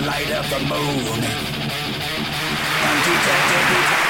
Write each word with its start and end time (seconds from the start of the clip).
light 0.00 0.30
of 0.30 0.48
the 0.50 0.58
moon. 0.60 1.20
Undetected. 2.88 4.08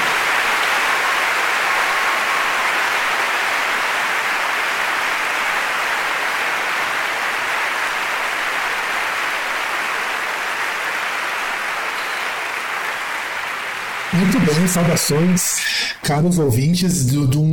Muito 14.11 14.39
bem, 14.39 14.67
saudações, 14.67 15.78
caros 16.03 16.37
ouvintes 16.37 17.05
do, 17.07 17.27
do, 17.27 17.43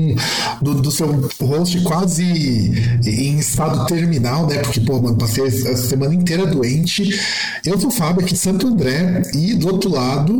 do, 0.62 0.74
do 0.82 0.90
seu 0.90 1.28
host 1.40 1.80
quase 1.82 2.24
em 3.04 3.38
estado 3.38 3.86
terminal, 3.86 4.46
né? 4.46 4.58
Porque, 4.62 4.80
pô, 4.80 5.00
mano, 5.00 5.16
passei 5.16 5.46
a 5.46 5.76
semana 5.76 6.14
inteira 6.14 6.46
doente. 6.46 7.08
Eu 7.64 7.78
sou 7.78 7.88
o 7.88 7.92
Fábio 7.92 8.22
aqui 8.22 8.32
de 8.32 8.38
Santo 8.38 8.66
André 8.66 9.22
e 9.34 9.54
do 9.54 9.68
outro 9.68 9.90
lado, 9.90 10.32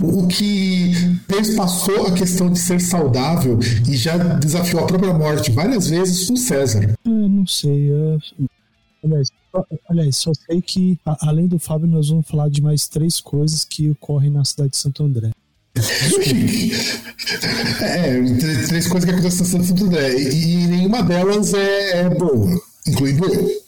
o, 0.00 0.26
que 0.26 0.92
perspassou 1.26 2.06
a 2.06 2.12
questão 2.12 2.50
de 2.50 2.58
ser 2.58 2.80
saudável 2.80 3.58
e 3.88 3.96
já 3.96 4.16
desafiou 4.16 4.82
a 4.82 4.86
própria 4.86 5.14
morte 5.14 5.50
várias 5.50 5.88
vezes, 5.88 6.28
o 6.30 6.36
César. 6.36 6.94
Eu 7.04 7.28
não 7.28 7.46
sei. 7.46 7.90
Eu... 7.90 8.18
Aliás, 9.04 9.28
aliás, 9.90 10.16
só 10.16 10.32
sei 10.32 10.62
que, 10.62 10.98
além 11.20 11.46
do 11.46 11.58
Fábio, 11.58 11.86
nós 11.86 12.08
vamos 12.08 12.26
falar 12.26 12.48
de 12.48 12.62
mais 12.62 12.88
três 12.88 13.20
coisas 13.20 13.64
que 13.64 13.90
ocorrem 13.90 14.30
na 14.30 14.44
cidade 14.44 14.70
de 14.70 14.78
Santo 14.78 15.02
André. 15.02 15.30
É, 17.80 18.22
três 18.38 18.68
três 18.68 18.86
coisas 18.86 19.04
que 19.04 19.10
acontecem 19.10 19.44
em 19.44 19.64
Santo 19.64 19.84
André 19.84 20.14
e, 20.16 20.52
e 20.52 20.66
nenhuma 20.68 21.02
delas 21.02 21.52
é, 21.52 22.02
é 22.02 22.08
boa, 22.10 22.48
incluindo 22.86 23.24
eu. 23.24 23.64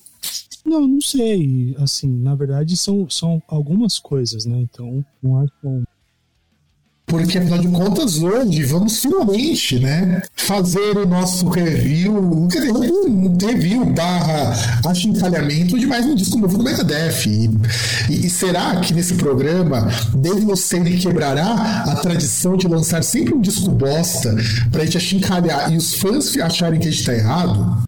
Não, 0.64 0.86
não 0.86 1.00
sei. 1.00 1.76
Assim, 1.78 2.08
na 2.08 2.34
verdade, 2.34 2.76
são, 2.76 3.08
são 3.08 3.42
algumas 3.48 3.98
coisas, 3.98 4.44
né? 4.44 4.58
Então, 4.60 5.04
não 5.22 5.40
acho 5.40 5.52
bom. 5.62 5.82
Porque, 7.06 7.38
afinal 7.38 7.58
de 7.60 7.68
contas, 7.68 8.18
hoje 8.18 8.64
vamos 8.64 8.98
finalmente, 8.98 9.78
né, 9.78 10.22
fazer 10.34 10.98
o 10.98 11.06
nosso 11.06 11.48
review, 11.48 12.48
quer 12.50 12.58
dizer, 12.62 12.72
um 12.72 13.36
review 13.40 13.86
barra 13.86 14.52
achincalhamento 14.84 15.78
de 15.78 15.86
mais 15.86 16.04
um 16.04 16.16
disco 16.16 16.36
novo 16.36 16.58
do 16.58 16.64
Megadeth. 16.64 17.26
E, 17.28 18.26
e- 18.26 18.28
será 18.28 18.76
que 18.80 18.92
nesse 18.92 19.14
programa, 19.14 19.88
desde 20.14 20.44
você 20.44 20.78
ele 20.78 20.98
quebrará 20.98 21.84
a 21.86 21.94
tradição 21.96 22.56
de 22.56 22.66
lançar 22.66 23.04
sempre 23.04 23.34
um 23.34 23.40
disco 23.40 23.70
bosta 23.70 24.34
pra 24.72 24.84
gente 24.84 24.96
achincalhar 24.96 25.72
e 25.72 25.76
os 25.76 25.94
fãs 25.94 26.36
acharem 26.36 26.80
que 26.80 26.88
a 26.88 26.90
gente 26.90 27.04
tá 27.04 27.14
errado? 27.14 27.85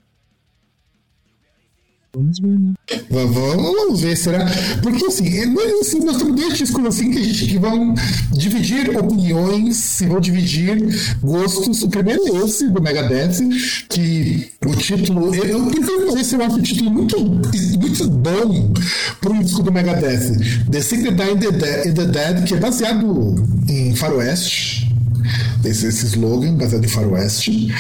Vamos 2.19 2.39
ver, 2.41 2.59
né? 2.59 2.73
Va- 3.11 3.25
Vamos, 3.27 4.01
ver, 4.01 4.17
será? 4.17 4.45
Porque 4.83 5.07
assim, 5.07 5.39
é- 5.39 5.47
nós, 5.47 5.73
assim, 5.83 6.01
nós 6.01 6.17
temos 6.17 6.35
dois 6.35 6.59
discos 6.59 6.85
assim 6.85 7.11
que 7.13 7.19
a 7.19 7.23
gente 7.23 7.47
que 7.47 7.59
vão 7.59 7.95
dividir 8.33 8.91
opiniões 8.97 10.01
e 10.01 10.07
vão 10.07 10.21
dividir 10.21 10.79
gostos. 11.23 11.83
O 11.83 11.89
primeiro 11.89 12.21
é 12.27 12.45
esse, 12.45 12.69
do 12.71 12.83
Megadeth, 12.83 13.39
que 13.89 14.51
o 14.67 14.75
título. 14.75 15.33
Eu, 15.35 15.45
eu, 15.45 15.71
eu, 15.73 16.19
esse 16.19 16.35
eu 16.35 16.43
acho 16.43 16.57
o 16.57 16.63
título 16.63 16.91
muito, 16.91 17.19
muito 17.21 18.11
bom 18.11 18.73
para 19.21 19.33
um 19.33 19.43
disco 19.43 19.63
do 19.63 19.71
Megadeth. 19.73 20.33
The 20.71 20.81
Secret 20.81 21.15
Die 21.15 21.31
in 21.31 21.39
the, 21.39 21.53
Dead, 21.53 21.87
in 21.87 21.95
the 21.95 22.05
Dead, 22.07 22.45
que 22.45 22.55
é 22.55 22.57
baseado 22.57 23.35
em 23.69 23.95
Faroeste 23.95 24.88
esse, 25.65 25.87
esse 25.87 26.07
slogan 26.07 26.55
baseado 26.55 26.85
em 26.85 26.89
faroeste. 26.89 27.75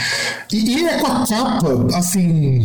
E, 0.52 0.56
e 0.56 0.84
é 0.84 0.98
com 0.98 1.06
a 1.06 1.26
capa, 1.26 1.96
assim. 1.96 2.64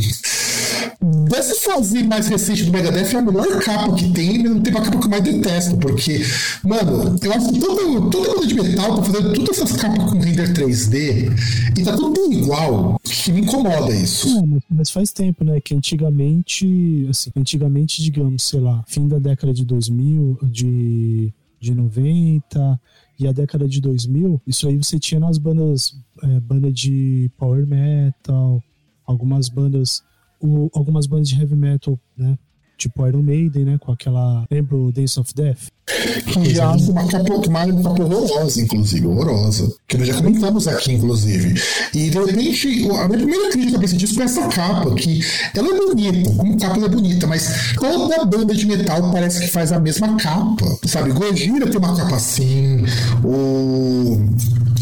Desse 1.30 1.56
sozinho 1.60 2.08
mais 2.08 2.28
recente 2.28 2.64
do 2.64 2.72
Megadeth 2.72 3.14
é 3.14 3.18
a 3.18 3.22
melhor 3.22 3.60
capa 3.62 3.94
que 3.96 4.10
tem, 4.12 4.42
mas 4.42 4.52
não 4.52 4.62
tem 4.62 4.74
uma 4.74 4.82
capa 4.82 4.98
que 4.98 5.06
eu 5.06 5.10
mais 5.10 5.24
detesto, 5.24 5.78
porque, 5.78 6.22
mano, 6.64 7.16
eu 7.22 7.34
acho 7.34 7.52
que 7.52 7.60
todo, 7.60 8.10
toda 8.10 8.34
banda 8.34 8.48
de 8.48 8.54
metal 8.54 8.96
tá 8.96 9.04
fazendo 9.04 9.34
todas 9.34 9.58
essas 9.62 9.78
capas 9.78 10.12
com 10.12 10.20
render 10.20 10.54
3D 10.54 11.32
e 11.78 11.84
tá 11.84 11.96
tudo 11.96 12.32
igual 12.32 13.00
que 13.04 13.32
me 13.32 13.42
incomoda 13.42 13.94
isso. 13.94 14.46
Mas, 14.46 14.64
mas 14.70 14.90
faz 14.90 15.12
tempo, 15.12 15.44
né? 15.44 15.60
Que 15.60 15.76
antigamente, 15.76 17.08
assim, 17.10 17.32
antigamente, 17.36 18.02
digamos, 18.02 18.44
sei 18.44 18.60
lá, 18.60 18.84
fim 18.88 19.08
da 19.08 19.20
década 19.20 19.54
de 19.54 19.66
2000, 19.66 20.40
de, 20.44 21.34
de 21.60 21.74
90 21.74 22.80
e 23.20 23.28
a 23.28 23.32
década 23.32 23.68
de 23.68 23.80
2000, 23.80 24.42
isso 24.46 24.68
aí 24.68 24.78
você 24.78 25.00
tinha 25.00 25.20
nas 25.20 25.38
bandas, 25.38 25.94
é, 26.24 26.40
banda 26.40 26.72
de 26.72 27.30
power 27.38 27.66
metal, 27.66 28.62
algumas 29.06 29.50
bandas, 29.50 30.04
o, 30.40 30.70
algumas 30.74 31.06
bandas 31.06 31.30
de 31.30 31.40
heavy 31.40 31.56
metal, 31.56 32.00
né? 32.18 32.38
Tipo 32.78 33.08
Iron 33.08 33.22
Maiden, 33.22 33.66
né? 33.66 33.78
Com 33.78 33.92
aquela. 33.92 34.46
Lembra 34.50 34.76
o 34.76 34.92
Days 34.92 35.18
of 35.18 35.34
Death? 35.34 35.68
Que 35.86 36.56
já 36.56 36.70
acho 36.72 36.92
uma 36.92 37.06
capa, 37.08 37.34
uma, 37.34 37.66
uma 37.66 37.84
capa 37.84 38.04
horrorosa, 38.04 38.62
inclusive, 38.62 39.06
horrorosa. 39.06 39.70
Que 39.88 39.98
nós 39.98 40.08
já 40.08 40.14
comentamos 40.16 40.68
aqui, 40.68 40.94
inclusive. 40.94 41.62
E 41.94 42.10
de 42.10 42.18
repente, 42.18 42.88
a 42.90 43.08
minha 43.08 43.20
primeira 43.20 43.52
crítica 43.52 43.78
pra 43.78 43.86
esse 43.86 43.98
disco 43.98 44.22
é 44.22 44.26
essa 44.26 44.48
capa, 44.48 44.96
que 44.96 45.20
ela 45.54 45.68
é 45.68 45.78
bonita, 45.78 46.32
como 46.36 46.58
capa 46.58 46.78
ela 46.78 46.86
é 46.86 46.90
bonita, 46.90 47.28
mas 47.28 47.74
toda 47.76 48.26
banda 48.26 48.56
de 48.56 48.66
metal 48.66 49.12
parece 49.12 49.42
que 49.42 49.48
faz 49.48 49.72
a 49.72 49.80
mesma 49.80 50.16
capa. 50.16 50.78
Sabe, 50.86 51.12
Gojira 51.12 51.68
tem 51.68 51.78
uma 51.78 51.96
capa 51.96 52.16
assim, 52.16 52.86
o. 53.24 54.24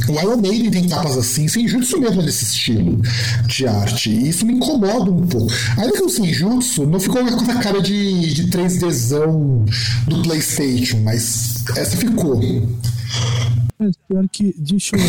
O 0.08 0.14
Iron 0.14 0.38
Maiden 0.38 0.72
tem 0.72 0.88
capas 0.90 1.16
assim, 1.16 1.48
Senjutsu 1.48 2.00
mesmo 2.00 2.22
é 2.22 2.26
desse 2.26 2.44
estilo 2.44 3.00
de 3.46 3.68
arte. 3.68 4.10
E 4.10 4.30
isso 4.30 4.46
me 4.46 4.54
incomoda 4.54 5.12
um 5.12 5.28
pouco. 5.28 5.54
Ainda 5.78 5.94
que 5.94 6.04
o 6.04 6.10
Senjutsu 6.10 6.88
não 6.88 7.00
ficou 7.00 7.24
com 7.24 7.44
essa 7.44 7.60
cara 7.60 7.80
de, 7.80 8.34
de 8.34 8.48
3Dzão 8.48 9.64
do 10.08 10.22
PlayStation, 10.24 10.91
mas 10.98 11.66
essa 11.78 11.98
ficou. 11.98 12.40
Mas 13.82 13.96
pior 14.08 14.28
que. 14.30 14.54
Deixa 14.58 14.96
eu, 14.96 15.02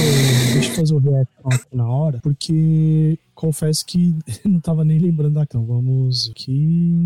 deixa 0.54 0.70
eu 0.70 0.74
fazer 0.76 0.94
o 0.94 0.98
reaction 0.98 1.42
aqui 1.44 1.76
na 1.76 1.86
hora, 1.86 2.18
porque 2.22 3.18
confesso 3.34 3.84
que 3.84 4.14
não 4.44 4.60
tava 4.60 4.84
nem 4.84 4.98
lembrando 4.98 5.34
da 5.34 5.46
capa. 5.46 5.64
Vamos 5.64 6.30
aqui. 6.30 6.96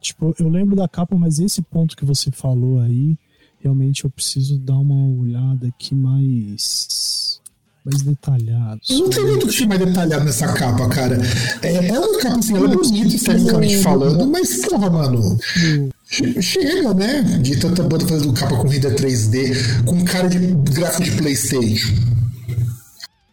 Tipo, 0.00 0.34
eu 0.38 0.48
lembro 0.48 0.74
da 0.74 0.88
capa, 0.88 1.16
mas 1.16 1.38
esse 1.38 1.62
ponto 1.62 1.96
que 1.96 2.04
você 2.04 2.30
falou 2.30 2.80
aí, 2.80 3.16
realmente 3.60 4.04
eu 4.04 4.10
preciso 4.10 4.58
dar 4.58 4.78
uma 4.78 5.20
olhada 5.20 5.68
aqui 5.68 5.94
mais. 5.94 7.40
mais 7.84 8.02
detalhado. 8.02 8.80
Não 8.90 9.08
tem 9.08 9.24
muito 9.24 9.46
que 9.46 9.66
mais 9.66 9.80
detalhado 9.80 10.24
nessa 10.24 10.52
capa, 10.52 10.88
cara. 10.88 11.20
É, 11.62 11.88
é 11.88 12.00
uma 12.00 12.18
capa 12.20 12.38
assim, 12.38 12.56
ela 12.56 12.72
é 12.72 12.74
bonita 12.74 13.14
esteticamente 13.14 13.78
falando, 13.78 14.26
mas, 14.26 14.66
porra, 14.66 14.90
mano. 14.90 15.38
Che- 16.12 16.40
Chega, 16.42 16.94
né? 16.94 17.22
De 17.42 17.56
tanta 17.56 17.82
banda 17.82 18.06
fazendo 18.06 18.32
capa 18.32 18.62
render 18.68 18.94
3D, 18.94 19.84
com 19.84 20.04
cara 20.04 20.28
de 20.28 20.38
gráfico 20.72 21.04
de 21.04 21.12
PlayStation. 21.16 21.92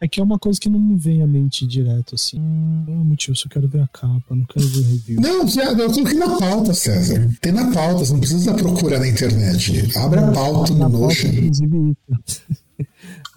É 0.02 0.08
que 0.08 0.22
é 0.22 0.24
uma 0.24 0.40
coisa 0.40 0.58
que 0.58 0.70
não 0.70 0.80
me 0.80 0.96
vem 0.98 1.22
à 1.22 1.28
mente 1.28 1.68
direto, 1.68 2.16
assim. 2.16 2.40
Não 2.40 3.02
é 3.02 3.04
motivo, 3.04 3.34
eu 3.34 3.36
só 3.36 3.50
quero 3.50 3.68
ver 3.68 3.82
a 3.82 3.88
capa, 3.90 4.34
não 4.34 4.46
quero 4.46 4.66
ver 4.70 4.80
o 4.80 4.84
review. 4.92 5.20
Não, 5.20 5.46
já, 5.46 5.74
eu 5.74 5.92
coloquei 5.92 6.18
na 6.18 6.38
pauta, 6.38 6.74
César. 6.74 7.30
Tem 7.42 7.52
na 7.52 7.70
pauta, 7.72 8.06
você 8.06 8.14
não 8.14 8.20
precisa 8.22 8.54
procurar 8.54 9.00
na 9.00 9.08
internet. 9.10 9.92
Abre 9.98 10.20
a 10.22 10.32
pauta 10.32 10.74
no 10.74 10.88
Notion. 10.88 11.28
inclusive, 11.28 11.98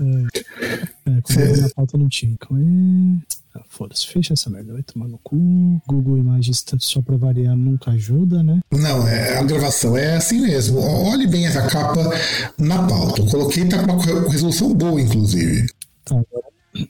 é, 0.01 1.11
é, 1.11 1.21
como 1.21 1.53
vi 1.55 1.61
na 1.63 1.69
pauta 1.71 1.99
não 1.99 2.09
tinha. 2.09 2.33
Então, 2.33 2.57
é... 2.57 3.42
ah, 3.55 3.63
Foda-se, 3.69 4.07
fecha 4.07 4.33
essa 4.33 4.49
merda, 4.51 4.73
vai 4.73 4.83
tomar 4.83 5.09
no 5.09 5.19
cu. 5.19 5.37
Google 5.87 6.19
Imagens, 6.19 6.63
tá- 6.63 6.77
só 6.81 7.03
pra 7.03 7.17
variar, 7.17 7.57
nunca 7.57 7.91
ajuda, 7.91 8.43
né? 8.43 8.61
Não, 8.73 9.07
é, 9.07 9.39
a 9.39 9.43
gravação 9.43 9.97
é 9.97 10.17
assim 10.17 10.41
mesmo. 10.41 10.79
Olhe 10.81 11.27
bem 11.27 11.47
essa 11.47 11.67
capa 11.67 12.03
na 12.59 12.87
pauta. 12.87 13.21
Eu 13.21 13.27
coloquei, 13.27 13.67
tá 13.69 13.85
com 13.85 13.93
uma 13.93 14.31
resolução 14.31 14.75
boa, 14.75 15.01
inclusive. 15.01 15.67
Tá, 16.05 16.21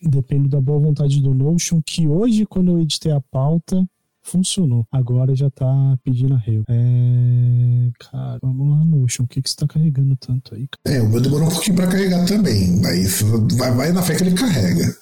depende 0.02 0.48
da 0.48 0.60
boa 0.60 0.78
vontade 0.78 1.20
do 1.20 1.34
Notion, 1.34 1.80
que 1.84 2.06
hoje, 2.06 2.46
quando 2.46 2.70
eu 2.72 2.80
editei 2.80 3.10
a 3.12 3.20
pauta, 3.20 3.84
funcionou. 4.22 4.86
Agora 4.92 5.34
já 5.34 5.50
tá 5.50 5.98
pedindo 6.04 6.34
arrego. 6.34 6.62
É. 6.68 7.90
Cara, 7.98 8.38
vamos 8.40 8.70
lá, 8.78 8.84
Notion. 8.84 9.24
O 9.24 9.26
que, 9.28 9.42
que 9.42 9.50
você 9.50 9.56
tá 9.56 9.66
carregando 9.66 10.14
tanto 10.16 10.54
aí? 10.54 10.68
cara? 10.68 10.96
É, 10.96 11.02
o 11.02 11.08
meu 11.08 11.20
demorou 11.20 11.48
um 11.48 11.50
pouquinho 11.50 11.76
pra 11.76 11.88
carregar 11.88 12.24
também. 12.24 12.80
Mas 12.80 13.20
vai, 13.58 13.72
vai 13.72 13.92
na 13.92 14.00
fé 14.02 14.14
que 14.14 14.22
ele 14.22 14.34
carrega. 14.36 14.96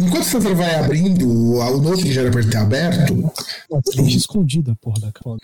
Enquanto 0.00 0.22
o 0.22 0.24
César 0.24 0.54
vai 0.54 0.74
abrindo 0.76 1.28
o, 1.28 1.58
o 1.58 1.80
note 1.80 2.04
que 2.04 2.12
já 2.12 2.22
era 2.22 2.30
pra 2.30 2.42
ter 2.42 2.56
aberto, 2.56 3.32
A 3.72 3.92
frente 3.92 4.16
escondida, 4.16 4.74
porra 4.80 5.00
da 5.00 5.12
cara. 5.12 5.36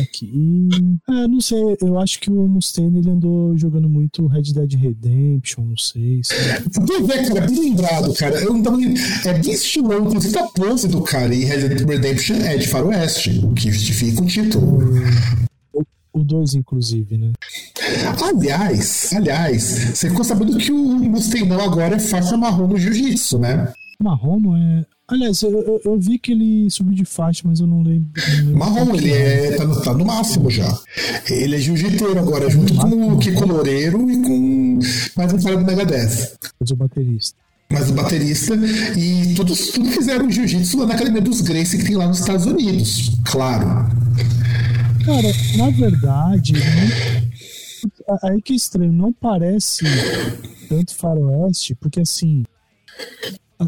Aqui. 0.00 0.68
É, 1.08 1.28
não 1.28 1.40
sei, 1.40 1.76
eu 1.80 1.98
acho 1.98 2.20
que 2.20 2.30
o 2.30 2.48
Mustaine 2.48 2.98
ele 2.98 3.10
andou 3.10 3.56
jogando 3.56 3.88
muito 3.88 4.26
Red 4.26 4.52
Dead 4.52 4.74
Redemption, 4.74 5.64
não 5.64 5.76
sei. 5.76 6.20
Pois 6.86 7.08
é, 7.08 7.28
cara, 7.28 7.46
bem 7.46 7.60
lembrado, 7.60 8.12
cara. 8.14 8.40
Eu 8.40 8.52
não 8.52 8.62
tava... 8.62 8.78
É 9.24 9.32
bem 9.38 9.52
estilão, 9.52 10.06
inclusive 10.06 10.38
a 10.38 10.46
pose 10.48 10.88
do 10.88 11.02
cara. 11.02 11.34
E 11.34 11.44
Red 11.44 11.68
Dead 11.68 11.88
Redemption 11.88 12.36
é 12.36 12.56
de 12.56 12.68
faroeste, 12.68 13.40
o 13.44 13.52
que 13.52 13.70
justifica 13.70 14.22
o 14.22 14.26
título. 14.26 14.92
O 16.12 16.24
2, 16.24 16.54
inclusive, 16.54 17.18
né? 17.18 17.32
Aliás, 18.22 19.12
aliás, 19.14 19.62
você 19.94 20.08
ficou 20.08 20.24
sabendo 20.24 20.56
que 20.56 20.72
o 20.72 20.76
Mustangão 20.76 21.60
agora 21.60 21.96
é 21.96 21.98
faixa 21.98 22.36
marrom 22.36 22.66
no 22.66 22.78
jiu-jitsu, 22.78 23.38
né? 23.38 23.72
Marrom 24.02 24.56
é. 24.56 24.84
Aliás, 25.08 25.42
eu, 25.42 25.50
eu, 25.50 25.80
eu 25.84 25.98
vi 25.98 26.18
que 26.18 26.32
ele 26.32 26.70
subiu 26.70 26.94
de 26.94 27.04
faixa, 27.04 27.42
mas 27.46 27.60
eu 27.60 27.66
não 27.66 27.82
lembro. 27.82 28.10
não 28.14 28.36
lembro 28.36 28.58
Marrom, 28.58 28.94
ele 28.94 29.10
é, 29.10 29.56
tá, 29.56 29.64
no, 29.64 29.80
tá 29.80 29.94
no 29.94 30.04
máximo 30.04 30.50
já. 30.50 30.78
Ele 31.30 31.56
é 31.56 31.58
jiu-jiteiro 31.58 32.18
agora, 32.18 32.50
junto 32.50 32.74
com 32.74 33.14
o 33.14 33.18
Kiko 33.18 33.46
Loureiro 33.46 34.10
e 34.10 34.22
com 34.22 34.78
mais 35.16 35.32
um 35.32 35.38
cara 35.38 35.56
do 35.56 35.64
Megadeth. 35.64 36.36
Mas 36.60 36.70
o 36.70 36.76
baterista. 36.76 37.38
Mas 37.70 37.90
o 37.90 37.92
baterista, 37.92 38.54
e 38.96 39.34
todos, 39.34 39.68
tudo 39.68 39.90
fizeram 39.90 40.30
jiu-jitsu 40.30 40.78
lá 40.78 40.86
na 40.86 40.94
academia 40.94 41.20
dos 41.20 41.42
Gracie 41.42 41.78
que 41.78 41.84
tem 41.84 41.96
lá 41.96 42.06
nos 42.06 42.20
Estados 42.20 42.46
Unidos, 42.46 43.10
claro. 43.24 43.86
Cara, 45.08 45.28
na 45.56 45.70
verdade, 45.70 46.52
não- 46.52 48.18
aí 48.30 48.42
que 48.42 48.52
é 48.52 48.56
estranho, 48.56 48.92
não 48.92 49.10
parece 49.10 49.82
tanto 50.68 50.94
faroeste, 50.94 51.74
porque 51.74 52.00
assim, 52.00 52.44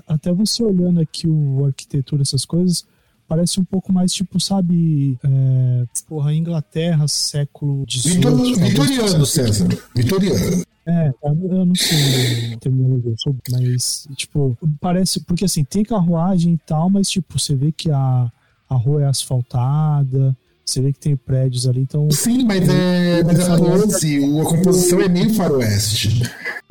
até 0.06 0.30
você 0.34 0.62
olhando 0.62 1.00
aqui 1.00 1.26
o 1.26 1.64
a 1.64 1.68
arquitetura, 1.68 2.20
essas 2.20 2.44
coisas, 2.44 2.84
parece 3.26 3.58
um 3.58 3.64
pouco 3.64 3.90
mais 3.90 4.12
tipo, 4.12 4.38
sabe, 4.38 5.18
é, 5.24 5.84
porra, 6.06 6.34
Inglaterra, 6.34 7.08
século 7.08 7.86
XVIII. 7.88 8.54
Vitoriano, 8.56 9.24
César. 9.24 9.68
Vitoriano. 9.96 10.62
É, 10.86 11.10
eu 11.22 11.64
não 11.64 11.74
sei 11.74 12.56
terminologia, 12.60 13.14
mas, 13.50 14.06
tipo, 14.14 14.58
parece, 14.78 15.20
porque 15.20 15.46
assim, 15.46 15.64
tem 15.64 15.84
carruagem 15.84 16.52
e 16.52 16.58
tal, 16.58 16.90
mas, 16.90 17.08
tipo, 17.08 17.38
você 17.38 17.54
vê 17.54 17.72
que 17.72 17.90
a, 17.90 18.30
a 18.68 18.74
rua 18.74 19.04
é 19.04 19.06
asfaltada, 19.06 20.36
você 20.72 20.80
vê 20.80 20.92
que 20.92 20.98
tem 21.00 21.16
prédios 21.16 21.66
ali, 21.66 21.80
então. 21.80 22.08
Sim, 22.10 22.44
mas, 22.44 22.68
é, 22.68 23.22
mas 23.24 23.40
a 23.48 23.56
pose, 23.58 24.20
o- 24.20 24.40
a 24.40 24.44
composição 24.44 25.00
é 25.00 25.08
meio 25.08 25.32
faroeste. 25.34 26.22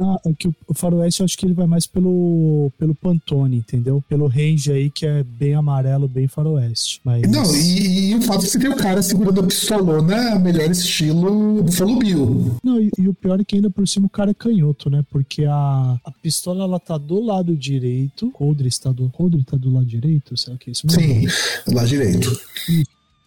Ah, 0.01 0.17
é 0.25 0.33
que 0.33 0.47
o, 0.47 0.55
faroeste 0.73 1.19
eu 1.21 1.25
acho 1.25 1.37
que 1.37 1.45
ele 1.45 1.53
vai 1.53 1.67
mais 1.67 1.85
pelo, 1.85 2.71
pelo 2.77 2.95
Pantone, 2.95 3.57
entendeu? 3.57 4.01
Pelo 4.07 4.27
range 4.27 4.71
aí 4.71 4.89
que 4.89 5.05
é 5.05 5.23
bem 5.23 5.53
amarelo, 5.55 6.07
bem 6.07 6.27
faroeste. 6.27 7.01
Mas, 7.03 7.23
Não, 7.29 7.43
e, 7.55 8.11
e 8.11 8.15
o 8.15 8.21
fato 8.21 8.41
de 8.43 8.47
você 8.49 8.59
ter 8.59 8.69
o 8.69 8.75
cara 8.77 9.01
segurando 9.01 9.41
a 9.41 9.43
pistolona, 9.43 10.39
melhor 10.39 10.71
estilo 10.71 11.63
Buffalo 11.63 11.97
Bill. 11.99 12.55
Não, 12.63 12.79
e, 12.79 12.89
e 12.97 13.07
o 13.09 13.13
pior 13.13 13.41
é 13.41 13.43
que 13.43 13.55
ainda 13.57 13.69
por 13.69 13.85
cima 13.87 14.05
o 14.05 14.09
cara 14.09 14.31
é 14.31 14.33
canhoto, 14.33 14.89
né? 14.89 15.03
Porque 15.11 15.43
a, 15.45 15.99
a 16.05 16.11
pistola 16.21 16.63
ela 16.63 16.79
tá 16.79 16.97
do 16.97 17.21
lado 17.21 17.55
direito, 17.57 18.27
o 18.27 18.31
coldre 18.31 18.67
está 18.69 18.91
do, 18.91 19.09
coldre 19.09 19.43
tá 19.43 19.57
do 19.57 19.69
lado 19.71 19.85
direito, 19.85 20.37
será 20.37 20.55
que 20.57 20.69
é 20.69 20.71
isso 20.71 20.87
mesmo? 20.87 21.01
Sim, 21.01 21.73
lá 21.73 21.83
direito. 21.83 22.29
Eu 22.29 22.83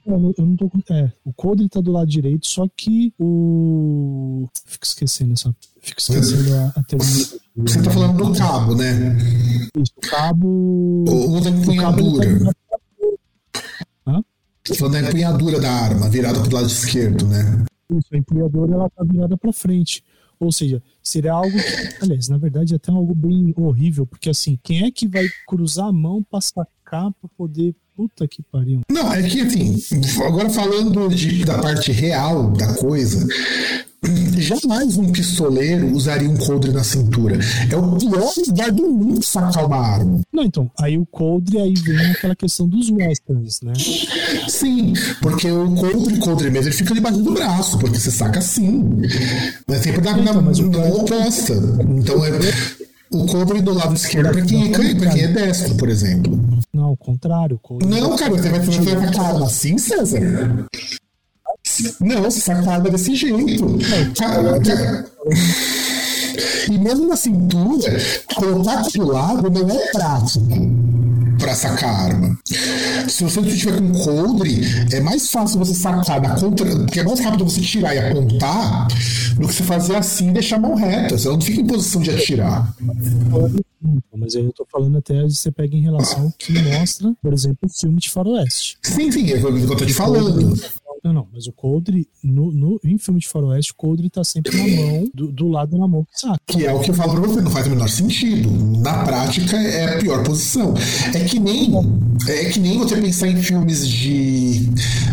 eu 0.07 0.47
não 0.47 0.57
tô 0.57 0.69
com. 0.69 0.81
É, 0.91 1.13
o 1.25 1.33
coldre 1.33 1.69
tá 1.69 1.81
do 1.81 1.93
lado 1.93 2.09
direito, 2.09 2.47
só 2.47 2.67
que 2.77 3.13
o. 3.19 4.49
Fico 4.67 4.85
esquecendo 4.85 5.33
essa. 5.33 5.55
Fico 5.81 6.01
esquecendo 6.01 6.55
a, 6.55 6.67
a 6.77 6.83
terminologia. 6.83 7.41
Você 7.57 7.83
tá 7.83 7.91
falando 7.91 8.25
do 8.25 8.39
cabo, 8.39 8.75
né? 8.75 9.17
Isso, 9.77 9.93
o 9.97 10.01
cabo. 10.01 10.49
O, 11.09 11.37
o 11.37 11.41
da 11.41 11.51
tá 11.51 11.57
empunhadura. 11.57 12.27
Hã? 14.07 14.25
Tô 14.65 14.75
falando 14.75 14.93
da 14.95 15.09
empunhadura 15.09 15.61
da 15.61 15.71
arma, 15.71 16.09
virada 16.09 16.41
pro 16.41 16.55
lado 16.55 16.67
esquerdo, 16.67 17.27
né? 17.27 17.65
Isso, 17.91 18.09
a 18.13 18.17
empilhadora 18.17 18.75
ela 18.75 18.91
tá 18.91 19.05
virada 19.05 19.37
para 19.37 19.53
frente. 19.53 20.03
Ou 20.41 20.51
seja, 20.51 20.83
seria 21.01 21.33
algo 21.33 21.57
que, 21.57 22.03
aliás, 22.05 22.29
na 22.29 22.37
verdade 22.37 22.73
é 22.73 22.77
até 22.77 22.91
algo 22.91 23.15
bem 23.15 23.55
horrível, 23.57 24.05
porque 24.05 24.29
assim, 24.29 24.59
quem 24.61 24.85
é 24.85 24.91
que 24.91 25.07
vai 25.07 25.25
cruzar 25.47 25.87
a 25.87 25.93
mão 25.93 26.23
pra 26.23 26.41
sacar 26.41 27.13
pra 27.13 27.31
poder. 27.37 27.77
Puta 27.97 28.27
que 28.27 28.43
pariu. 28.51 28.81
Não, 28.91 29.13
é 29.13 29.23
que 29.23 29.41
assim, 29.43 29.81
agora 30.25 30.49
falando 30.51 31.09
de- 31.15 31.45
da 31.45 31.59
parte 31.59 31.93
real 31.93 32.51
da 32.53 32.73
coisa, 32.75 33.27
jamais 34.39 34.97
um 34.97 35.13
pistoleiro 35.13 35.93
usaria 35.95 36.29
um 36.29 36.37
coldre 36.37 36.73
na 36.73 36.83
cintura. 36.83 37.39
É 37.71 37.77
o 37.77 37.97
pior 37.97 38.33
lugar 38.47 38.73
do 38.73 38.89
mundo 38.89 39.23
sacar 39.25 39.67
uma 39.67 39.77
arma. 39.77 40.21
Não, 40.33 40.43
então, 40.43 40.71
aí 40.81 40.97
o 40.99 41.05
coldre 41.07 41.59
aí 41.59 41.75
vem 41.75 41.99
aquela 42.13 42.35
questão 42.35 42.67
dos 42.67 42.91
westerns, 42.91 43.61
né? 43.63 43.73
Sim, 44.49 44.95
porque 45.21 45.51
o 45.51 45.75
coldre, 45.75 46.19
coldre 46.19 46.51
mesmo, 46.51 46.69
ele 46.69 46.77
fica 46.77 46.95
debaixo 46.95 47.19
do 47.23 47.33
braço, 47.35 47.79
porque 47.79 47.99
você 47.99 48.11
saca 48.11 48.39
assim. 48.39 49.03
Mas 49.69 49.81
sempre 49.83 50.01
dá 50.01 50.17
na, 50.17 50.31
Então, 50.33 50.71
na 50.71 50.87
oposta. 50.95 51.55
Então 51.91 52.25
é 52.25 52.31
o 53.13 53.27
coldre 53.27 53.61
do 53.61 53.75
lado 53.75 53.95
esquerdo 53.95 54.33
para 54.33 54.43
quem, 54.43 54.73
é, 54.73 54.95
pra 54.95 55.11
quem 55.11 55.23
é 55.23 55.29
destro, 55.29 55.75
por 55.77 55.89
exemplo. 55.89 56.39
Não, 56.73 56.85
ao 56.85 56.97
contrário. 56.97 57.61
Não, 57.85 58.17
cara, 58.17 58.33
você 58.33 58.49
vai, 58.49 58.61
você 58.61 58.81
vai 58.81 59.07
sacar 59.07 59.25
a 59.25 59.29
arma 59.29 59.47
assim, 59.47 59.79
César? 59.79 60.21
Não, 62.01 62.23
você 62.23 62.41
saca 62.41 62.71
a 62.71 62.75
arma 62.75 62.91
desse 62.91 63.15
jeito. 63.15 63.79
Cara, 64.19 64.61
cara, 64.61 65.07
E 66.71 66.79
mesmo 66.79 67.09
na 67.09 67.17
cintura, 67.17 67.97
colocar 68.35 68.83
pro 68.91 69.07
lado 69.07 69.51
não 69.51 69.71
é 69.71 69.91
prático 69.93 70.92
para 71.43 71.57
sacar 71.57 71.91
a 71.91 71.99
arma. 72.05 72.39
Se 73.09 73.25
você 73.25 73.41
estiver 73.41 73.77
com 73.77 73.93
coldre, 73.93 74.63
é 74.93 75.01
mais 75.01 75.29
fácil 75.29 75.59
você 75.59 75.75
sacar 75.75 76.23
na 76.23 76.39
contra. 76.39 76.65
Porque 76.77 77.01
é 77.01 77.03
mais 77.03 77.19
rápido 77.19 77.45
você 77.45 77.61
tirar 77.61 77.95
e 77.97 77.99
apontar 77.99 78.87
do 79.37 79.49
que 79.49 79.55
você 79.55 79.65
fazer 79.65 79.97
assim 79.97 80.29
e 80.29 80.33
deixar 80.33 80.57
a 80.57 80.61
mão 80.61 80.77
reta. 80.77 81.19
Você 81.19 81.29
não 81.29 81.41
fica 81.41 81.61
em 81.61 81.67
posição 81.67 82.01
de 82.01 82.11
atirar. 82.13 82.73
Mas 84.17 84.37
aí 84.37 84.45
eu 84.45 84.53
tô 84.53 84.65
falando 84.71 84.99
até 84.99 85.25
de 85.25 85.35
você 85.35 85.51
pega 85.51 85.77
em 85.77 85.83
relação 85.83 86.27
ao 86.27 86.33
que 86.39 86.53
mostra, 86.53 87.13
por 87.21 87.33
exemplo, 87.33 87.59
o 87.65 87.69
filme 87.69 87.99
de 87.99 88.09
faroeste. 88.09 88.79
Sim, 88.81 89.11
sim, 89.11 89.33
é 89.33 89.37
o 89.37 89.53
que 89.53 89.73
eu 89.73 89.77
tô 89.77 89.85
te 89.85 89.95
falando. 89.95 90.55
Não, 91.03 91.13
não, 91.13 91.27
mas 91.33 91.49
o 91.49 91.53
coldre, 91.53 92.09
no, 92.23 92.53
no, 92.53 92.81
em 92.85 92.97
filme 92.97 93.19
de 93.19 93.29
faroeste, 93.29 93.73
o 93.73 93.75
coldre 93.75 94.09
tá 94.09 94.23
sempre 94.23 94.57
na 94.57 94.83
mão, 94.83 95.11
do, 95.13 95.33
do 95.33 95.49
lado 95.49 95.77
da 95.77 95.89
mão 95.89 96.05
que 96.05 96.21
saca. 96.21 96.39
Que 96.47 96.65
é 96.65 96.73
o 96.73 96.79
que 96.79 96.91
eu 96.91 96.95
falo 96.95 97.15
pra 97.15 97.23
você, 97.23 97.41
não 97.41 97.51
faz 97.51 97.67
o 97.67 97.71
menor 97.71 97.89
sentido. 97.89 98.49
Na 98.79 99.03
prática 99.03 99.57
é 99.57 99.97
a 99.97 99.99
pior 99.99 100.23
posição. 100.23 100.75
É 101.13 101.25
que 101.25 101.41
nem, 101.41 101.73
é 102.29 102.45
que 102.51 102.61
nem 102.61 102.79
você 102.79 103.01
pensar 103.01 103.27
em 103.27 103.43
filmes 103.43 103.89
de, 103.89 104.61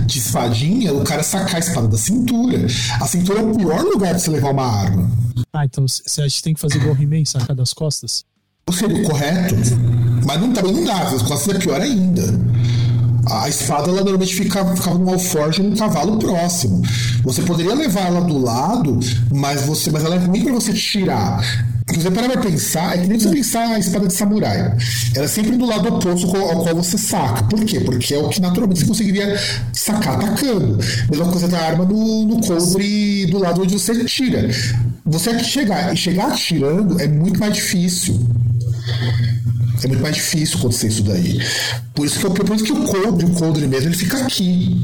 de 0.06 0.20
espadinha, 0.20 0.94
o 0.94 1.04
cara 1.04 1.24
sacar 1.24 1.56
a 1.56 1.60
espada 1.60 1.88
da 1.88 1.98
cintura. 1.98 2.68
A 3.02 3.08
cintura 3.08 3.40
é 3.40 3.44
o 3.44 3.56
pior 3.56 3.82
lugar 3.82 4.12
pra 4.12 4.20
você 4.20 4.30
levar 4.30 4.52
uma 4.52 4.66
arma. 4.66 5.12
Ah, 5.52 5.66
então 5.66 5.88
você 5.88 6.22
acha 6.22 6.36
que 6.36 6.44
tem 6.44 6.54
que 6.54 6.60
fazer 6.60 6.78
igual 6.78 6.96
He-Man, 6.96 7.26
sacar 7.26 7.56
das 7.56 7.74
costas? 7.74 8.24
Seria 8.72 9.02
o 9.02 9.04
correto, 9.04 9.56
mas 10.24 10.40
não, 10.40 10.54
também 10.54 10.74
não 10.74 10.84
dá, 10.84 11.02
as 11.02 11.24
costas 11.24 11.56
é 11.56 11.58
pior 11.58 11.82
ainda. 11.82 12.22
A 13.26 13.50
espada 13.50 13.90
ela 13.90 14.02
normalmente 14.02 14.36
fica, 14.36 14.66
ficava 14.76 14.98
num 14.98 15.10
alforje 15.10 15.62
num 15.62 15.76
cavalo 15.76 16.18
próximo. 16.18 16.82
Você 17.24 17.42
poderia 17.42 17.76
levar 17.76 18.08
ela 18.08 18.22
do 18.22 18.38
lado, 18.38 19.00
mas, 19.32 19.62
você, 19.64 19.92
mas 19.92 20.04
ela 20.04 20.16
é 20.16 20.20
ruim 20.20 20.44
para 20.44 20.54
você 20.54 20.74
tirar. 20.74 21.42
Se 21.90 22.02
você 22.02 22.12
parar 22.12 22.30
pra 22.30 22.42
pensar, 22.42 22.96
é 22.96 23.02
que 23.02 23.08
nem 23.08 23.20
você 23.20 23.30
pensar 23.30 23.68
a 23.68 23.80
espada 23.80 24.08
de 24.08 24.14
samurai. 24.14 24.78
Ela 25.16 25.26
é 25.26 25.28
sempre 25.28 25.58
do 25.58 25.66
lado 25.66 25.90
oposto 25.90 26.28
ao 26.38 26.64
qual 26.64 26.76
você 26.76 26.98
saca. 26.98 27.44
Por 27.46 27.66
quê? 27.66 27.80
Porque 27.80 28.14
é 28.14 28.20
o 28.20 28.30
que 28.30 28.40
naturalmente 28.40 28.82
você 28.82 28.86
conseguiria 28.86 29.40
sacar 29.74 30.16
atacando. 30.16 30.78
Mesma 31.10 31.32
coisa 31.32 31.48
da 31.48 31.60
arma 31.60 31.86
no, 31.86 32.26
no 32.26 32.42
coldre 32.42 33.26
do 33.26 33.40
lado 33.40 33.64
onde 33.64 33.74
você 33.74 34.06
tira. 34.06 34.48
Você 35.06 35.40
chegar, 35.44 35.96
chegar 35.96 36.28
atirando 36.28 37.02
é 37.02 37.08
muito 37.08 37.40
mais 37.40 37.56
difícil. 37.56 38.20
É 39.84 39.88
muito 39.88 40.02
mais 40.02 40.16
difícil 40.16 40.58
acontecer 40.60 40.88
isso 40.88 41.04
daí. 41.04 41.40
Por 41.96 42.06
isso 42.06 42.20
que, 42.20 42.26
eu- 42.26 42.32
por 42.32 42.56
isso 42.56 42.64
que 42.66 42.72
o 42.72 42.84
coldre, 42.84 43.26
o 43.26 43.30
coldre 43.32 43.68
mesmo, 43.68 43.88
ele 43.90 43.96
fica 43.96 44.18
aqui. 44.18 44.82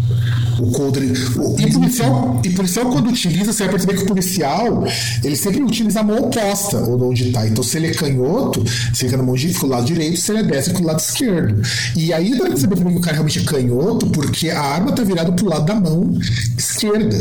O 0.59 0.71
coldre. 0.71 1.11
O, 1.37 1.59
e, 1.59 1.71
policial, 1.71 2.41
e 2.43 2.49
policial, 2.51 2.85
quando 2.89 3.09
utiliza, 3.09 3.51
você 3.51 3.63
vai 3.63 3.71
perceber 3.73 3.93
que 3.97 4.03
o 4.03 4.05
policial, 4.05 4.85
ele 5.23 5.35
sempre 5.35 5.61
utiliza 5.61 5.99
a 5.99 6.03
mão 6.03 6.17
oposta, 6.17 6.77
ou 6.77 7.09
onde 7.09 7.31
tá. 7.31 7.45
Então, 7.47 7.63
se 7.63 7.77
ele 7.77 7.87
é 7.87 7.91
canhoto, 7.93 8.63
você 8.93 9.05
fica 9.05 9.17
na 9.17 9.23
mão 9.23 9.35
de, 9.35 9.47
o 9.61 9.67
lado 9.67 9.85
direito, 9.85 10.19
se 10.19 10.31
ele 10.31 10.39
é 10.39 10.43
destro, 10.43 10.73
com 10.75 10.83
o 10.83 10.85
lado 10.87 10.99
esquerdo. 10.99 11.61
E 11.95 12.13
aí 12.13 12.31
dá 12.31 12.37
pra 12.37 12.47
perceber 12.49 12.75
que 12.75 12.83
o 12.83 13.01
cara 13.01 13.13
realmente 13.15 13.39
é 13.39 13.43
canhoto, 13.43 14.07
porque 14.07 14.49
a 14.49 14.61
arma 14.61 14.91
tá 14.93 15.03
virada 15.03 15.31
pro 15.33 15.47
lado 15.49 15.65
da 15.65 15.75
mão 15.75 16.17
esquerda, 16.57 17.17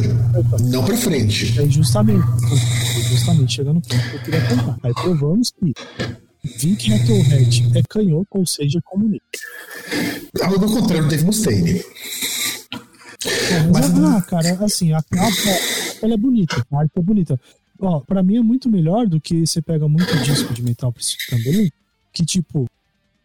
não 0.65 0.85
pra 0.85 0.97
frente. 0.97 1.59
Aí 1.59 1.69
justamente, 1.71 2.23
justamente 3.11 3.55
chegando 3.55 3.75
no 3.77 3.81
ponto 3.81 4.11
que 4.11 4.17
eu 4.17 4.21
queria 4.21 4.41
contar. 4.43 4.77
Aí 4.83 4.93
provamos 4.95 5.51
que 5.61 5.73
Vink 6.45 6.91
Metalhead 6.91 7.71
é 7.75 7.83
canhoto, 7.89 8.29
ou 8.33 8.47
seja, 8.47 8.81
comunista. 8.85 9.25
Ao 10.43 10.61
contrário 10.61 11.05
do 11.05 11.11
Dave 11.11 11.25
Mustaine. 11.25 11.83
Mas, 13.73 13.99
ah, 13.99 14.23
cara, 14.23 14.65
assim, 14.65 14.93
a 14.93 15.03
capa, 15.03 15.33
ela 16.03 16.15
é 16.15 16.17
bonita, 16.17 16.65
a 16.71 16.81
arte 16.81 16.93
é 16.97 17.01
bonita. 17.01 17.41
Ó, 17.81 18.01
pra 18.01 18.23
mim 18.23 18.37
é 18.37 18.43
muito 18.43 18.69
melhor 18.69 19.07
do 19.07 19.21
que 19.21 19.47
você 19.47 19.63
pega 19.63 19.89
muito 19.89 20.15
disco 20.19 20.53
de 20.53 20.63
metal 20.63 20.95
também, 21.31 21.73
que 22.13 22.25
tipo, 22.25 22.69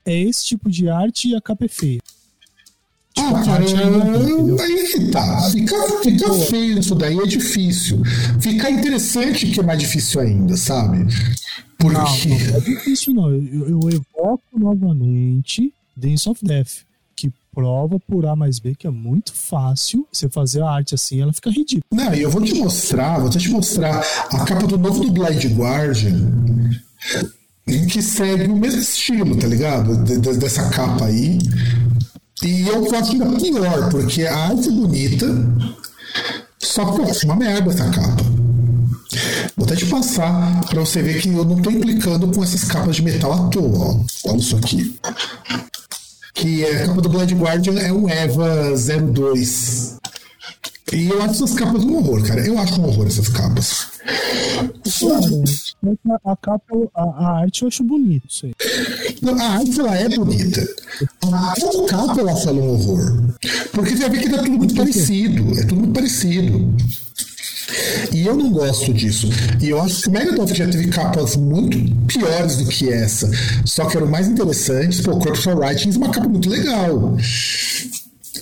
é 0.05 0.17
esse 0.21 0.45
tipo 0.45 0.69
de 0.69 0.89
arte 0.89 1.29
e 1.29 1.35
a 1.35 1.41
capa 1.41 1.65
é 1.65 1.67
feia. 1.67 1.99
Ah, 3.21 3.43
cara, 3.43 3.63
é 3.63 4.63
aí 4.63 4.87
que 4.91 5.11
tá. 5.11 5.41
Ficar, 5.51 5.87
ficar 6.03 6.33
feio 6.33 6.79
isso 6.79 6.95
daí 6.95 7.17
é 7.19 7.25
difícil. 7.25 8.01
Ficar 8.39 8.71
interessante 8.71 9.47
que 9.47 9.59
é 9.59 9.63
mais 9.63 9.79
difícil 9.79 10.21
ainda, 10.21 10.55
sabe? 10.57 11.05
Porque. 11.77 12.29
Não, 12.29 12.37
não 12.39 12.55
é 12.57 12.59
difícil 12.61 13.13
não. 13.13 13.29
Eu, 13.31 13.69
eu 13.69 13.89
evoco 13.89 14.43
novamente 14.57 15.73
Dance 15.95 16.29
of 16.29 16.43
Death, 16.43 16.83
que 17.15 17.31
prova 17.53 17.99
por 17.99 18.25
A 18.25 18.35
mais 18.35 18.59
B 18.59 18.75
que 18.75 18.87
é 18.87 18.89
muito 18.91 19.33
fácil 19.33 20.07
você 20.11 20.29
fazer 20.29 20.61
a 20.61 20.69
arte 20.69 20.95
assim, 20.95 21.21
ela 21.21 21.33
fica 21.33 21.49
ridícula. 21.49 21.83
Não, 21.91 22.13
e 22.13 22.21
eu 22.21 22.29
vou 22.29 22.41
te 22.41 22.53
mostrar, 22.55 23.17
vou 23.19 23.27
até 23.29 23.39
te 23.39 23.49
mostrar 23.49 24.03
a 24.31 24.45
capa 24.45 24.65
do 24.67 24.77
novo 24.77 24.99
do 25.05 25.11
Blind 25.11 25.45
Guardian, 25.57 26.31
que 27.91 28.01
segue 28.01 28.49
o 28.49 28.55
mesmo 28.55 28.81
estilo, 28.81 29.35
tá 29.37 29.47
ligado? 29.47 29.95
De- 30.03 30.19
de- 30.19 30.37
dessa 30.37 30.69
capa 30.69 31.05
aí. 31.05 31.37
E 32.43 32.67
eu 32.67 32.95
acho 32.95 33.11
ainda 33.11 33.25
pior, 33.25 33.89
porque 33.89 34.25
a 34.25 34.37
arte 34.37 34.69
é 34.69 34.71
bonita, 34.71 35.27
só 36.57 36.85
que 36.85 37.01
eu 37.01 37.09
acho 37.09 37.25
uma 37.25 37.35
merda 37.35 37.71
essa 37.71 37.89
capa. 37.89 38.23
Vou 39.57 39.65
até 39.65 39.75
te 39.75 39.85
passar 39.87 40.61
pra 40.69 40.79
você 40.79 41.01
ver 41.01 41.21
que 41.21 41.29
eu 41.29 41.43
não 41.43 41.61
tô 41.61 41.69
implicando 41.69 42.31
com 42.31 42.43
essas 42.43 42.63
capas 42.63 42.95
de 42.95 43.01
metal 43.01 43.33
à 43.33 43.49
toa, 43.49 43.87
ó. 43.87 43.99
Olha 44.29 44.37
isso 44.37 44.55
aqui. 44.55 44.97
Que 46.33 46.63
é 46.63 46.83
a 46.83 46.87
capa 46.87 47.01
do 47.01 47.09
Blind 47.09 47.31
Guardian 47.33 47.77
é 47.79 47.91
um 47.91 48.07
Eva 48.07 48.73
02. 48.75 49.97
E 50.93 51.09
eu 51.09 51.21
acho 51.21 51.43
essas 51.43 51.53
capas 51.53 51.83
um 51.83 51.97
horror, 51.97 52.23
cara. 52.23 52.45
Eu 52.45 52.57
acho 52.57 52.79
um 52.79 52.85
horror 52.85 53.07
essas 53.07 53.27
capas. 53.27 53.88
A, 56.25 56.31
a 56.31 56.37
capa, 56.37 56.75
a, 56.95 57.03
a 57.03 57.39
arte 57.41 57.61
eu 57.63 57.67
acho 57.67 57.83
bonito 57.83 58.25
isso 58.29 58.45
aí. 58.45 58.55
Não, 59.21 59.39
a 59.39 59.57
arte 59.57 59.79
ela 59.79 59.95
é 59.95 60.09
bonita. 60.09 60.67
A 61.23 61.53
capa 61.87 62.19
ela 62.19 62.35
fala 62.35 62.59
um 62.59 62.69
horror. 62.69 63.35
Porque 63.71 63.95
você 63.95 64.09
ver 64.09 64.21
que 64.21 64.29
tá 64.29 64.37
tudo 64.39 64.57
muito 64.57 64.75
parecido. 64.75 65.59
É 65.59 65.65
tudo 65.65 65.75
muito 65.81 65.93
parecido. 65.93 66.75
E 68.13 68.25
eu 68.25 68.35
não 68.35 68.51
gosto 68.51 68.93
disso. 68.93 69.29
E 69.61 69.69
eu 69.69 69.81
acho 69.81 70.01
que 70.01 70.09
o 70.09 70.11
Megadeth 70.11 70.55
já 70.55 70.67
teve 70.67 70.87
capas 70.87 71.35
muito 71.35 71.77
piores 72.07 72.57
do 72.57 72.65
que 72.65 72.89
essa. 72.89 73.29
Só 73.65 73.85
que 73.85 73.97
eram 73.97 74.07
mais 74.07 74.27
interessantes. 74.27 75.01
Pô, 75.01 75.17
Corpse 75.19 75.49
Writings 75.49 75.95
é 75.95 75.99
uma 75.99 76.09
capa 76.11 76.27
muito 76.27 76.49
legal. 76.49 77.17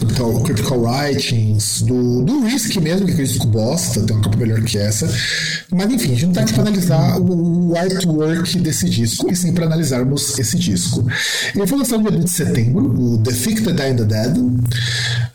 Então, 0.02 0.42
Critical 0.44 0.80
Writings, 0.82 1.82
do, 1.82 2.24
do 2.24 2.44
Risk 2.46 2.76
mesmo, 2.78 3.06
que 3.06 3.14
é 3.14 3.24
disco 3.24 3.48
bosta, 3.48 4.02
tem 4.02 4.16
uma 4.16 4.24
capa 4.24 4.38
melhor 4.38 4.62
que 4.62 4.78
essa. 4.78 5.12
Mas 5.72 5.92
enfim, 5.92 6.12
a 6.12 6.14
gente 6.14 6.26
não 6.28 6.34
tá 6.34 6.42
aqui 6.42 6.54
para 6.54 6.64
analisar 6.64 7.20
o, 7.20 7.70
o 7.70 7.78
artwork 7.78 8.60
desse 8.60 8.90
disco, 8.90 9.32
e 9.32 9.36
sim 9.36 9.54
para 9.54 9.66
analisarmos 9.66 10.38
esse 10.38 10.58
disco. 10.58 11.06
Ele 11.56 11.68
foi 11.68 11.78
lançado 11.78 12.04
no 12.04 12.10
dia 12.10 12.20
2 12.20 12.26
de 12.26 12.32
setembro, 12.32 13.00
o 13.00 13.18
The 13.20 13.32
Thick, 13.32 13.62
The 13.62 13.74
the 13.74 14.06
Dead. 14.06 14.38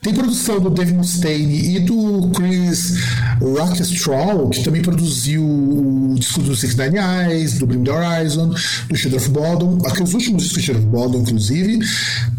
Tem 0.01 0.13
produção 0.13 0.59
do 0.59 0.71
Dave 0.71 0.93
Mustaine 0.93 1.77
e 1.77 1.81
do 1.81 2.31
Chris 2.35 2.97
Rockstraw, 3.41 4.49
que 4.51 4.65
também 4.65 4.83
produziu 4.83 5.45
o 5.45 6.15
disco 6.19 6.41
do 6.43 6.57
Six 6.57 6.77
Nine 6.77 6.99
Eyes, 6.99 7.59
do 7.59 7.67
Bring 7.67 7.85
the 7.85 7.93
Horizon, 7.93 8.53
do 8.89 8.97
Shadow 8.97 9.19
of 9.19 9.29
Bodom, 9.29 9.79
aqueles 9.87 10.13
últimos 10.13 10.43
discos 10.43 10.63
do 10.63 10.67
Shadow 10.67 10.83
of 10.83 10.91
Bodom, 10.91 11.19
inclusive, 11.21 11.79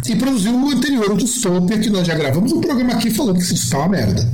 e 0.10 0.16
produziu 0.16 0.54
o 0.54 0.70
anterior, 0.72 1.12
o 1.12 1.18
Dystopia, 1.18 1.78
que 1.80 1.90
nós 1.90 2.06
já 2.06 2.13
gravamos 2.16 2.52
um 2.52 2.62
programa 2.62 2.94
aqui 2.94 3.10
falando 3.10 3.38
que 3.38 3.44
esse 3.44 3.54
disco 3.54 3.72
tá 3.72 3.80
uma 3.80 3.90
merda. 3.90 4.28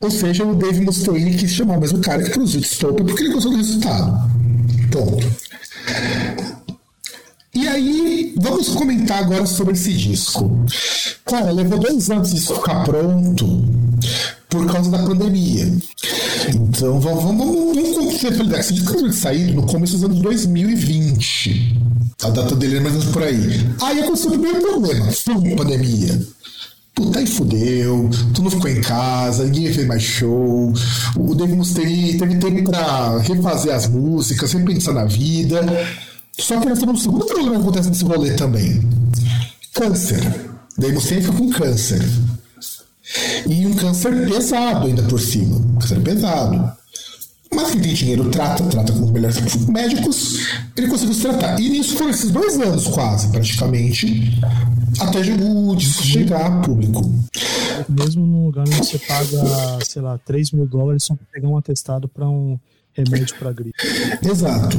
Ou 0.00 0.10
seja, 0.10 0.44
o 0.44 0.54
Dave 0.54 0.80
Mustaine 0.80 1.34
quis 1.34 1.50
chamar 1.50 1.78
o 1.78 1.80
mesmo 1.80 1.98
cara 2.00 2.22
que 2.22 2.30
produziu 2.30 2.60
Dystopia 2.60 3.04
porque 3.04 3.22
ele 3.22 3.32
gostou 3.32 3.52
do 3.52 3.58
resultado. 3.58 4.30
Ponto. 4.90 5.26
E 7.54 7.68
aí, 7.68 8.34
vamos 8.36 8.68
comentar 8.70 9.18
agora 9.18 9.46
sobre 9.46 9.74
esse 9.74 9.92
disco. 9.92 10.66
Cara, 11.24 11.52
levou 11.52 11.78
dois 11.78 12.10
anos 12.10 12.32
isso 12.32 12.54
ficar 12.56 12.82
pronto 12.84 13.64
por 14.48 14.66
causa 14.70 14.90
da 14.90 14.98
pandemia. 14.98 15.72
Então, 16.48 17.00
vamos, 17.00 17.24
vamos, 17.24 17.76
vamos 17.76 18.20
considerar 18.20 18.54
que 18.54 18.60
esse 18.60 18.74
disco 18.74 19.12
saído 19.12 19.54
no 19.54 19.66
começo 19.66 19.94
dos 19.94 20.04
anos 20.04 20.20
2020. 20.20 21.93
A 22.22 22.30
data 22.30 22.54
dele 22.54 22.76
é 22.76 22.80
mais 22.80 22.94
ou 22.94 23.00
menos 23.00 23.12
por 23.12 23.22
aí. 23.22 23.66
Aí 23.82 24.00
aconteceu 24.00 24.30
o 24.30 24.38
primeiro 24.38 24.60
problema, 24.60 25.12
foi 25.12 25.56
pandemia. 25.56 26.20
Puta, 26.94 27.18
aí 27.18 27.26
fudeu, 27.26 28.08
tu 28.32 28.40
não 28.40 28.50
ficou 28.50 28.70
em 28.70 28.80
casa, 28.80 29.44
ninguém 29.44 29.72
fez 29.72 29.86
mais 29.86 30.02
show. 30.02 30.72
O 31.16 31.34
Dave 31.34 31.52
Mustaine 31.52 32.16
teve 32.16 32.36
tempo 32.36 32.70
pra 32.70 33.18
refazer 33.18 33.74
as 33.74 33.88
músicas, 33.88 34.52
repensar 34.52 34.94
na 34.94 35.04
vida. 35.04 35.60
Só 36.38 36.60
que 36.60 36.68
nós 36.68 36.78
temos 36.78 37.00
um 37.00 37.02
segundo 37.02 37.26
problema 37.26 37.56
que 37.56 37.62
acontece 37.62 37.88
nesse 37.88 38.04
rolê 38.04 38.34
também. 38.34 38.80
Câncer. 39.72 40.20
Dave 40.78 40.94
Mustaine 40.94 41.22
fica 41.22 41.36
com 41.36 41.50
câncer. 41.50 42.00
E 43.48 43.66
um 43.66 43.74
câncer 43.74 44.28
pesado 44.28 44.86
ainda 44.86 45.02
por 45.02 45.20
cima. 45.20 45.56
Um 45.56 45.78
câncer 45.80 46.00
pesado. 46.00 46.72
Mas 47.54 47.70
quem 47.70 47.80
tem 47.80 47.94
dinheiro 47.94 48.30
trata, 48.30 48.64
trata 48.64 48.92
com 48.92 49.04
os 49.04 49.10
melhores 49.10 49.66
médicos, 49.66 50.38
ele 50.76 50.88
conseguiu 50.88 51.14
se 51.14 51.20
tratar. 51.22 51.60
E 51.60 51.68
nisso 51.68 51.96
foram 51.96 52.10
esses 52.10 52.30
dois 52.30 52.60
anos 52.60 52.86
quase, 52.88 53.28
praticamente, 53.28 54.40
até 55.00 55.20
o 55.20 55.76
disco 55.76 56.02
chegar 56.02 56.46
a 56.46 56.60
público. 56.62 57.02
Mesmo 57.88 58.26
num 58.26 58.46
lugar 58.46 58.62
onde 58.62 58.76
você 58.76 58.98
paga, 58.98 59.78
sei 59.86 60.02
lá, 60.02 60.18
3 60.18 60.52
mil 60.52 60.66
dólares 60.66 61.04
só 61.04 61.14
pra 61.14 61.24
pegar 61.32 61.48
um 61.48 61.56
atestado 61.56 62.08
pra 62.08 62.28
um 62.28 62.58
remédio 62.92 63.34
pra 63.38 63.52
gripe. 63.52 63.76
Exato. 64.22 64.76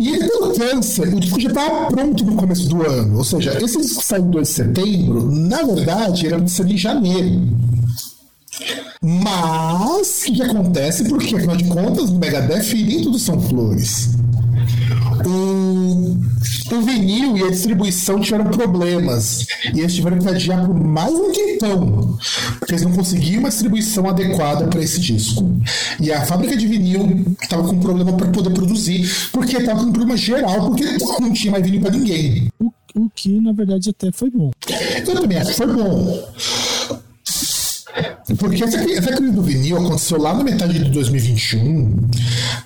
E 0.00 0.08
ele 0.08 0.28
pelo 0.28 0.54
câncer, 0.54 1.14
o 1.14 1.20
disco 1.20 1.40
já 1.40 1.48
estava 1.48 1.86
pronto 1.86 2.24
no 2.24 2.36
começo 2.36 2.68
do 2.68 2.82
ano. 2.82 3.18
Ou 3.18 3.24
seja, 3.24 3.56
esse 3.62 3.80
disco 3.80 4.02
saiu 4.02 4.24
em 4.24 4.30
2 4.30 4.48
de 4.48 4.54
setembro, 4.54 5.30
na 5.32 5.62
verdade, 5.62 6.26
era 6.26 6.40
de 6.40 6.50
sair 6.50 6.72
em 6.72 6.76
janeiro. 6.76 7.48
Mas, 9.02 10.24
o 10.28 10.32
que, 10.32 10.42
acontece? 10.42 11.08
Porque, 11.08 11.36
afinal 11.36 11.56
de 11.56 11.64
contas, 11.64 12.10
no 12.10 12.18
Megadeth 12.18 12.74
nem 12.74 13.02
tudo 13.02 13.18
são 13.18 13.40
flores. 13.40 14.10
O, 15.24 16.16
o 16.74 16.82
vinil 16.82 17.36
e 17.36 17.44
a 17.44 17.50
distribuição 17.50 18.20
tiveram 18.20 18.46
problemas. 18.46 19.46
E 19.74 19.80
eles 19.80 19.94
tiveram 19.94 20.18
que 20.18 20.28
adiar 20.28 20.66
por 20.66 20.74
mais 20.74 21.12
um 21.12 21.32
tempão. 21.32 22.18
Porque 22.58 22.72
eles 22.72 22.82
não 22.82 22.92
conseguiam 22.92 23.40
uma 23.40 23.48
distribuição 23.48 24.08
adequada 24.08 24.66
para 24.66 24.82
esse 24.82 25.00
disco. 25.00 25.60
E 26.00 26.12
a 26.12 26.24
fábrica 26.24 26.56
de 26.56 26.66
vinil 26.66 27.24
estava 27.42 27.66
com 27.66 27.78
problema 27.78 28.12
para 28.12 28.28
poder 28.28 28.50
produzir. 28.50 29.08
Porque 29.32 29.56
estava 29.56 29.80
com 29.80 29.86
um 29.86 29.92
problema 29.92 30.16
geral, 30.16 30.68
porque 30.68 30.84
não 31.20 31.32
tinha 31.32 31.52
mais 31.52 31.64
vinil 31.64 31.80
para 31.80 31.90
ninguém. 31.90 32.48
O, 32.60 32.72
o 32.94 33.10
que, 33.14 33.40
na 33.40 33.52
verdade, 33.52 33.90
até 33.90 34.10
foi 34.12 34.30
bom. 34.30 34.50
Eu 35.06 35.14
também 35.14 35.38
acho 35.38 35.50
que 35.50 35.56
foi 35.56 35.66
bom. 35.66 36.28
Porque 38.38 38.62
essa, 38.62 38.78
essa 38.78 39.12
crise 39.12 39.32
do 39.32 39.42
vinil 39.42 39.78
aconteceu 39.78 40.20
lá 40.20 40.34
na 40.34 40.44
metade 40.44 40.78
de 40.78 40.90
2021, 40.90 42.08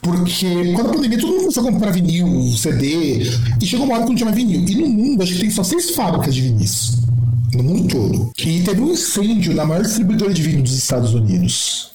porque 0.00 0.72
quando 0.74 0.90
a 0.90 0.92
pandemia 0.94 1.18
todo 1.18 1.30
mundo 1.30 1.40
começou 1.42 1.68
a 1.68 1.72
comprar 1.72 1.90
vinil, 1.92 2.52
CD, 2.56 3.22
e 3.60 3.66
chegou 3.66 3.86
uma 3.86 3.94
hora 3.94 4.04
que 4.04 4.10
não 4.10 4.16
tinha 4.16 4.26
mais 4.30 4.36
vinil. 4.36 4.68
E 4.68 4.74
no 4.74 4.88
mundo, 4.88 5.22
acho 5.22 5.34
que 5.34 5.40
tem 5.40 5.50
só 5.50 5.62
seis 5.62 5.90
fábricas 5.90 6.34
de 6.34 6.40
vinis. 6.42 6.98
No 7.54 7.62
mundo 7.62 7.88
todo. 7.88 8.32
E 8.38 8.60
teve 8.60 8.80
um 8.80 8.92
incêndio 8.92 9.54
na 9.54 9.64
maior 9.64 9.82
distribuidora 9.82 10.32
de 10.32 10.42
vinil 10.42 10.62
dos 10.62 10.74
Estados 10.76 11.14
Unidos, 11.14 11.92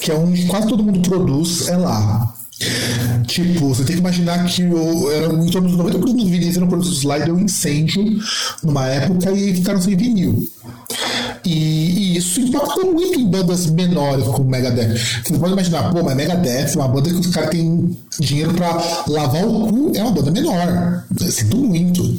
que 0.00 0.10
é 0.10 0.14
onde 0.14 0.44
quase 0.46 0.68
todo 0.68 0.84
mundo 0.84 1.00
produz, 1.08 1.68
é 1.68 1.76
lá. 1.76 2.34
Tipo, 3.26 3.68
você 3.68 3.84
tem 3.84 3.96
que 3.96 4.00
imaginar 4.00 4.44
que 4.46 4.64
o, 4.64 5.10
era 5.10 5.26
em 5.26 5.50
torno 5.50 5.68
dos 5.68 5.78
90% 5.78 6.14
dos 6.14 6.28
vinis 6.28 6.56
eram 6.56 6.68
produzidos 6.68 7.02
lá 7.02 7.18
e 7.18 7.24
deu 7.24 7.34
um 7.34 7.40
incêndio 7.40 8.18
numa 8.62 8.86
época 8.86 9.30
e 9.32 9.54
ficaram 9.54 9.80
sem 9.80 9.96
vinil. 9.96 10.46
E, 11.46 11.48
e 11.48 12.16
isso 12.16 12.40
impactou 12.40 12.92
muito 12.92 13.20
em 13.20 13.24
bandas 13.24 13.66
menores 13.66 14.24
como 14.26 14.50
Megadeth. 14.50 14.96
Você 15.24 15.38
pode 15.38 15.52
imaginar, 15.52 15.92
pô, 15.92 16.02
mas 16.02 16.16
Megadeth 16.16 16.72
é 16.74 16.76
uma 16.76 16.88
banda 16.88 17.08
que 17.08 17.20
os 17.20 17.26
caras 17.28 17.50
têm 17.50 17.96
dinheiro 18.18 18.52
pra 18.52 18.70
lavar 19.06 19.46
o 19.46 19.68
cu, 19.68 19.92
é 19.94 20.02
uma 20.02 20.10
banda 20.10 20.30
menor. 20.32 21.04
Eu 21.20 21.30
sinto 21.30 21.56
muito. 21.56 22.18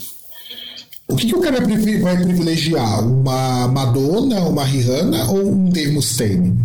O 1.10 1.16
que, 1.16 1.28
que 1.28 1.36
o 1.36 1.42
cara 1.42 1.58
vai 1.58 2.18
privilegiar? 2.18 3.06
Uma 3.06 3.68
Madonna, 3.68 4.40
uma 4.42 4.64
Rihanna 4.64 5.30
ou 5.30 5.52
um 5.52 5.70
Dave 5.70 5.92
Mustaine? 5.92 6.58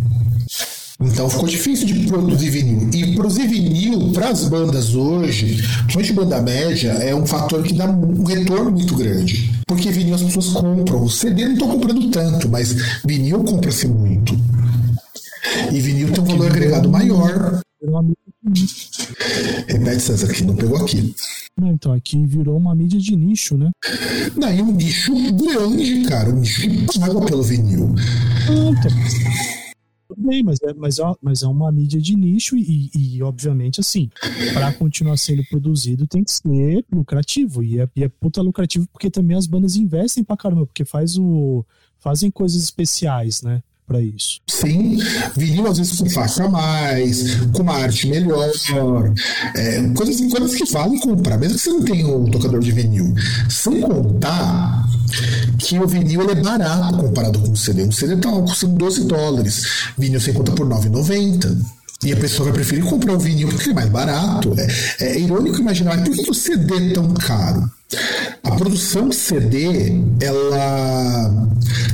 Então 1.05 1.29
ficou 1.29 1.47
difícil 1.47 1.85
de 1.85 2.07
produzir 2.07 2.49
vinil. 2.49 2.89
E 2.93 3.15
produzir 3.15 3.47
vinil 3.47 4.11
para 4.11 4.29
as 4.29 4.47
bandas 4.47 4.95
hoje, 4.95 5.61
principalmente 5.85 6.13
banda 6.13 6.41
média, 6.41 6.91
é 6.91 7.13
um 7.13 7.25
fator 7.25 7.63
que 7.63 7.73
dá 7.73 7.89
um 7.89 8.23
retorno 8.23 8.71
muito 8.71 8.95
grande. 8.95 9.51
Porque 9.67 9.91
vinil 9.91 10.15
as 10.15 10.23
pessoas 10.23 10.47
compram. 10.49 11.03
O 11.03 11.09
CD 11.09 11.45
não 11.45 11.53
estão 11.53 11.69
comprando 11.69 12.09
tanto, 12.09 12.49
mas 12.49 12.73
vinil 13.03 13.43
compra-se 13.43 13.87
muito. 13.87 14.37
E 15.71 15.79
vinil 15.79 16.11
tem 16.11 16.23
um 16.23 16.27
valor 16.27 16.47
agregado 16.47 16.89
maior. 16.89 17.61
Repete, 19.67 20.01
César, 20.01 20.27
que 20.27 20.43
não 20.43 20.55
pegou 20.55 20.77
aqui. 20.77 21.13
Não, 21.59 21.71
então, 21.71 21.93
aqui 21.93 22.25
virou 22.25 22.57
uma 22.57 22.73
mídia 22.73 22.99
de 22.99 23.15
nicho, 23.15 23.55
né? 23.57 23.69
Não, 24.35 24.51
e 24.51 24.61
um 24.61 24.71
nicho 24.71 25.13
grande, 25.33 26.01
cara. 26.03 26.29
Um 26.29 26.39
nicho 26.39 26.61
que 26.61 26.99
paga 26.99 27.21
pelo 27.21 27.43
vinil. 27.43 27.93
Ah, 28.49 28.71
então. 28.71 29.62
Tudo 30.13 30.27
bem, 30.27 30.43
mas 30.43 30.59
é, 30.61 30.73
mas, 30.73 30.99
é, 30.99 31.03
mas 31.21 31.43
é 31.43 31.47
uma 31.47 31.71
mídia 31.71 31.99
de 31.99 32.15
nicho 32.15 32.55
e, 32.57 32.89
e 32.95 33.23
obviamente, 33.23 33.79
assim, 33.79 34.09
para 34.53 34.73
continuar 34.73 35.17
sendo 35.17 35.43
produzido 35.45 36.07
tem 36.07 36.23
que 36.23 36.31
ser 36.31 36.85
lucrativo. 36.91 37.63
E 37.63 37.79
é, 37.79 37.89
e 37.95 38.03
é 38.03 38.09
puta 38.09 38.41
lucrativo 38.41 38.87
porque 38.91 39.09
também 39.09 39.37
as 39.37 39.47
bandas 39.47 39.75
investem 39.75 40.23
pra 40.23 40.37
caramba, 40.37 40.65
porque 40.65 40.85
faz 40.85 41.17
o, 41.17 41.65
fazem 41.99 42.29
coisas 42.29 42.61
especiais, 42.63 43.41
né? 43.41 43.63
Para 43.93 44.01
isso. 44.01 44.41
Sim, 44.49 44.97
vinil 45.37 45.67
às 45.67 45.77
vezes 45.77 45.99
com 45.99 46.09
faixa 46.09 46.45
a 46.45 46.49
mais, 46.49 47.35
com 47.53 47.61
uma 47.61 47.75
arte 47.75 48.07
melhor, 48.07 48.49
é, 49.55 49.83
coisas, 49.95 50.19
coisas 50.31 50.55
que 50.55 50.65
valem 50.71 50.99
comprar, 50.99 51.37
mesmo 51.37 51.55
que 51.55 51.61
você 51.61 51.69
não 51.69 51.83
tenha 51.83 52.07
um 52.07 52.25
tocador 52.25 52.59
de 52.59 52.71
vinil. 52.71 53.13
Sem 53.47 53.81
contar 53.81 54.83
que 55.59 55.77
o 55.77 55.87
vinil 55.87 56.27
é 56.27 56.35
barato 56.35 56.97
comparado 56.97 57.37
com 57.39 57.51
o 57.51 57.55
CD. 57.55 57.83
O 57.83 57.91
CD 57.91 58.15
está 58.15 58.31
custando 58.31 58.73
12 58.77 59.03
dólares, 59.03 59.63
vinil 59.95 60.19
você 60.19 60.31
encontra 60.31 60.55
por 60.55 60.67
9,90. 60.67 61.82
E 62.05 62.11
a 62.11 62.17
pessoa 62.17 62.49
vai 62.49 62.53
preferir 62.55 62.83
comprar 62.83 63.13
o 63.13 63.19
vinil 63.19 63.47
porque 63.49 63.69
é 63.69 63.73
mais 63.73 63.89
barato. 63.89 64.53
É, 64.57 65.05
é 65.05 65.19
irônico 65.19 65.59
imaginar 65.59 66.03
por 66.03 66.15
que 66.15 66.29
o 66.29 66.33
CD 66.33 66.91
é 66.91 66.93
tão 66.93 67.13
caro. 67.13 67.69
A 68.43 68.51
produção 68.51 69.09
de 69.09 69.15
CD, 69.15 70.01
ela 70.21 71.47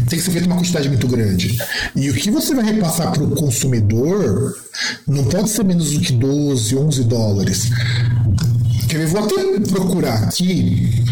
tem 0.09 0.17
que 0.17 0.25
ser 0.25 0.31
feita 0.31 0.47
uma 0.47 0.55
quantidade 0.55 0.89
muito 0.89 1.07
grande. 1.07 1.57
E 1.95 2.09
o 2.09 2.13
que 2.13 2.31
você 2.31 2.55
vai 2.55 2.65
repassar 2.65 3.11
para 3.11 3.23
o 3.23 3.35
consumidor 3.35 4.55
não 5.07 5.25
pode 5.25 5.49
ser 5.49 5.63
menos 5.63 5.91
do 5.91 5.99
que 5.99 6.13
12, 6.13 6.75
11 6.75 7.03
dólares. 7.03 7.69
Quer 8.87 8.97
ver? 8.97 9.07
Vou 9.07 9.23
até 9.23 9.59
procurar 9.71 10.23
aqui. 10.23 11.03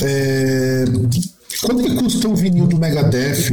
É... 0.00 0.84
Quanto 1.60 1.82
que 1.82 1.94
custa 1.94 2.28
um 2.28 2.34
vinil 2.34 2.66
do 2.66 2.78
Megadeth? 2.78 3.52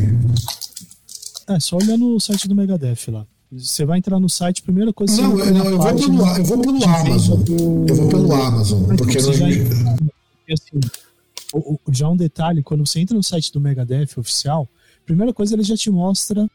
É, 1.50 1.60
só 1.60 1.78
olhar 1.78 1.98
no 1.98 2.20
site 2.20 2.48
do 2.48 2.56
Megadeth 2.56 3.10
lá. 3.10 3.26
Você 3.52 3.84
vai 3.84 3.98
entrar 3.98 4.18
no 4.18 4.30
site, 4.30 4.62
primeira 4.62 4.94
coisa 4.94 5.22
Não, 5.22 5.38
eu, 5.38 5.54
não, 5.54 5.66
eu, 5.66 5.78
vou 5.78 5.96
pelo, 5.96 6.38
eu 6.38 6.44
vou 6.46 6.62
pelo 6.62 6.86
Amazon. 6.86 7.42
Eu 7.88 7.96
vou 7.96 8.08
pelo 8.08 8.34
Amazon. 8.34 8.84
Porque 8.96 9.18
então, 9.18 9.34
já, 9.34 9.46
assim, 10.54 10.80
o, 11.54 11.74
o, 11.74 11.80
já 11.92 12.08
um 12.08 12.16
detalhe, 12.16 12.64
quando 12.64 12.86
você 12.86 13.02
entra 13.02 13.16
no 13.16 13.24
site 13.24 13.52
do 13.52 13.60
Megadeth 13.60 14.18
oficial, 14.18 14.70
primeira 15.06 15.34
coisa 15.34 15.54
ele 15.54 15.64
já 15.64 15.76
te 15.76 15.92
mostra 15.92 16.50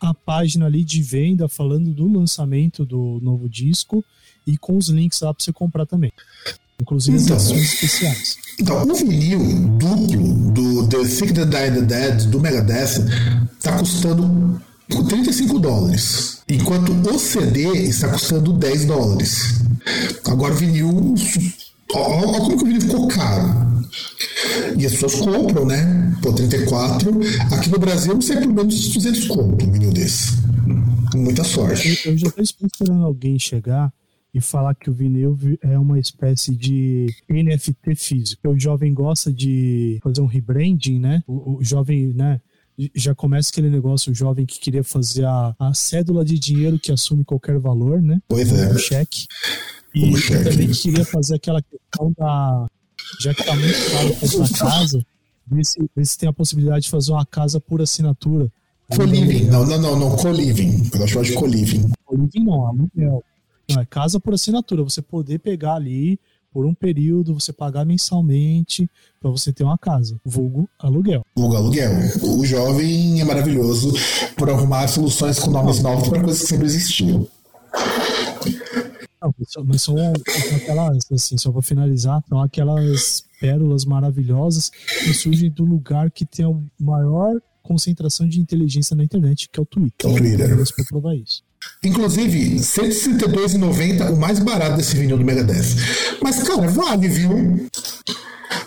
a 0.00 0.12
página 0.12 0.66
ali 0.66 0.82
de 0.82 1.00
venda 1.02 1.46
falando 1.46 1.92
do 1.92 2.08
lançamento 2.08 2.84
do 2.84 3.20
novo 3.22 3.48
disco 3.48 4.04
e 4.44 4.58
com 4.58 4.76
os 4.76 4.88
links 4.88 5.20
lá 5.20 5.32
para 5.32 5.44
você 5.44 5.52
comprar 5.52 5.86
também. 5.86 6.12
Inclusive 6.80 7.16
então, 7.16 7.36
as 7.36 7.50
edições 7.50 7.74
especiais. 7.74 8.36
Então, 8.58 8.82
o 8.82 8.94
vinil 8.94 9.68
duplo 9.78 10.52
do 10.52 10.88
The 10.88 11.04
Sick, 11.04 11.32
The 11.32 11.44
Die, 11.44 11.52
The 11.52 11.82
Dead 11.82 12.24
do 12.26 12.40
Megadeth 12.40 13.04
tá 13.62 13.78
custando 13.78 14.60
35 14.90 15.58
dólares, 15.58 16.42
enquanto 16.48 16.92
o 16.92 17.18
CD 17.18 17.72
está 17.84 18.08
custando 18.08 18.52
10 18.52 18.84
dólares. 18.86 19.60
Agora 20.26 20.52
o 20.52 20.56
vinil, 20.56 21.14
olha 21.94 22.40
como 22.40 22.58
que 22.58 22.64
o 22.64 22.66
vinil 22.66 22.80
ficou 22.80 23.08
caro. 23.08 23.70
E 24.78 24.86
as 24.86 24.92
pessoas 24.92 25.14
compram, 25.16 25.66
né? 25.66 26.16
Pô, 26.22 26.32
34. 26.32 27.10
Aqui 27.52 27.70
no 27.70 27.78
Brasil 27.78 28.14
não 28.14 28.20
sei 28.20 28.36
pelo 28.36 28.54
menos 28.54 28.88
200 28.88 29.28
conto 29.28 29.64
um 29.64 29.72
vinil 29.72 29.92
desse. 29.92 30.32
Muita 31.14 31.44
sorte. 31.44 32.00
Eu, 32.04 32.12
eu 32.12 32.18
já 32.18 32.26
estou 32.28 32.66
esperando 32.66 33.04
alguém 33.04 33.38
chegar 33.38 33.92
e 34.32 34.40
falar 34.40 34.74
que 34.74 34.88
o 34.88 34.92
vinil 34.92 35.36
é 35.60 35.78
uma 35.78 35.98
espécie 35.98 36.54
de 36.54 37.06
NFT 37.28 37.94
físico. 37.96 38.48
O 38.48 38.58
jovem 38.58 38.94
gosta 38.94 39.32
de 39.32 39.98
fazer 40.02 40.20
um 40.20 40.26
rebranding, 40.26 41.00
né? 41.00 41.22
O, 41.26 41.56
o 41.58 41.64
jovem, 41.64 42.12
né? 42.14 42.40
Já 42.94 43.14
começa 43.14 43.50
aquele 43.50 43.68
negócio, 43.68 44.12
o 44.12 44.14
jovem 44.14 44.46
que 44.46 44.58
queria 44.58 44.82
fazer 44.82 45.24
a, 45.24 45.54
a 45.58 45.74
cédula 45.74 46.24
de 46.24 46.38
dinheiro 46.38 46.78
que 46.78 46.90
assume 46.90 47.24
qualquer 47.24 47.58
valor, 47.58 48.00
né? 48.00 48.20
Pois 48.28 48.52
é. 48.52 48.72
O 48.72 48.78
cheque. 48.78 49.26
E, 49.94 50.16
cheque. 50.16 50.44
também 50.44 50.68
queria 50.68 51.04
fazer 51.04 51.36
aquela 51.36 51.60
questão 51.62 52.12
da. 52.16 52.66
Já 53.20 53.34
que 53.34 53.44
tá 53.44 53.54
muito 53.54 53.90
caro 53.90 54.14
comprar 54.14 54.58
casa, 54.58 55.06
ver 55.46 55.64
se, 55.64 55.90
ver 55.96 56.06
se 56.06 56.18
tem 56.18 56.28
a 56.28 56.32
possibilidade 56.32 56.84
de 56.84 56.90
fazer 56.90 57.12
uma 57.12 57.26
casa 57.26 57.60
por 57.60 57.82
assinatura. 57.82 58.50
Co-living. 58.90 59.44
Não, 59.46 59.64
não, 59.66 59.80
não, 59.80 59.98
não. 59.98 60.16
Co-living. 60.16 60.90
Eu 60.94 61.04
acho 61.04 61.22
de 61.22 61.32
co-living. 61.34 61.90
Co-living 62.04 62.44
não, 62.44 62.66
aluguel. 62.66 63.24
Não, 63.68 63.80
é 63.80 63.86
casa 63.86 64.18
por 64.18 64.34
assinatura. 64.34 64.82
Você 64.82 65.00
poder 65.02 65.38
pegar 65.38 65.74
ali 65.74 66.18
por 66.52 66.66
um 66.66 66.74
período, 66.74 67.34
você 67.34 67.52
pagar 67.52 67.84
mensalmente 67.84 68.90
para 69.20 69.30
você 69.30 69.52
ter 69.52 69.64
uma 69.64 69.78
casa. 69.78 70.20
Vulgo 70.24 70.68
aluguel. 70.78 71.24
Vulgo 71.36 71.56
aluguel. 71.56 71.90
O 72.22 72.44
jovem 72.44 73.20
é 73.20 73.24
maravilhoso 73.24 73.92
por 74.36 74.50
arrumar 74.50 74.88
soluções 74.88 75.38
com 75.38 75.50
nomes 75.50 75.80
novos 75.80 76.08
para 76.08 76.22
coisas 76.22 76.42
que 76.42 76.48
sempre 76.48 76.66
existiam. 76.66 77.26
Não, 79.22 79.34
mas 79.64 79.82
são, 79.82 79.94
são 79.94 80.56
aquelas, 80.56 81.12
assim, 81.12 81.36
só 81.36 81.52
para 81.52 81.62
finalizar, 81.62 82.24
são 82.28 82.40
aquelas 82.40 83.22
pérolas 83.38 83.84
maravilhosas 83.84 84.70
que 84.70 85.12
surgem 85.12 85.50
do 85.50 85.64
lugar 85.64 86.10
que 86.10 86.24
tem 86.24 86.46
a 86.46 86.82
maior 86.82 87.34
concentração 87.62 88.26
de 88.26 88.40
inteligência 88.40 88.96
na 88.96 89.04
internet, 89.04 89.48
que 89.50 89.60
é 89.60 89.62
o 89.62 89.66
Twitter. 89.66 90.10
O 90.10 90.16
Twitter. 90.16 90.56
Para 90.56 90.84
provar 90.86 91.14
isso. 91.14 91.42
Inclusive, 91.84 92.56
162,90 92.56 94.12
o 94.12 94.16
mais 94.16 94.38
barato 94.38 94.76
desse 94.76 94.96
vinil 94.96 95.18
do 95.18 95.24
Megadeth. 95.24 95.76
Mas, 96.22 96.42
cara, 96.42 96.68
vale, 96.68 97.08
viu? 97.08 97.68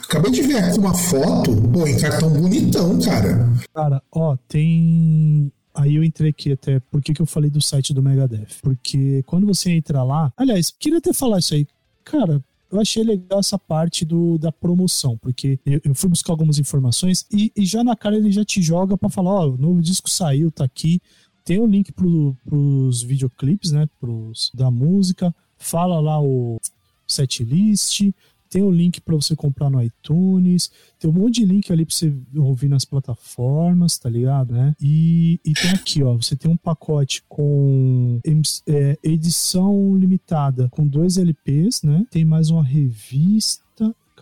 Acabei 0.04 0.32
de 0.32 0.42
ver 0.44 0.58
aqui 0.58 0.80
uma 0.80 0.94
foto, 0.94 1.56
pô, 1.72 1.88
em 1.88 1.98
cartão 1.98 2.30
bonitão, 2.30 3.00
cara. 3.00 3.50
Cara, 3.74 4.02
ó, 4.12 4.36
tem. 4.48 5.52
Aí 5.74 5.96
eu 5.96 6.04
entrei 6.04 6.30
aqui 6.30 6.52
até. 6.52 6.80
Por 6.80 7.02
que, 7.02 7.14
que 7.14 7.22
eu 7.22 7.26
falei 7.26 7.50
do 7.50 7.62
site 7.62 7.94
do 7.94 8.04
Megadeth? 8.04 8.60
Porque 8.62 9.24
quando 9.26 9.46
você 9.46 9.72
entra 9.72 10.04
lá. 10.04 10.32
Aliás, 10.38 10.74
queria 10.78 11.00
até 11.00 11.14
falar 11.14 11.40
isso 11.40 11.56
aí. 11.56 11.68
Cara, 12.04 12.44
eu 12.72 12.80
achei 12.80 13.04
legal 13.04 13.40
essa 13.40 13.58
parte 13.58 14.04
do, 14.04 14.38
da 14.38 14.52
promoção, 14.52 15.18
porque 15.18 15.60
eu, 15.66 15.80
eu 15.84 15.96
fui 15.96 16.10
buscar 16.10 16.34
algumas 16.34 16.58
informações 16.58 17.26
e, 17.32 17.52
e, 17.56 17.66
já 17.66 17.84
na 17.84 17.96
cara 17.96 18.16
ele 18.16 18.32
já 18.32 18.44
te 18.44 18.62
joga 18.62 18.98
para 18.98 19.10
falar: 19.10 19.32
ó, 19.32 19.50
o 19.50 19.58
novo 19.58 19.82
disco 19.82 20.10
saiu, 20.10 20.52
tá 20.52 20.64
aqui. 20.64 21.00
Tem 21.44 21.60
o 21.60 21.66
link 21.66 21.92
pro, 21.92 22.36
pros 22.46 23.02
videoclipes, 23.02 23.72
né? 23.72 23.88
Pros, 24.00 24.52
da 24.54 24.72
música. 24.72 25.34
Fala 25.58 26.00
lá 26.00 26.22
o 26.22 26.60
setlist. 27.08 28.12
Tem 28.50 28.62
o 28.62 28.70
link 28.70 29.02
para 29.02 29.16
você 29.16 29.36
comprar 29.36 29.70
no 29.70 29.82
iTunes. 29.82 30.72
Tem 31.00 31.10
um 31.10 31.14
monte 31.14 31.42
de 31.42 31.46
link 31.46 31.72
ali 31.72 31.86
para 31.86 31.96
você 31.96 32.14
ouvir 32.36 32.70
nas 32.70 32.86
plataformas, 32.86 33.98
tá 33.98 34.10
ligado? 34.10 34.54
Né? 34.54 34.76
E, 34.80 35.40
e 35.44 35.54
tem 35.54 35.72
aqui, 35.72 36.04
ó. 36.04 36.16
Você 36.16 36.36
tem 36.36 36.52
um 36.52 36.58
pacote 36.58 37.24
com 37.28 38.20
é, 38.68 38.98
edição 39.04 39.98
limitada 39.98 40.70
com 40.70 40.88
dois 40.88 41.18
LPs, 41.18 41.82
né? 41.82 42.06
Tem 42.12 42.24
mais 42.24 42.52
uma 42.52 42.64
revista 42.64 43.64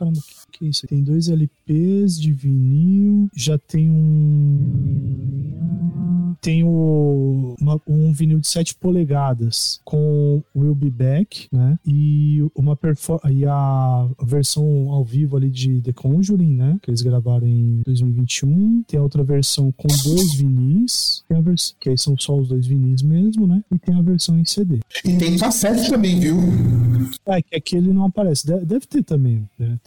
caramba, 0.02 0.18
o 0.18 0.22
que, 0.22 0.60
que 0.60 0.66
é 0.66 0.68
isso? 0.70 0.88
Tem 0.88 1.04
dois 1.04 1.30
LPs 1.30 2.20
de 2.20 2.34
vinil, 2.34 3.30
já 3.36 3.58
tem 3.58 3.90
um. 3.90 4.72
Tem 6.42 6.64
o, 6.64 7.56
uma, 7.60 7.80
um 7.88 8.12
vinil 8.12 8.40
de 8.40 8.48
7 8.48 8.76
polegadas 8.76 9.80
com 9.86 10.42
Will 10.56 10.74
Be 10.74 10.90
Back, 10.90 11.48
né? 11.52 11.78
E 11.86 12.44
uma 12.56 12.78
e 13.32 13.46
a 13.46 14.08
versão 14.24 14.90
ao 14.90 15.06
vivo 15.06 15.38
ali 15.38 15.50
de 15.50 15.82
The 15.82 15.94
Conjuring, 15.94 16.56
né? 16.56 16.80
Que 16.82 16.90
eles 16.90 17.02
gravaram 17.02 17.48
em 17.48 17.82
2021. 17.86 18.84
Tem 18.88 19.00
a 19.00 19.04
outra 19.04 19.24
versão 19.24 19.72
com 19.72 19.88
dois 20.04 20.34
vinis, 20.36 21.24
tem 21.28 21.38
a 21.38 21.42
vers... 21.42 21.76
que 21.80 21.90
aí 21.90 21.98
são 21.98 22.18
só 22.18 22.36
os 22.36 22.48
dois 22.48 22.66
vinis 22.66 23.02
mesmo, 23.02 23.46
né? 23.46 23.64
E 23.72 23.78
tem 23.78 23.96
a 23.96 24.02
versão 24.02 24.38
em 24.40 24.46
CD. 24.46 24.80
E 25.06 25.18
tem 25.18 25.38
cassete 25.38 25.90
também, 25.90 26.20
viu? 26.20 26.38
É, 27.26 27.42
que 27.42 27.56
aqui 27.56 27.76
ele 27.76 27.94
não 27.94 28.06
aparece. 28.06 28.48
Deve, 28.48 28.66
deve 28.66 28.88
ter 28.88 29.04
também, 29.04 29.48
né? 29.60 29.80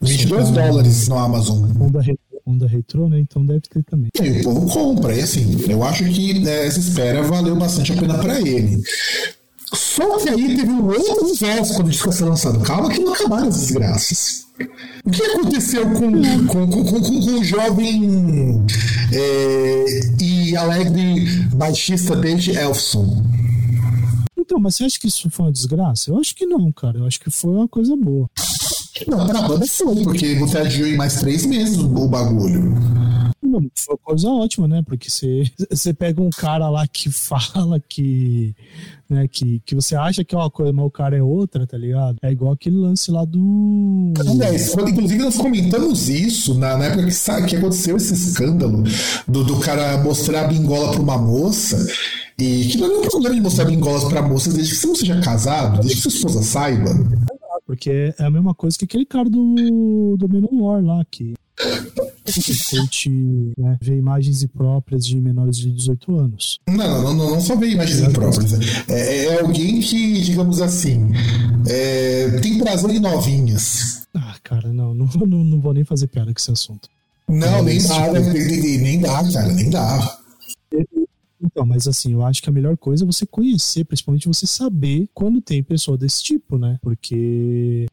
22 0.00 0.50
tá... 0.50 0.66
dólares 0.66 1.08
no 1.08 1.18
Amazon. 1.18 1.70
Onda, 1.80 2.02
onda 2.46 2.66
retrô, 2.66 3.08
né? 3.08 3.20
Então 3.20 3.44
deve 3.44 3.60
ter 3.60 3.82
também. 3.84 4.10
E 4.20 4.40
o 4.40 4.42
povo 4.42 4.66
compra, 4.66 5.14
e 5.14 5.20
assim, 5.20 5.56
eu 5.68 5.82
acho 5.82 6.04
que 6.04 6.38
né, 6.40 6.66
essa 6.66 6.80
espera 6.80 7.22
valeu 7.22 7.56
bastante 7.56 7.92
a 7.92 7.96
pena 7.96 8.18
para 8.18 8.40
ele. 8.40 8.82
Só 9.72 10.18
que 10.18 10.28
aí 10.28 10.56
teve 10.56 10.70
um 10.70 10.86
outro 10.86 11.24
universo 11.24 11.74
quando 11.74 11.86
o 11.86 11.90
disco 11.90 12.12
foi 12.12 12.28
lançado. 12.28 12.60
Calma 12.60 12.90
que 12.90 13.00
não 13.00 13.14
acabaram 13.14 13.48
as 13.48 13.58
desgraças. 13.58 14.46
O 15.04 15.10
que 15.10 15.22
aconteceu 15.22 15.82
com, 15.92 16.12
com, 16.46 16.68
com, 16.68 16.84
com, 16.84 17.00
com 17.00 17.40
o 17.40 17.44
jovem 17.44 18.64
é, 19.12 20.00
e 20.20 20.56
alegre 20.56 21.24
baixista 21.54 22.14
Dave 22.14 22.54
Elfson? 22.54 23.24
Então, 24.36 24.58
mas 24.60 24.76
você 24.76 24.84
acha 24.84 25.00
que 25.00 25.06
isso 25.06 25.30
foi 25.30 25.46
uma 25.46 25.52
desgraça? 25.52 26.10
Eu 26.10 26.18
acho 26.18 26.34
que 26.34 26.44
não, 26.44 26.70
cara. 26.72 26.98
Eu 26.98 27.06
acho 27.06 27.18
que 27.18 27.30
foi 27.30 27.50
uma 27.50 27.68
coisa 27.68 27.96
boa. 27.96 28.28
Não, 29.06 29.26
pra 29.26 29.42
banda 29.42 29.66
foi, 29.66 30.02
porque 30.02 30.34
você 30.36 30.58
adiou 30.58 30.86
em 30.86 30.96
mais 30.96 31.16
três 31.16 31.46
meses 31.46 31.78
o 31.78 32.08
bagulho. 32.08 32.74
Não, 33.42 33.60
foi 33.74 33.96
coisa 34.02 34.28
ótima, 34.28 34.68
né? 34.68 34.82
Porque 34.82 35.08
você, 35.70 35.92
pega 35.92 36.22
um 36.22 36.30
cara 36.30 36.70
lá 36.70 36.86
que 36.86 37.10
fala 37.10 37.80
que, 37.86 38.54
né, 39.10 39.26
que, 39.28 39.60
que 39.66 39.74
você 39.74 39.96
acha 39.96 40.24
que 40.24 40.34
é 40.34 40.38
uma 40.38 40.50
coisa, 40.50 40.72
mas 40.72 40.86
o 40.86 40.90
cara 40.90 41.16
é 41.16 41.22
outra, 41.22 41.66
tá 41.66 41.76
ligado? 41.76 42.16
É 42.22 42.30
igual 42.30 42.52
aquele 42.52 42.76
lance 42.76 43.10
lá 43.10 43.24
do. 43.24 44.12
Aliás, 44.18 44.72
inclusive 44.74 45.22
nós 45.22 45.36
comentamos 45.36 46.08
isso 46.08 46.54
na, 46.54 46.78
na 46.78 46.84
época 46.86 47.04
que, 47.04 47.12
sabe, 47.12 47.48
que 47.48 47.56
aconteceu 47.56 47.96
esse 47.96 48.14
escândalo 48.14 48.84
do, 49.26 49.44
do 49.44 49.58
cara 49.58 50.02
mostrar 50.02 50.44
a 50.44 50.48
bingola 50.48 50.92
pra 50.92 51.00
uma 51.00 51.18
moça. 51.18 51.84
E 52.38 52.66
que 52.66 52.78
não 52.78 52.86
é 52.86 52.88
nenhum 52.88 53.02
problema 53.02 53.34
de 53.34 53.40
mostrar 53.40 53.64
bingolas 53.66 54.04
pra 54.04 54.22
moças 54.22 54.54
desde 54.54 54.72
que 54.72 54.80
você 54.80 54.86
não 54.86 54.94
seja 54.94 55.20
casado, 55.20 55.80
desde 55.80 55.96
que 55.96 56.02
sua 56.02 56.16
esposa 56.16 56.42
saiba. 56.42 56.90
Porque 57.72 58.12
é 58.18 58.24
a 58.24 58.30
mesma 58.30 58.54
coisa 58.54 58.76
que 58.76 58.84
aquele 58.84 59.06
cara 59.06 59.30
do, 59.30 60.14
do 60.18 60.28
Menor 60.28 60.84
lá, 60.84 61.02
que 61.10 61.32
curte 62.68 63.08
né, 63.56 63.78
ver 63.80 63.96
imagens 63.96 64.42
impróprias 64.42 65.06
de 65.06 65.18
menores 65.18 65.56
de 65.56 65.70
18 65.70 66.18
anos. 66.18 66.60
Não, 66.68 67.02
não, 67.02 67.14
não, 67.14 67.30
não 67.30 67.40
só 67.40 67.56
ver 67.56 67.70
imagens 67.70 68.00
impróprias. 68.00 68.52
É, 68.90 69.24
é 69.24 69.40
alguém 69.40 69.80
que, 69.80 70.20
digamos 70.20 70.60
assim, 70.60 71.12
é, 71.66 72.38
tem 72.42 72.58
prazer 72.58 72.90
em 72.90 73.00
novinhas. 73.00 74.02
Ah, 74.14 74.36
cara, 74.44 74.70
não, 74.70 74.92
não, 74.92 75.06
não, 75.06 75.42
não 75.42 75.58
vou 75.58 75.72
nem 75.72 75.82
fazer 75.82 76.08
piada 76.08 76.30
com 76.30 76.38
esse 76.38 76.50
assunto. 76.50 76.90
Não, 77.26 77.62
nem 77.62 77.82
dá, 77.82 78.12
nem, 78.12 78.78
nem 78.80 79.00
dá, 79.00 79.32
cara, 79.32 79.48
nem 79.48 79.70
dá. 79.70 80.18
Então, 81.42 81.66
mas 81.66 81.88
assim, 81.88 82.12
eu 82.12 82.24
acho 82.24 82.42
que 82.42 82.48
a 82.48 82.52
melhor 82.52 82.76
coisa 82.76 83.04
é 83.04 83.06
você 83.06 83.26
conhecer, 83.26 83.84
principalmente 83.84 84.28
você 84.28 84.46
saber 84.46 85.08
quando 85.12 85.40
tem 85.40 85.62
pessoa 85.62 85.98
desse 85.98 86.22
tipo, 86.22 86.56
né? 86.56 86.78
Porque 86.80 87.86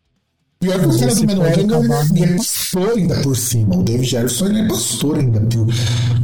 Pior 0.59 0.77
que 0.77 0.85
o 0.87 0.99
cara 0.99 1.15
do 1.15 1.41
ainda 1.41 1.79
ele 2.13 2.23
é 2.23 2.35
pastor 2.35 2.89
ainda 2.97 3.21
por 3.21 3.33
cima. 3.33 3.77
O 3.77 3.83
David 3.83 4.09
Jefferson 4.09 4.47
ele 4.47 4.59
é 4.59 4.67
pastor 4.67 5.17
ainda 5.17 5.39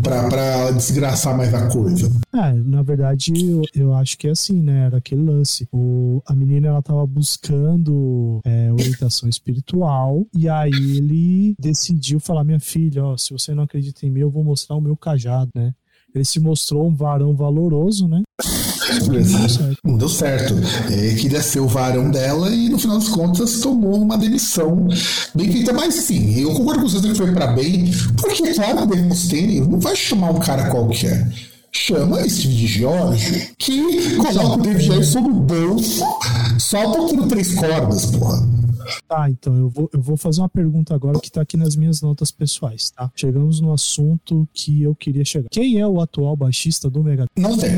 pra, 0.04 0.28
pra 0.28 0.72
desgraçar 0.72 1.38
mais 1.38 1.54
a 1.54 1.70
coisa. 1.70 2.12
É, 2.34 2.52
na 2.52 2.84
verdade, 2.84 3.32
eu, 3.34 3.62
eu 3.74 3.94
acho 3.94 4.18
que 4.18 4.28
é 4.28 4.32
assim, 4.32 4.62
né? 4.62 4.88
Era 4.88 4.98
aquele 4.98 5.22
lance. 5.22 5.66
O, 5.72 6.22
a 6.26 6.36
menina, 6.36 6.68
ela 6.68 6.82
tava 6.82 7.08
buscando 7.08 8.42
é, 8.44 8.74
orientação 8.74 9.30
espiritual 9.30 10.28
e 10.36 10.50
aí 10.50 10.70
ele 10.70 11.56
decidiu 11.58 12.20
falar, 12.20 12.44
minha 12.44 12.60
filha, 12.60 13.06
ó, 13.06 13.16
se 13.16 13.32
você 13.32 13.56
não 13.56 13.64
acredita 13.64 14.06
em 14.06 14.12
mim, 14.12 14.20
eu 14.20 14.30
vou 14.30 14.44
mostrar 14.44 14.76
o 14.76 14.82
meu 14.82 14.98
cajado, 14.98 15.50
né? 15.56 15.74
Ele 16.16 16.24
se 16.26 16.40
mostrou 16.40 16.88
um 16.88 16.96
varão 16.96 17.36
valoroso, 17.36 18.08
né? 18.08 18.24
Não 19.84 19.98
deu 19.98 20.08
certo. 20.08 20.56
É, 20.90 21.14
queria 21.16 21.42
ser 21.42 21.60
o 21.60 21.68
varão 21.68 22.10
dela 22.10 22.50
e, 22.50 22.70
no 22.70 22.80
final 22.80 22.98
das 22.98 23.10
contas, 23.10 23.60
tomou 23.60 24.02
uma 24.02 24.18
demissão 24.18 24.88
bem 25.34 25.52
feita. 25.52 25.74
Mas, 25.74 25.96
sim, 25.96 26.40
eu 26.40 26.54
concordo 26.54 26.82
com 26.82 26.88
vocês 26.88 27.04
que 27.04 27.16
foi 27.16 27.34
para 27.34 27.48
bem, 27.48 27.92
porque, 28.16 28.54
claro, 28.54 28.84
o 28.84 28.86
Dave 28.86 29.04
Mustaine 29.04 29.60
não 29.60 29.80
vai 29.80 29.96
chamar 29.96 30.32
um 30.32 30.40
cara 30.40 30.70
qualquer 30.70 31.30
chama 31.78 32.28
Steve 32.30 32.56
de 32.56 32.68
Giorgio, 32.68 33.48
que 33.58 34.16
coloca 34.16 34.54
o 34.54 34.62
David 34.62 34.86
Jefferson 34.86 35.20
no 35.20 35.34
bolso 35.34 36.06
só 36.58 36.90
tocando 36.92 37.28
três 37.28 37.54
cordas, 37.54 38.06
porra. 38.06 38.48
Tá, 39.08 39.30
então 39.30 39.56
eu 39.56 39.70
vou, 39.70 39.90
eu 39.94 40.02
vou 40.02 40.18
fazer 40.18 40.42
uma 40.42 40.50
pergunta 40.50 40.94
agora 40.94 41.20
que 41.20 41.32
tá 41.32 41.42
aqui 41.42 41.58
nas 41.58 41.76
minhas 41.76 42.02
notas 42.02 42.32
pessoais, 42.32 42.92
tá? 42.92 43.12
Chegamos 43.16 43.60
no 43.60 43.72
assunto 43.72 44.48
que 44.54 44.82
eu 44.84 44.96
queria 44.96 45.26
chegar. 45.26 45.50
Quem 45.50 45.80
é 45.80 45.88
o 45.88 46.00
atual 46.00 46.36
baixista 46.36 46.90
do 46.90 47.04
Megadeth? 47.04 47.32
Não 47.38 47.58
tem. 47.58 47.72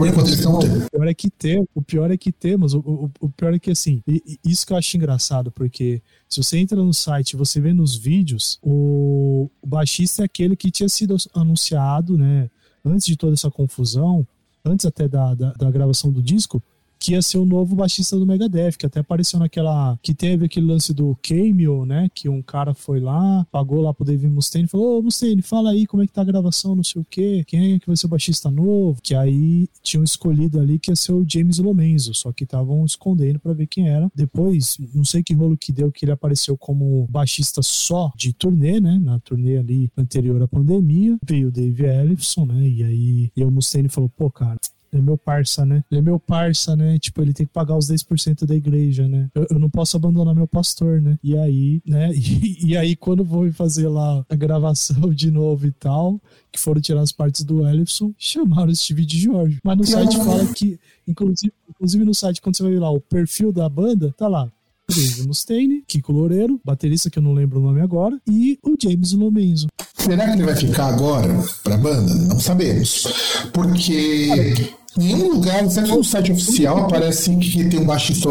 Por 0.00 0.08
enquanto 0.08 0.28
eles 0.28 0.40
tem. 0.40 0.48
O 0.48 0.90
pior 0.90 1.08
é 1.08 1.14
que 1.14 1.30
tem, 1.30 1.68
o 1.74 1.82
pior 1.82 2.10
é 2.10 2.16
que 2.16 2.32
temos, 2.32 2.72
o, 2.72 2.78
o, 2.78 3.10
o 3.20 3.28
pior 3.28 3.52
é 3.52 3.58
que 3.58 3.70
assim, 3.70 4.02
isso 4.42 4.66
que 4.66 4.72
eu 4.72 4.78
acho 4.78 4.96
engraçado, 4.96 5.50
porque 5.50 6.00
se 6.26 6.42
você 6.42 6.56
entra 6.56 6.82
no 6.82 6.94
site 6.94 7.32
e 7.32 7.36
você 7.36 7.60
vê 7.60 7.74
nos 7.74 7.96
vídeos, 7.96 8.58
o, 8.62 9.50
o 9.60 9.66
baixista 9.66 10.22
é 10.22 10.24
aquele 10.24 10.56
que 10.56 10.70
tinha 10.70 10.88
sido 10.88 11.16
anunciado, 11.34 12.16
né, 12.16 12.48
antes 12.82 13.06
de 13.06 13.14
toda 13.14 13.34
essa 13.34 13.50
confusão, 13.50 14.26
antes 14.64 14.86
até 14.86 15.06
da, 15.06 15.34
da, 15.34 15.52
da 15.52 15.70
gravação 15.70 16.10
do 16.10 16.22
disco, 16.22 16.62
que 17.00 17.12
ia 17.12 17.22
ser 17.22 17.38
o 17.38 17.46
novo 17.46 17.74
baixista 17.74 18.16
do 18.16 18.26
Megadeth, 18.26 18.72
que 18.78 18.84
até 18.84 19.00
apareceu 19.00 19.38
naquela. 19.38 19.98
que 20.02 20.14
teve 20.14 20.44
aquele 20.44 20.66
lance 20.66 20.92
do 20.92 21.16
Cameo, 21.22 21.86
né? 21.86 22.08
Que 22.14 22.28
um 22.28 22.42
cara 22.42 22.74
foi 22.74 23.00
lá, 23.00 23.46
pagou 23.50 23.80
lá 23.80 23.94
pro 23.94 24.04
Dave 24.04 24.28
Mustaine 24.28 24.66
e 24.66 24.68
falou: 24.68 24.98
Ô 24.98 25.02
Mustaine, 25.02 25.40
fala 25.40 25.70
aí 25.70 25.86
como 25.86 26.02
é 26.02 26.06
que 26.06 26.12
tá 26.12 26.20
a 26.20 26.24
gravação, 26.24 26.76
não 26.76 26.84
sei 26.84 27.00
o 27.00 27.06
quê, 27.08 27.42
quem 27.46 27.74
é 27.74 27.78
que 27.78 27.86
vai 27.86 27.96
ser 27.96 28.06
o 28.06 28.10
baixista 28.10 28.50
novo? 28.50 29.00
Que 29.02 29.14
aí 29.14 29.66
tinham 29.82 30.04
escolhido 30.04 30.60
ali 30.60 30.78
que 30.78 30.90
ia 30.90 30.96
ser 30.96 31.12
o 31.12 31.24
James 31.26 31.58
Lomenzo, 31.58 32.12
só 32.14 32.32
que 32.32 32.44
estavam 32.44 32.84
escondendo 32.84 33.38
para 33.38 33.54
ver 33.54 33.66
quem 33.66 33.88
era. 33.88 34.10
Depois, 34.14 34.76
não 34.94 35.04
sei 35.04 35.22
que 35.22 35.32
rolo 35.32 35.56
que 35.56 35.72
deu, 35.72 35.90
que 35.90 36.04
ele 36.04 36.12
apareceu 36.12 36.56
como 36.56 37.06
baixista 37.08 37.62
só 37.62 38.12
de 38.14 38.34
turnê, 38.34 38.78
né? 38.78 38.98
Na 39.02 39.18
turnê 39.20 39.56
ali 39.56 39.90
anterior 39.96 40.42
à 40.42 40.48
pandemia. 40.48 41.16
Veio 41.26 41.48
o 41.48 41.50
Dave 41.50 41.84
Ellison, 41.84 42.44
né? 42.44 42.68
E 42.68 42.84
aí 42.84 43.32
e 43.34 43.44
o 43.44 43.50
Mustaine 43.50 43.88
falou: 43.88 44.10
pô, 44.10 44.30
cara 44.30 44.58
é 44.98 45.00
meu 45.00 45.16
parça, 45.16 45.64
né? 45.64 45.84
Ele 45.90 46.00
é 46.00 46.02
meu 46.02 46.18
parça, 46.18 46.74
né? 46.74 46.98
Tipo, 46.98 47.22
ele 47.22 47.32
tem 47.32 47.46
que 47.46 47.52
pagar 47.52 47.76
os 47.76 47.86
10% 47.86 48.44
da 48.44 48.54
igreja, 48.54 49.08
né? 49.08 49.28
Eu, 49.34 49.46
eu, 49.50 49.58
não 49.58 49.70
posso 49.70 49.96
abandonar 49.96 50.34
meu 50.34 50.48
pastor, 50.48 51.00
né? 51.00 51.18
E 51.22 51.36
aí, 51.36 51.82
né? 51.86 52.10
E, 52.40 52.70
e, 52.70 52.76
aí, 52.76 52.96
quando 52.96 53.24
vou 53.24 53.50
fazer 53.52 53.88
lá 53.88 54.24
a 54.28 54.34
gravação 54.34 55.12
de 55.12 55.30
novo 55.30 55.66
e 55.66 55.72
tal, 55.72 56.20
que 56.50 56.58
foram 56.58 56.80
tirar 56.80 57.00
as 57.00 57.12
partes 57.12 57.42
do 57.42 57.66
Ellison, 57.66 58.12
chamaram 58.16 58.70
o 58.70 58.76
Steve 58.76 59.04
de 59.04 59.18
Jorge. 59.18 59.58
Mas 59.62 59.76
no 59.76 59.84
site 59.84 60.16
fala 60.16 60.46
que, 60.54 60.78
inclusive, 61.06 61.52
inclusive 61.68 62.04
no 62.04 62.14
site, 62.14 62.40
quando 62.40 62.56
você 62.56 62.62
vai 62.62 62.72
ver 62.72 62.80
lá 62.80 62.90
o 62.90 63.00
perfil 63.00 63.52
da 63.52 63.68
banda, 63.68 64.14
tá 64.16 64.28
lá. 64.28 64.50
Dave 64.88 65.26
Mustaine, 65.26 65.82
Kiko 65.86 66.12
Loureiro, 66.12 66.60
baterista 66.64 67.08
que 67.08 67.18
eu 67.18 67.22
não 67.22 67.32
lembro 67.32 67.60
o 67.60 67.62
nome 67.62 67.80
agora, 67.80 68.18
e 68.28 68.58
o 68.62 68.76
James 68.80 69.12
Lomenzo. 69.12 69.68
Será 69.94 70.26
que 70.26 70.32
ele 70.32 70.44
vai 70.44 70.56
ficar 70.56 70.86
agora 70.86 71.28
pra 71.62 71.76
banda? 71.76 72.14
Não 72.14 72.40
sabemos. 72.40 73.06
Porque 73.52 74.72
nenhum 74.96 75.34
lugar, 75.34 75.64
até 75.64 75.80
no 75.82 76.02
site 76.04 76.32
oficial, 76.32 76.78
aparece 76.78 77.34
que 77.36 77.64
tem 77.68 77.80
um 77.80 77.86
baixista 77.86 78.28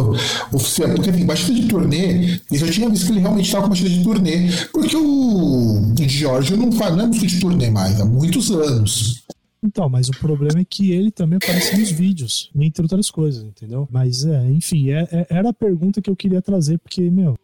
oficial. 0.51 0.89
Porque 0.89 1.11
tem 1.11 1.25
baixista 1.25 1.53
de 1.53 1.67
turnê, 1.67 2.39
e 2.51 2.55
eu 2.55 2.71
tinha 2.71 2.89
visto 2.89 3.05
que 3.05 3.11
ele 3.13 3.19
realmente 3.19 3.45
estava 3.45 3.63
com 3.63 3.69
baixista 3.69 3.97
de 3.97 4.03
turnê. 4.03 4.49
Porque 4.71 4.95
o, 4.95 5.93
Giorgio 6.07 6.57
não 6.57 6.71
faz, 6.71 6.95
não 6.95 7.05
é 7.05 7.07
música 7.07 7.27
de 7.27 7.39
turnê 7.39 7.69
mais, 7.69 7.99
há 7.99 8.05
muitos 8.05 8.51
anos. 8.51 9.23
Então, 9.63 9.89
mas 9.89 10.07
o 10.07 10.11
problema 10.11 10.61
é 10.61 10.65
que 10.65 10.91
ele 10.91 11.11
também 11.11 11.37
aparece 11.37 11.77
nos 11.77 11.91
vídeos, 11.91 12.49
entre 12.55 12.81
outras 12.81 13.11
coisas, 13.11 13.43
entendeu? 13.43 13.87
Mas, 13.91 14.23
é, 14.25 14.49
enfim, 14.51 14.89
é, 14.89 15.07
é, 15.11 15.27
era 15.29 15.49
a 15.49 15.53
pergunta 15.53 16.01
que 16.01 16.09
eu 16.09 16.15
queria 16.15 16.41
trazer, 16.41 16.79
porque, 16.79 17.01
meu, 17.09 17.35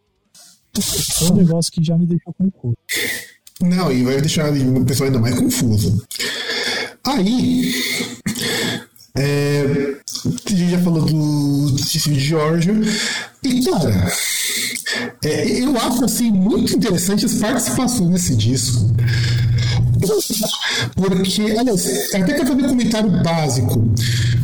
foi 0.82 1.32
um 1.32 1.36
negócio 1.36 1.71
que 1.71 1.84
já 1.84 1.97
me 1.97 2.06
deixou 2.06 2.34
confuso. 2.34 2.78
Não, 3.62 3.91
e 3.91 4.04
vai 4.04 4.19
deixar 4.19 4.51
o 4.51 4.86
pessoal 4.86 5.08
ainda 5.08 5.19
mais 5.19 5.38
confuso. 5.38 6.06
Aí, 7.04 7.73
é, 9.15 9.95
a 10.25 10.30
gente 10.30 10.69
já 10.69 10.80
falou 10.80 11.01
do 11.01 11.78
Steve 11.78 12.19
Giorgio. 12.19 12.82
E, 13.43 13.63
cara, 13.63 14.12
é, 15.23 15.62
eu 15.62 15.78
acho 15.78 16.04
assim, 16.04 16.32
muito 16.32 16.75
interessante 16.75 17.25
as 17.25 17.36
participações 17.36 18.10
nesse 18.10 18.36
disco. 18.36 18.93
Porque, 20.95 21.41
aliás, 21.58 22.13
até 22.13 22.34
quero 22.34 22.47
fazer 22.47 22.63
um 22.63 22.69
comentário 22.69 23.23
básico. 23.23 23.93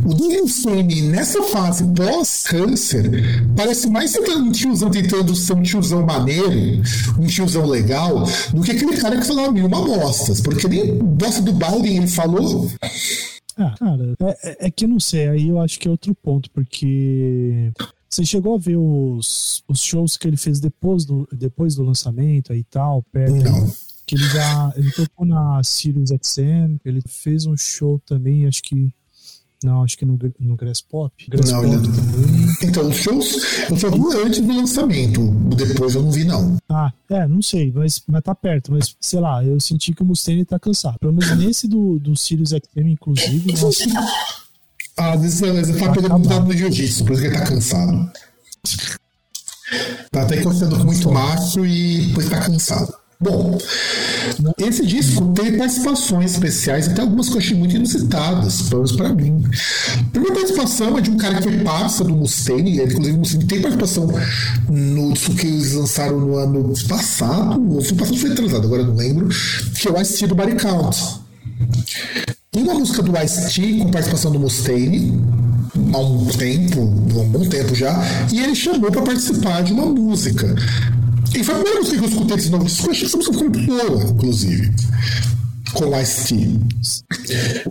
O 0.03 0.13
Dave 0.13 0.41
Mustaine, 0.41 1.01
nessa 1.03 1.43
fase 1.43 1.83
pós-câncer, 1.83 3.11
parece 3.55 3.87
mais 3.89 4.15
um 4.15 4.51
tiozão 4.51 4.89
tentando 4.89 5.35
ser 5.35 5.53
um 5.53 5.61
tiozão 5.61 6.03
maneiro, 6.05 6.81
um 7.19 7.27
tiozão 7.27 7.65
legal, 7.65 8.27
do 8.53 8.61
que 8.61 8.71
aquele 8.71 8.97
cara 8.97 9.17
que 9.17 9.27
falava 9.27 9.51
mil 9.51 9.67
uma 9.67 9.81
bostas. 9.81 10.41
Porque 10.41 10.67
nem 10.67 10.97
bosta 10.97 11.41
do 11.41 11.53
Biden 11.53 11.97
ele 11.97 12.07
falou. 12.07 12.71
Ah, 13.61 13.75
cara, 13.77 14.15
é, 14.19 14.49
é, 14.49 14.67
é 14.67 14.71
que 14.71 14.87
não 14.87 14.99
sei, 14.99 15.27
aí 15.27 15.47
eu 15.47 15.59
acho 15.59 15.79
que 15.79 15.87
é 15.87 15.91
outro 15.91 16.15
ponto, 16.15 16.49
porque 16.51 17.71
você 18.09 18.25
chegou 18.25 18.55
a 18.55 18.57
ver 18.57 18.77
os, 18.77 19.63
os 19.67 19.81
shows 19.81 20.17
que 20.17 20.27
ele 20.27 20.37
fez 20.37 20.59
depois 20.59 21.05
do, 21.05 21.27
depois 21.31 21.75
do 21.75 21.83
lançamento 21.83 22.51
aí 22.51 22.59
e 22.59 22.63
tal, 22.63 23.03
perto? 23.03 23.35
Não. 23.35 23.71
Que 24.05 24.15
ele 24.15 24.27
já 24.29 24.73
ele 24.75 24.91
tocou 24.91 25.25
na 25.25 25.63
Sirius 25.63 26.09
XM, 26.09 26.77
ele 26.83 27.01
fez 27.07 27.45
um 27.45 27.55
show 27.55 28.01
também, 28.05 28.45
acho 28.45 28.61
que 28.63 28.93
não, 29.63 29.83
acho 29.83 29.97
que 29.97 30.05
no, 30.05 30.17
no 30.39 30.55
Grass 30.55 30.81
Pop. 30.81 31.13
Grass 31.29 31.51
não, 31.51 31.61
Pop 31.61 31.73
ele... 31.73 31.85
também. 31.85 32.30
Então, 32.63 32.87
os 32.87 32.95
shows 32.95 33.69
eu 33.69 33.77
só 33.77 33.89
vi 33.89 33.99
antes 34.25 34.41
do 34.41 34.55
lançamento. 34.55 35.21
Depois 35.55 35.95
eu 35.95 36.03
não 36.03 36.11
vi, 36.11 36.23
não. 36.23 36.57
Ah, 36.69 36.91
é, 37.09 37.27
não 37.27 37.41
sei, 37.41 37.71
mas, 37.73 38.01
mas 38.07 38.23
tá 38.23 38.35
perto. 38.35 38.71
Mas, 38.71 38.95
sei 38.99 39.19
lá, 39.19 39.43
eu 39.43 39.59
senti 39.59 39.93
que 39.93 40.01
o 40.01 40.05
Mustaine 40.05 40.45
tá 40.45 40.59
cansado. 40.59 40.97
Pelo 40.99 41.13
menos 41.13 41.37
nesse 41.37 41.67
do, 41.67 41.99
do 41.99 42.15
Sirius 42.15 42.49
XM, 42.49 42.87
inclusive. 42.89 43.53
Nossa, 43.53 43.83
ah, 44.97 45.13
às 45.13 45.21
vezes 45.21 45.41
ele 45.41 45.79
tá 45.79 45.91
pegando 45.91 46.19
muito 46.19 46.39
no 46.39 46.53
jiu-jitsu, 46.53 47.05
por 47.05 47.13
isso 47.13 47.21
que 47.21 47.27
ele 47.27 47.37
tá 47.37 47.45
cansado. 47.45 48.11
Tá 50.11 50.23
até 50.23 50.41
com 50.41 50.49
muito 50.83 51.11
macho 51.11 51.65
e 51.65 52.07
depois 52.07 52.29
tá 52.29 52.39
cansado. 52.41 52.93
Bom, 53.21 53.55
esse 54.57 54.83
disco 54.83 55.31
tem 55.33 55.55
participações 55.55 56.31
especiais, 56.31 56.87
até 56.87 57.01
algumas 57.03 57.29
que 57.29 57.35
eu 57.35 57.37
achei 57.37 57.55
muito 57.55 57.75
inusitadas, 57.75 58.63
pelo 58.63 58.77
menos 58.77 58.91
pra 58.93 59.13
mim. 59.13 59.43
A 59.99 60.03
primeira 60.11 60.33
participação 60.33 60.97
é 60.97 61.01
de 61.01 61.11
um 61.11 61.17
cara 61.17 61.35
que 61.35 61.43
foi 61.43 61.59
parça 61.59 62.03
do 62.03 62.15
Mustaine, 62.15 62.81
inclusive 62.81 63.15
o 63.15 63.19
Mustaine 63.19 63.45
tem 63.45 63.61
participação 63.61 64.09
no 64.67 65.13
disco 65.13 65.35
que 65.35 65.45
eles 65.45 65.73
lançaram 65.73 66.19
no 66.19 66.35
ano 66.35 66.73
passado, 66.87 67.75
ou 67.75 67.81
foi 67.83 67.95
passado 67.95 68.17
foi 68.17 68.31
atrasado, 68.31 68.65
agora 68.65 68.83
não 68.83 68.95
lembro, 68.95 69.29
que 69.79 69.87
é 69.87 69.91
o 69.91 70.01
Ice-T 70.01 70.25
do 70.25 70.33
Body 70.33 70.55
Count. 70.55 70.97
Tem 72.49 72.63
uma 72.63 72.73
música 72.73 73.03
do 73.03 73.15
Ice-T 73.21 73.77
com 73.77 73.91
participação 73.91 74.31
do 74.31 74.39
Mustaine, 74.39 75.21
há 75.93 75.99
um 75.99 76.25
tempo, 76.25 76.81
há 76.81 77.19
um 77.19 77.29
bom 77.29 77.47
tempo 77.47 77.75
já, 77.75 78.03
e 78.31 78.39
ele 78.39 78.55
chamou 78.55 78.91
para 78.91 79.03
participar 79.03 79.61
de 79.61 79.73
uma 79.73 79.85
música. 79.85 80.55
E 81.33 81.43
foi 81.43 81.55
a 81.55 81.57
primeira 81.59 81.79
música 81.79 81.97
que 81.97 82.03
eu 82.03 82.09
escutei 82.09 82.35
desse 82.35 82.49
novo 82.49 82.65
eu 82.65 82.91
achei 82.91 83.07
essa 83.07 83.17
música 83.17 83.37
muito 83.37 83.59
boa, 83.61 84.03
inclusive. 84.03 84.71
Com 85.73 85.85
o 85.85 86.01
Ice-T. 86.01 86.59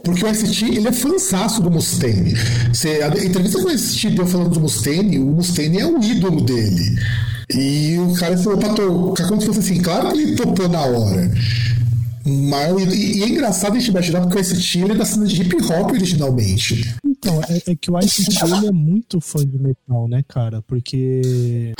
Porque 0.02 0.24
o 0.24 0.28
Ice-T, 0.30 0.64
ele 0.64 0.88
é 0.88 0.92
fansaço 0.92 1.60
do 1.60 1.70
Mustaine. 1.70 2.34
Você, 2.72 3.02
a 3.02 3.08
entrevista 3.08 3.58
que 3.58 3.64
o 3.66 3.70
Ice-T 3.70 4.10
deu 4.10 4.26
falando 4.26 4.50
do 4.50 4.60
Mustaine, 4.60 5.18
o 5.18 5.26
Mustaine 5.26 5.78
é 5.78 5.86
o 5.86 6.02
ídolo 6.02 6.40
dele. 6.40 6.98
E 7.54 7.98
o 7.98 8.14
cara 8.14 8.38
falou 8.38 8.58
pra 8.58 8.72
tocar 8.72 9.28
como 9.28 9.40
se 9.40 9.46
fosse 9.48 9.58
assim, 9.58 9.82
claro 9.82 10.12
que 10.12 10.18
ele 10.18 10.36
topou 10.36 10.68
na 10.68 10.80
hora. 10.80 11.30
Mas, 12.24 12.94
e, 12.94 13.18
e 13.18 13.22
é 13.22 13.28
engraçado 13.28 13.76
a 13.76 13.78
gente 13.78 13.90
imaginar 13.90 14.22
porque 14.22 14.38
o 14.38 14.40
Ice-T 14.40 14.78
ele 14.78 14.92
é 14.92 14.94
da 14.94 15.04
cena 15.04 15.26
de 15.26 15.42
hip 15.42 15.54
hop 15.56 15.90
originalmente. 15.90 16.94
Então, 17.04 17.42
é, 17.48 17.72
é 17.72 17.76
que 17.76 17.90
o 17.90 17.98
Ice-T 17.98 18.44
ele 18.44 18.68
é 18.68 18.72
muito 18.72 19.20
fã 19.20 19.44
de 19.44 19.58
metal, 19.58 20.08
né, 20.08 20.24
cara? 20.26 20.62
Porque 20.62 21.74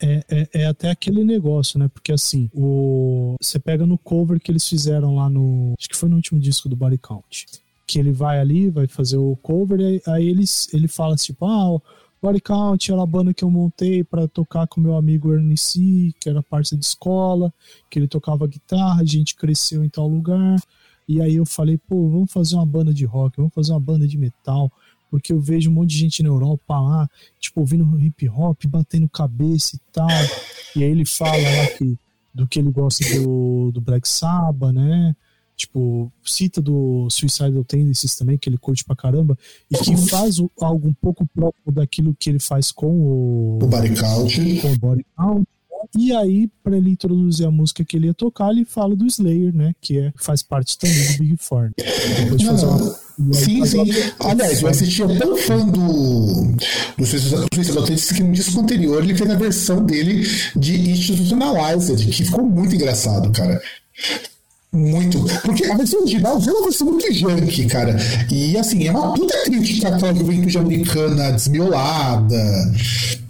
é, 0.00 0.24
é, 0.28 0.48
é, 0.62 0.66
até 0.66 0.90
aquele 0.90 1.22
negócio, 1.24 1.78
né? 1.78 1.88
Porque 1.88 2.12
assim, 2.12 2.50
o 2.54 3.36
você 3.40 3.58
pega 3.58 3.84
no 3.86 3.98
cover 3.98 4.40
que 4.40 4.50
eles 4.50 4.66
fizeram 4.66 5.16
lá 5.16 5.28
no. 5.28 5.74
Acho 5.78 5.88
que 5.88 5.96
foi 5.96 6.08
no 6.08 6.16
último 6.16 6.40
disco 6.40 6.68
do 6.68 6.76
Body 6.76 6.98
Count. 6.98 7.46
Que 7.86 7.98
ele 7.98 8.12
vai 8.12 8.40
ali, 8.40 8.70
vai 8.70 8.86
fazer 8.86 9.16
o 9.16 9.36
cover, 9.36 9.80
aí, 9.80 10.00
aí 10.06 10.28
eles, 10.28 10.72
ele 10.72 10.88
fala 10.88 11.16
tipo, 11.16 11.44
ah, 11.44 11.70
o 11.72 11.82
Body 12.22 12.40
Count 12.40 12.90
era 12.90 13.02
a 13.02 13.06
banda 13.06 13.34
que 13.34 13.44
eu 13.44 13.50
montei 13.50 14.04
para 14.04 14.28
tocar 14.28 14.66
com 14.66 14.80
meu 14.80 14.96
amigo 14.96 15.32
Ernie 15.32 15.56
C, 15.56 16.12
que 16.20 16.28
era 16.28 16.42
parceiro 16.42 16.80
de 16.80 16.86
escola, 16.86 17.52
que 17.90 17.98
ele 17.98 18.06
tocava 18.06 18.46
guitarra, 18.46 19.00
a 19.00 19.04
gente 19.04 19.34
cresceu 19.34 19.84
em 19.84 19.88
tal 19.88 20.06
lugar. 20.06 20.56
E 21.08 21.20
aí 21.20 21.34
eu 21.34 21.44
falei, 21.44 21.76
pô, 21.76 22.08
vamos 22.08 22.32
fazer 22.32 22.54
uma 22.54 22.64
banda 22.64 22.94
de 22.94 23.04
rock, 23.04 23.36
vamos 23.36 23.52
fazer 23.52 23.72
uma 23.72 23.80
banda 23.80 24.06
de 24.06 24.16
metal 24.16 24.70
porque 25.10 25.32
eu 25.32 25.40
vejo 25.40 25.70
um 25.70 25.74
monte 25.74 25.90
de 25.90 25.98
gente 25.98 26.22
na 26.22 26.28
Europa 26.28 26.78
lá, 26.78 27.10
tipo, 27.38 27.60
ouvindo 27.60 27.98
hip 27.98 28.28
hop, 28.28 28.64
batendo 28.66 29.08
cabeça 29.08 29.76
e 29.76 29.80
tal. 29.92 30.08
E 30.76 30.84
aí 30.84 30.90
ele 30.90 31.04
fala 31.04 31.36
lá 31.36 31.66
que, 31.76 31.98
do 32.32 32.46
que 32.46 32.58
ele 32.58 32.70
gosta 32.70 33.04
do, 33.14 33.72
do 33.72 33.80
Black 33.80 34.08
Sabbath, 34.08 34.72
né? 34.72 35.14
Tipo, 35.56 36.10
cita 36.24 36.62
do 36.62 37.06
Suicidal 37.10 37.62
Tendencies 37.64 38.16
também, 38.16 38.38
que 38.38 38.48
ele 38.48 38.56
curte 38.56 38.82
pra 38.82 38.96
caramba, 38.96 39.36
e 39.70 39.76
que 39.76 39.94
faz 40.08 40.36
algo 40.58 40.88
um 40.88 40.94
pouco 40.94 41.26
próprio 41.26 41.70
daquilo 41.70 42.16
que 42.18 42.30
ele 42.30 42.38
faz 42.38 42.72
com 42.72 42.86
o. 42.86 43.58
O 43.62 43.66
Body 43.66 43.94
Count. 43.94 44.60
Com 44.62 44.72
o 44.72 44.78
Body 44.78 45.04
Count. 45.14 45.46
E 45.96 46.14
aí, 46.14 46.48
para 46.62 46.76
ele 46.76 46.90
introduzir 46.90 47.46
a 47.46 47.50
música 47.50 47.84
que 47.84 47.96
ele 47.96 48.06
ia 48.06 48.14
tocar, 48.14 48.50
ele 48.50 48.64
fala 48.64 48.94
do 48.94 49.06
Slayer, 49.06 49.54
né? 49.54 49.72
Que 49.80 49.98
é, 49.98 50.12
faz 50.16 50.42
parte 50.42 50.78
também 50.78 51.12
do 51.12 51.18
Big 51.18 51.36
Four. 51.38 51.70
Depois 51.76 52.40
de 52.40 52.46
fazer 52.46 52.66
uma 52.66 53.00
Sim, 53.32 53.66
sim. 53.66 53.84
Aliás, 54.18 54.62
eu 54.62 54.68
assisti 54.68 55.02
tão 55.18 55.36
fã 55.36 55.66
do, 55.66 56.56
do 56.96 57.06
Suicide 57.06 57.46
Tendencies 57.50 58.12
que 58.12 58.22
no 58.22 58.32
disco 58.32 58.60
anterior 58.60 59.02
ele 59.02 59.14
fez 59.14 59.28
a 59.28 59.34
versão 59.34 59.84
dele 59.84 60.26
de 60.56 60.90
Institutionalized, 60.90 62.06
que 62.06 62.24
ficou 62.24 62.44
muito 62.44 62.74
engraçado, 62.74 63.30
cara. 63.30 63.60
Muito. 64.72 65.24
Porque 65.42 65.64
a 65.64 65.76
versão 65.76 66.00
original 66.00 66.40
é 66.40 66.50
uma 66.50 66.62
versão 66.62 66.86
muito 66.86 67.12
junk, 67.12 67.66
cara. 67.66 67.96
E 68.30 68.56
assim, 68.56 68.86
é 68.86 68.92
uma 68.92 69.12
puta 69.14 69.34
crítica 69.44 69.88
àquela 69.88 70.14
juventude 70.14 70.58
americana 70.58 71.32
desmiolada 71.32 72.72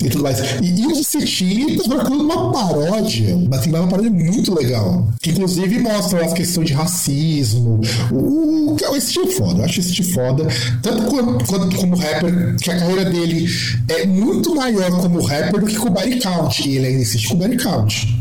e 0.02 0.10
tudo 0.10 0.22
mais. 0.22 0.38
E, 0.60 0.80
e 0.80 0.86
o 0.86 1.02
City 1.02 1.78
transformou 1.78 2.20
uma 2.20 2.52
paródia, 2.52 3.38
assim, 3.52 3.70
uma 3.70 3.88
paródia 3.88 4.10
muito 4.10 4.54
legal. 4.54 5.08
Que 5.22 5.30
inclusive 5.30 5.78
mostra 5.78 6.26
as 6.26 6.34
questões 6.34 6.68
de 6.68 6.74
racismo. 6.74 7.80
O, 8.12 8.74
o, 8.74 8.76
esse 8.94 9.14
tipo 9.14 9.30
foda, 9.30 9.60
eu 9.60 9.64
acho 9.64 9.80
esse 9.80 9.94
tipo 9.94 10.12
foda. 10.12 10.46
Tanto 10.82 11.04
quanto, 11.04 11.44
quanto 11.46 11.76
como 11.76 11.96
rapper, 11.96 12.56
que 12.56 12.70
a 12.70 12.78
carreira 12.78 13.04
dele 13.06 13.48
é 13.88 14.04
muito 14.04 14.54
maior 14.54 14.90
como 15.00 15.22
rapper 15.22 15.58
do 15.58 15.66
que 15.66 15.76
com 15.76 15.88
o 15.88 15.90
Barry 15.90 16.18
Count. 16.20 16.68
E 16.68 16.76
ele 16.76 16.86
ainda 16.86 17.00
insiste 17.00 17.28
com 17.28 17.34
o 17.34 17.38
Barry 17.38 17.56
Count. 17.56 18.20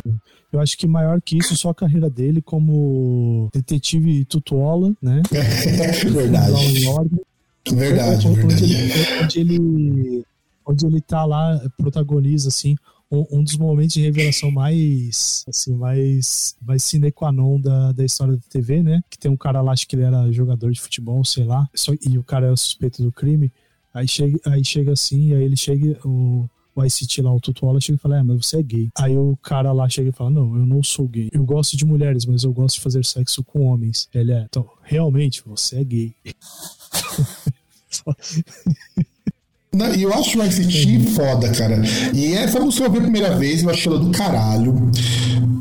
Eu 0.51 0.59
acho 0.59 0.77
que 0.77 0.87
maior 0.87 1.21
que 1.21 1.37
isso, 1.37 1.55
só 1.55 1.69
a 1.69 1.75
carreira 1.75 2.09
dele 2.09 2.41
como 2.41 3.49
detetive 3.53 4.25
Tutuola, 4.25 4.95
né? 5.01 5.21
verdade. 5.31 6.85
Verdade, 7.71 8.27
onde, 8.27 8.41
verdade. 8.41 8.59
Ele, 8.59 9.21
onde, 9.21 9.39
ele, 9.39 10.25
onde 10.65 10.85
ele 10.85 11.01
tá 11.01 11.23
lá, 11.25 11.61
protagoniza, 11.77 12.47
assim, 12.47 12.75
um, 13.11 13.43
dos 13.43 13.57
momentos 13.57 13.93
de 13.93 14.01
revelação 14.01 14.51
mais, 14.51 15.43
assim, 15.47 15.73
mais, 15.75 16.55
mais 16.61 16.83
sine 16.83 17.11
qua 17.11 17.31
non 17.31 17.59
da, 17.59 17.91
da 17.91 18.05
história 18.05 18.35
da 18.35 18.41
TV, 18.49 18.83
né? 18.83 19.01
Que 19.09 19.17
tem 19.17 19.31
um 19.31 19.37
cara 19.37 19.61
lá, 19.61 19.71
acho 19.71 19.87
que 19.87 19.95
ele 19.95 20.03
era 20.03 20.31
jogador 20.31 20.71
de 20.71 20.79
futebol, 20.79 21.23
sei 21.25 21.43
lá, 21.43 21.67
só, 21.75 21.91
e 22.01 22.17
o 22.17 22.23
cara 22.23 22.47
era 22.47 22.55
suspeito 22.55 23.01
do 23.01 23.11
crime. 23.11 23.51
Aí 23.93 24.07
chega, 24.07 24.39
aí 24.45 24.63
chega 24.63 24.91
assim, 24.93 25.33
aí 25.33 25.43
ele 25.43 25.57
chega, 25.57 25.99
o, 26.07 26.47
o 26.81 26.85
ICT 26.85 27.21
lá, 27.21 27.33
o 27.33 27.39
Tutuola, 27.39 27.81
chega 27.81 27.97
e 27.97 28.01
fala: 28.01 28.19
É, 28.19 28.23
mas 28.23 28.45
você 28.45 28.57
é 28.57 28.63
gay. 28.63 28.89
Aí 28.97 29.17
o 29.17 29.37
cara 29.41 29.71
lá 29.71 29.87
chega 29.89 30.09
e 30.09 30.13
fala: 30.13 30.29
Não, 30.29 30.55
eu 30.55 30.65
não 30.65 30.83
sou 30.83 31.07
gay. 31.07 31.29
Eu 31.31 31.45
gosto 31.45 31.77
de 31.77 31.85
mulheres, 31.85 32.25
mas 32.25 32.43
eu 32.43 32.53
gosto 32.53 32.75
de 32.75 32.81
fazer 32.81 33.05
sexo 33.05 33.43
com 33.43 33.65
homens. 33.65 34.07
Ele 34.13 34.31
é, 34.31 34.45
então, 34.49 34.69
realmente, 34.83 35.41
você 35.45 35.79
é 35.79 35.83
gay. 35.83 36.15
Não, 39.71 39.85
eu 39.93 40.11
acho 40.13 40.39
o 40.39 40.45
ICT 40.45 41.11
foda, 41.13 41.49
cara. 41.49 41.81
E 42.13 42.33
música 42.59 42.85
eu 42.85 42.91
vi 42.91 42.97
a 42.97 43.01
primeira 43.01 43.37
vez, 43.37 43.61
eu 43.61 43.69
achei 43.69 43.91
ela 43.91 44.01
do 44.01 44.09
caralho. 44.09 44.91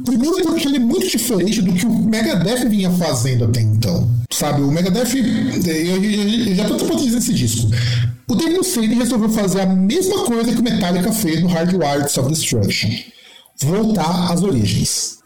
Primeiro 0.04 0.36
porque 0.42 0.66
ele 0.66 0.76
é 0.76 0.80
muito 0.80 1.06
diferente 1.06 1.60
do 1.60 1.72
que 1.74 1.84
o 1.84 1.90
Megadeth 1.90 2.68
vinha 2.68 2.90
fazendo 2.90 3.44
até 3.44 3.60
então. 3.60 4.08
Sabe, 4.30 4.62
o 4.62 4.72
Megadeth, 4.72 5.14
eu, 5.14 6.02
eu 6.02 6.54
já 6.54 6.64
tô 6.64 6.76
dizer 7.04 7.18
esse 7.18 7.34
disco. 7.34 7.70
O 8.26 8.34
Dave 8.34 8.56
Mustaine 8.56 8.94
resolveu 8.94 9.28
fazer 9.28 9.60
a 9.60 9.66
mesma 9.66 10.24
coisa 10.24 10.52
que 10.52 10.60
o 10.60 10.62
Metallica 10.62 11.12
fez 11.12 11.42
no 11.42 11.48
Hardwired 11.48 12.10
Self-Destruction. 12.10 12.90
Voltar 13.62 14.32
às 14.32 14.42
origens. 14.42 15.18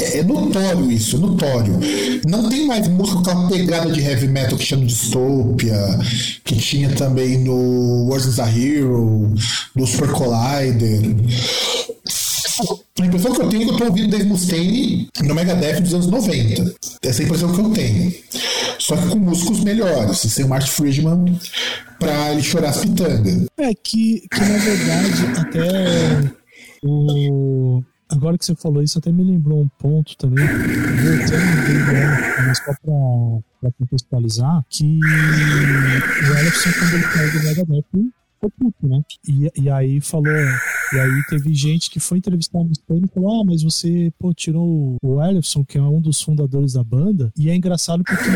É, 0.00 0.18
é, 0.18 0.22
notório 0.22 0.90
isso, 0.90 1.16
é 1.16 1.18
notório. 1.18 1.78
Não 2.26 2.48
tem 2.48 2.66
mais 2.66 2.88
música 2.88 3.16
com 3.16 3.30
aquela 3.30 3.48
pegada 3.48 3.92
de 3.92 4.00
heavy 4.00 4.26
metal 4.26 4.58
que 4.58 4.64
tinha 4.64 4.80
no 4.80 4.86
Dystopia, 4.86 5.98
que 6.42 6.56
tinha 6.56 6.90
também 6.90 7.38
no 7.38 8.08
Wars 8.08 8.24
is 8.24 8.38
a 8.38 8.48
Hero, 8.48 9.34
no 9.74 9.86
Super 9.86 10.10
Collider. 10.10 11.14
A 13.00 13.06
impressão 13.06 13.32
que 13.32 13.42
eu 13.42 13.48
tenho 13.48 13.62
é 13.62 13.66
que 13.66 13.72
eu 13.72 13.76
tô 13.76 13.84
ouvindo 13.84 14.10
Dave 14.10 14.24
Mustaine 14.24 15.08
no 15.22 15.34
Megadeth 15.34 15.80
dos 15.80 15.94
anos 15.94 16.06
90. 16.06 16.74
Essa 17.02 17.20
é 17.20 17.24
a 17.24 17.26
impressão 17.26 17.52
que 17.52 17.60
eu 17.60 17.70
tenho. 17.70 18.14
Só 18.78 18.96
que 18.96 19.08
com 19.08 19.18
músicos 19.18 19.60
melhores, 19.60 20.18
sem 20.18 20.44
o 20.44 20.48
Mark 20.48 20.66
Friedman 20.66 21.38
pra 21.98 22.32
ele 22.32 22.42
chorar 22.42 22.70
as 22.70 22.78
pitangas. 22.78 23.46
É 23.58 23.74
que, 23.74 24.26
que 24.30 24.40
na 24.40 24.58
verdade 24.58 25.40
até 25.40 26.43
o 26.84 27.82
agora 28.10 28.38
que 28.38 28.44
você 28.44 28.54
falou 28.54 28.82
isso, 28.82 28.98
até 28.98 29.10
me 29.10 29.24
lembrou 29.24 29.60
um 29.60 29.68
ponto 29.78 30.16
também, 30.16 30.44
mas 32.46 32.58
só 32.58 32.72
pra, 32.82 33.42
pra 33.60 33.72
contextualizar, 33.72 34.64
que 34.68 35.00
o 35.00 36.38
Ellison, 36.38 36.70
quando 36.78 36.94
ele 36.94 37.04
caiu 37.04 37.32
do 37.32 37.42
Megadeth, 37.44 38.12
ficou 38.44 38.50
puto, 38.50 38.86
né? 38.86 39.02
E, 39.26 39.62
e 39.62 39.70
aí 39.70 40.00
falou. 40.00 40.32
E 40.92 40.98
aí 40.98 41.24
teve 41.28 41.52
gente 41.54 41.90
que 41.90 41.98
foi 41.98 42.18
entrevistar 42.18 42.58
o 42.58 42.64
Mustaine 42.64 43.06
e 43.06 43.14
falou: 43.14 43.40
Ah, 43.40 43.44
mas 43.44 43.62
você, 43.62 44.12
pô, 44.18 44.32
tirou 44.34 44.96
o 45.02 45.22
Ellison, 45.22 45.64
que 45.64 45.78
é 45.78 45.82
um 45.82 46.00
dos 46.00 46.20
fundadores 46.20 46.74
da 46.74 46.84
banda. 46.84 47.32
E 47.36 47.50
é 47.50 47.54
engraçado 47.54 48.04
porque 48.04 48.30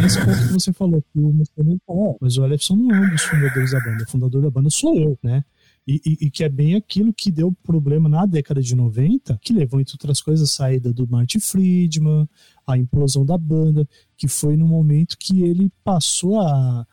nesse 0.00 0.18
ponto 0.24 0.46
que 0.46 0.52
você 0.52 0.72
falou, 0.72 1.02
que 1.02 1.18
o 1.18 1.32
Mustaine 1.32 1.78
falou: 1.86 2.16
mas 2.20 2.36
o 2.38 2.44
Ellison 2.44 2.76
não 2.76 2.94
é 2.94 3.00
um 3.00 3.10
dos 3.10 3.22
fundadores 3.22 3.72
da 3.72 3.80
banda. 3.80 4.04
O 4.04 4.10
fundador 4.10 4.42
da 4.42 4.50
banda 4.50 4.70
sou 4.70 4.96
eu, 4.96 5.18
né? 5.22 5.44
E, 5.86 6.00
e, 6.06 6.26
e, 6.26 6.30
que 6.30 6.44
é 6.44 6.48
bem 6.48 6.76
aquilo 6.76 7.12
que 7.12 7.30
deu 7.30 7.52
problema 7.64 8.08
na 8.08 8.24
década 8.24 8.62
de 8.62 8.74
90, 8.74 9.36
que 9.42 9.52
levou, 9.52 9.80
entre 9.80 9.94
outras 9.94 10.20
coisas, 10.20 10.48
a 10.48 10.52
saída 10.52 10.92
do 10.92 11.08
Martin 11.08 11.40
Friedman, 11.40 12.28
a 12.64 12.78
implosão 12.78 13.26
da 13.26 13.36
banda, 13.36 13.88
que 14.16 14.28
foi 14.28 14.56
no 14.56 14.66
momento 14.66 15.18
que 15.18 15.42
ele 15.42 15.72
passou 15.82 16.40
a 16.40 16.86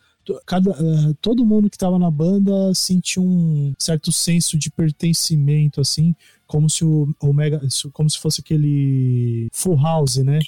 cada, 0.46 0.72
uh, 0.72 1.14
todo 1.22 1.46
mundo 1.46 1.70
que 1.70 1.76
estava 1.76 1.98
na 1.98 2.12
banda 2.12 2.74
sentia 2.74 3.22
um 3.22 3.74
certo 3.80 4.12
senso 4.12 4.58
de 4.58 4.70
pertencimento, 4.70 5.82
assim, 5.82 6.16
como 6.46 6.70
se 6.70 6.84
o, 6.84 7.14
o 7.22 7.34
Mega, 7.34 7.62
como 7.94 8.10
se 8.10 8.20
fosse 8.20 8.42
aquele 8.42 9.48
Full 9.52 9.78
House, 9.78 10.18
né? 10.18 10.40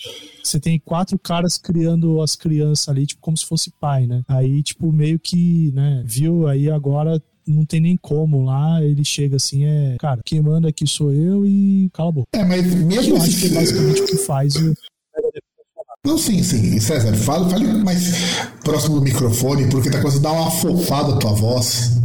Você 0.44 0.60
tem 0.60 0.80
quatro 0.80 1.18
caras 1.18 1.58
criando 1.58 2.22
as 2.22 2.36
crianças 2.36 2.90
ali, 2.90 3.06
tipo, 3.06 3.22
como 3.22 3.38
se 3.38 3.46
fosse 3.46 3.72
pai, 3.80 4.06
né? 4.08 4.24
Aí, 4.28 4.62
tipo, 4.64 4.92
meio 4.92 5.20
que, 5.20 5.72
né, 5.72 6.04
viu 6.06 6.48
aí 6.48 6.70
agora 6.70 7.22
não 7.52 7.66
tem 7.66 7.80
nem 7.80 7.98
como 7.98 8.44
lá, 8.46 8.84
ele 8.84 9.04
chega 9.04 9.36
assim, 9.36 9.64
é, 9.66 9.96
cara, 10.00 10.22
quem 10.26 10.42
manda 10.42 10.70
aqui 10.70 10.88
sou 10.88 11.12
eu 11.12 11.46
e 11.46 11.90
cala 11.94 12.10
a 12.10 12.12
boca. 12.12 12.28
É, 12.34 12.44
mas 12.44 12.66
mesmo 12.74 13.16
Eu 13.16 13.22
acho 13.22 13.30
esse 13.30 13.50
que 13.50 13.56
é 13.56 13.60
basicamente 13.60 14.02
o 14.02 14.06
que 14.06 14.18
faz 14.18 14.56
o. 14.56 14.74
Não, 16.04 16.18
sim, 16.18 16.42
sim. 16.42 16.80
César, 16.80 17.16
fale, 17.16 17.50
fale 17.52 17.66
mais 17.84 18.48
próximo 18.64 18.96
do 18.96 19.02
microfone, 19.04 19.70
porque 19.70 19.92
tá 19.92 20.00
a 20.00 20.20
dar 20.20 20.32
uma 20.32 20.48
afofada 20.48 21.14
a 21.14 21.18
tua 21.18 21.34
voz. 21.34 22.01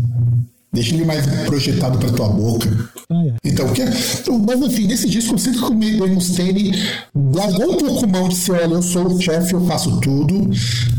Deixa 0.72 0.94
ele 0.94 1.04
mais 1.04 1.24
projetado 1.46 1.98
pra 1.98 2.10
tua 2.10 2.28
boca. 2.28 2.68
Ah, 3.10 3.26
é. 3.26 3.34
Então, 3.44 3.66
o 3.66 3.72
que 3.72 3.82
é, 3.82 3.86
mas 3.86 4.60
enfim, 4.60 4.86
nesse 4.86 5.08
disco 5.08 5.34
eu 5.34 5.38
sinto 5.38 5.58
que 5.58 5.64
o 5.64 5.74
Dave 5.74 6.14
Mustaine 6.14 6.72
largou 7.14 7.72
um 7.72 7.76
pouco 7.76 8.06
mão 8.08 8.28
de 8.28 8.34
ser, 8.34 8.52
olha, 8.52 8.74
eu 8.74 8.82
sou 8.82 9.06
o 9.06 9.20
chefe, 9.20 9.54
eu 9.54 9.64
faço 9.64 10.00
tudo. 10.00 10.50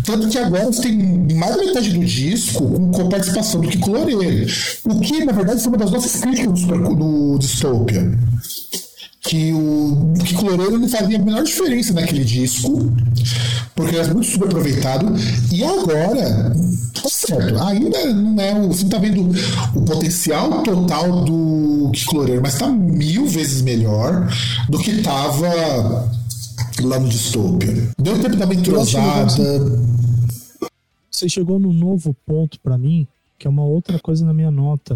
Tanto 0.06 0.30
que 0.30 0.38
agora 0.38 0.65
você 0.65 0.84
tem 0.84 0.97
mais 1.36 1.56
da 1.56 1.63
metade 1.63 1.91
do 1.91 2.06
disco 2.06 2.63
com, 2.63 2.91
com 2.91 3.10
participação 3.10 3.62
do 3.62 3.67
Kiko 3.67 3.91
Loureiro. 3.91 4.51
O 4.86 4.99
que, 4.99 5.25
na 5.25 5.34
verdade, 5.34 5.62
foi 5.62 5.69
uma 5.69 5.77
das 5.77 5.91
nossas 5.91 6.21
críticas 6.21 6.62
do, 6.62 6.95
do 6.95 7.38
Dystopia 7.38 8.17
que 9.27 9.51
o 9.51 10.13
Kiko 10.23 10.45
Loureiro 10.45 10.79
não 10.79 10.87
fazia 10.87 11.17
a 11.17 11.21
menor 11.21 11.43
diferença 11.43 11.93
naquele 11.93 12.23
disco, 12.23 12.91
porque 13.75 13.95
era 13.95 14.13
muito 14.13 14.27
subaproveitado, 14.27 15.05
e 15.51 15.63
agora, 15.63 16.55
tá 16.93 17.09
certo, 17.09 17.61
ainda 17.61 18.13
não 18.13 18.41
é 18.41 18.57
o. 18.57 18.67
Você 18.67 18.83
não 18.83 18.89
tá 18.89 18.97
vendo 18.99 19.29
o 19.75 19.81
potencial 19.83 20.63
total 20.63 21.25
do 21.25 21.91
Kiko 21.93 22.15
Loureiro, 22.15 22.41
mas 22.41 22.57
tá 22.57 22.67
mil 22.67 23.27
vezes 23.27 23.61
melhor 23.61 24.31
do 24.69 24.79
que 24.79 25.01
tava 25.01 25.47
lá 26.81 26.99
no 26.99 27.09
Dystopia. 27.09 27.89
Deu 27.99 28.19
tempo 28.21 28.35
dar 28.37 28.45
uma 28.45 28.55
entrosada. 28.55 29.33
Você 31.11 31.27
chegou 31.27 31.59
num 31.59 31.73
novo 31.73 32.15
ponto 32.25 32.59
pra 32.59 32.77
mim, 32.77 33.07
que 33.37 33.47
é 33.47 33.49
uma 33.49 33.63
outra 33.63 33.99
coisa 33.99 34.25
na 34.25 34.33
minha 34.33 34.51
nota, 34.51 34.95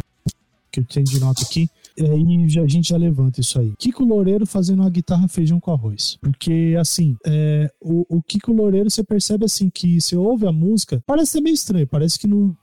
que 0.71 0.79
eu 0.79 0.85
tenho 0.85 1.05
de 1.05 1.19
nota 1.19 1.43
aqui. 1.43 1.69
E 1.97 2.05
aí 2.05 2.49
já- 2.49 2.61
a 2.63 2.67
gente 2.67 2.89
já 2.89 2.97
levanta 2.97 3.41
isso 3.41 3.59
aí. 3.59 3.73
Kiko 3.77 4.03
Loureiro 4.03 4.45
fazendo 4.45 4.79
uma 4.81 4.89
guitarra 4.89 5.27
feijão 5.27 5.59
com 5.59 5.71
arroz. 5.71 6.17
Porque, 6.21 6.75
assim, 6.79 7.15
é, 7.25 7.69
o, 7.81 8.05
o 8.17 8.21
Kiko 8.23 8.51
Loureiro, 8.53 8.89
você 8.89 9.03
percebe 9.03 9.45
assim 9.45 9.69
que 9.69 9.99
você 9.99 10.15
ouve 10.15 10.47
a 10.47 10.51
música, 10.51 11.01
parece 11.05 11.33
ser 11.33 11.41
meio 11.41 11.53
estranho, 11.53 11.87
parece 11.87 12.17
que 12.19 12.27
não. 12.27 12.55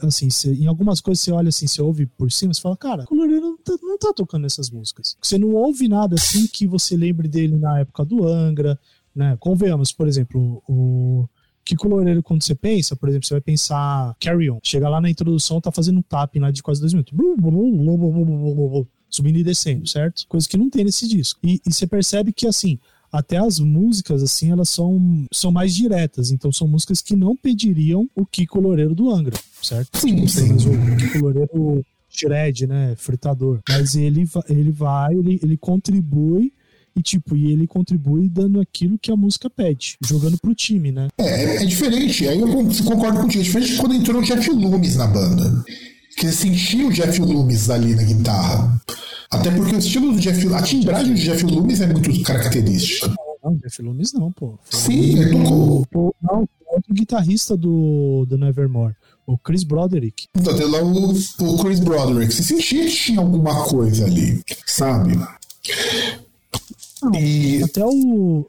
Assim, 0.00 0.30
você- 0.30 0.54
em 0.54 0.66
algumas 0.66 1.00
coisas 1.00 1.22
você 1.24 1.32
olha 1.32 1.48
assim, 1.48 1.66
você 1.66 1.82
ouve 1.82 2.06
por 2.06 2.30
cima, 2.30 2.54
você 2.54 2.60
fala, 2.60 2.76
cara, 2.76 3.04
o 3.10 3.14
Loureiro 3.16 3.40
não 3.46 3.56
tá, 3.58 3.76
não 3.82 3.98
tá 3.98 4.12
tocando 4.14 4.46
essas 4.46 4.70
músicas. 4.70 5.16
Você 5.20 5.36
não 5.38 5.54
ouve 5.54 5.88
nada 5.88 6.14
assim 6.14 6.46
que 6.46 6.68
você 6.68 6.96
lembre 6.96 7.26
dele 7.26 7.56
na 7.56 7.80
época 7.80 8.04
do 8.04 8.24
Angra, 8.28 8.78
né? 9.14 9.36
Convenhamos, 9.40 9.90
por 9.90 10.06
exemplo, 10.06 10.62
o. 10.68 11.26
Kiko 11.66 11.88
Loureiro, 11.88 12.22
quando 12.22 12.44
você 12.44 12.54
pensa, 12.54 12.94
por 12.94 13.08
exemplo, 13.08 13.26
você 13.26 13.34
vai 13.34 13.40
pensar 13.40 14.14
Carry 14.20 14.48
On. 14.48 14.60
Chega 14.62 14.88
lá 14.88 15.00
na 15.00 15.10
introdução, 15.10 15.60
tá 15.60 15.72
fazendo 15.72 15.98
um 15.98 16.02
tapping 16.02 16.38
lá 16.38 16.52
de 16.52 16.62
quase 16.62 16.80
dois 16.80 16.94
minutos. 16.94 17.12
Subindo 19.10 19.38
e 19.38 19.42
descendo, 19.42 19.86
certo? 19.86 20.24
Coisa 20.28 20.48
que 20.48 20.56
não 20.56 20.70
tem 20.70 20.84
nesse 20.84 21.08
disco. 21.08 21.40
E, 21.42 21.60
e 21.66 21.72
você 21.72 21.86
percebe 21.86 22.32
que, 22.32 22.46
assim, 22.46 22.78
até 23.10 23.38
as 23.38 23.58
músicas, 23.58 24.22
assim, 24.22 24.52
elas 24.52 24.70
são, 24.70 25.26
são 25.32 25.50
mais 25.50 25.74
diretas. 25.74 26.30
Então, 26.30 26.52
são 26.52 26.68
músicas 26.68 27.00
que 27.00 27.16
não 27.16 27.36
pediriam 27.36 28.08
o 28.14 28.24
Kiko 28.24 28.60
Loureiro 28.60 28.94
do 28.94 29.10
Angra, 29.10 29.36
certo? 29.60 29.98
Sim, 29.98 30.16
Pelo 30.16 30.28
sim. 30.28 30.68
o 30.68 30.96
Kiko 30.96 31.18
Loureiro 31.18 31.84
shred, 32.08 32.66
né? 32.66 32.94
Fritador. 32.96 33.60
Mas 33.68 33.96
ele, 33.96 34.24
ele 34.48 34.70
vai, 34.70 35.14
ele, 35.14 35.40
ele 35.42 35.56
contribui 35.56 36.52
e, 36.96 37.02
tipo, 37.02 37.36
e 37.36 37.52
ele 37.52 37.66
contribui 37.66 38.28
dando 38.28 38.60
aquilo 38.60 38.98
que 38.98 39.12
a 39.12 39.16
música 39.16 39.50
pede, 39.50 39.96
jogando 40.04 40.38
pro 40.38 40.54
time, 40.54 40.90
né? 40.90 41.08
É, 41.18 41.62
é 41.62 41.66
diferente. 41.66 42.26
Aí 42.26 42.40
eu 42.40 42.48
con- 42.48 42.68
concordo 42.84 43.20
contigo. 43.20 43.40
É 43.42 43.44
diferente 43.44 43.72
de 43.74 43.78
quando 43.78 43.94
entrou 43.94 44.20
o 44.20 44.24
Jeff 44.24 44.50
Loomis 44.50 44.96
na 44.96 45.06
banda. 45.06 45.64
Que 46.16 46.26
você 46.26 46.32
sentia 46.32 46.86
o 46.86 46.92
Jeff 46.92 47.20
Loomis 47.20 47.68
ali 47.68 47.94
na 47.94 48.02
guitarra. 48.02 48.80
Até 49.30 49.50
porque 49.50 49.74
o 49.74 49.78
estilo 49.78 50.12
do 50.12 50.20
Jeff 50.20 50.54
a 50.54 50.62
timbragem 50.62 51.12
do 51.12 51.20
Jeff 51.20 51.44
Loomis 51.44 51.80
é 51.82 51.86
muito 51.86 52.22
característica. 52.22 53.14
Não, 53.44 53.54
Jeff 53.56 53.82
Loomis 53.82 54.12
não, 54.14 54.32
pô. 54.32 54.58
Sim, 54.70 55.18
ele 55.20 55.32
tocou. 55.32 56.14
Não, 56.22 56.48
outro 56.66 56.94
guitarrista 56.94 57.56
do, 57.56 58.24
do 58.26 58.38
Nevermore, 58.38 58.94
o 59.26 59.36
Chris 59.36 59.62
Broderick. 59.62 60.26
Então, 60.34 60.56
tem 60.56 60.66
lá 60.66 60.82
o, 60.82 61.10
o 61.12 61.58
Chris 61.58 61.80
Broderick. 61.80 62.32
Você 62.32 62.42
sentia 62.42 62.84
que 62.86 62.92
tinha 62.94 63.20
alguma 63.20 63.64
coisa 63.64 64.06
ali, 64.06 64.42
sabe? 64.66 65.18
E 67.14 67.62
Até 67.62 67.84
o. 67.84 68.46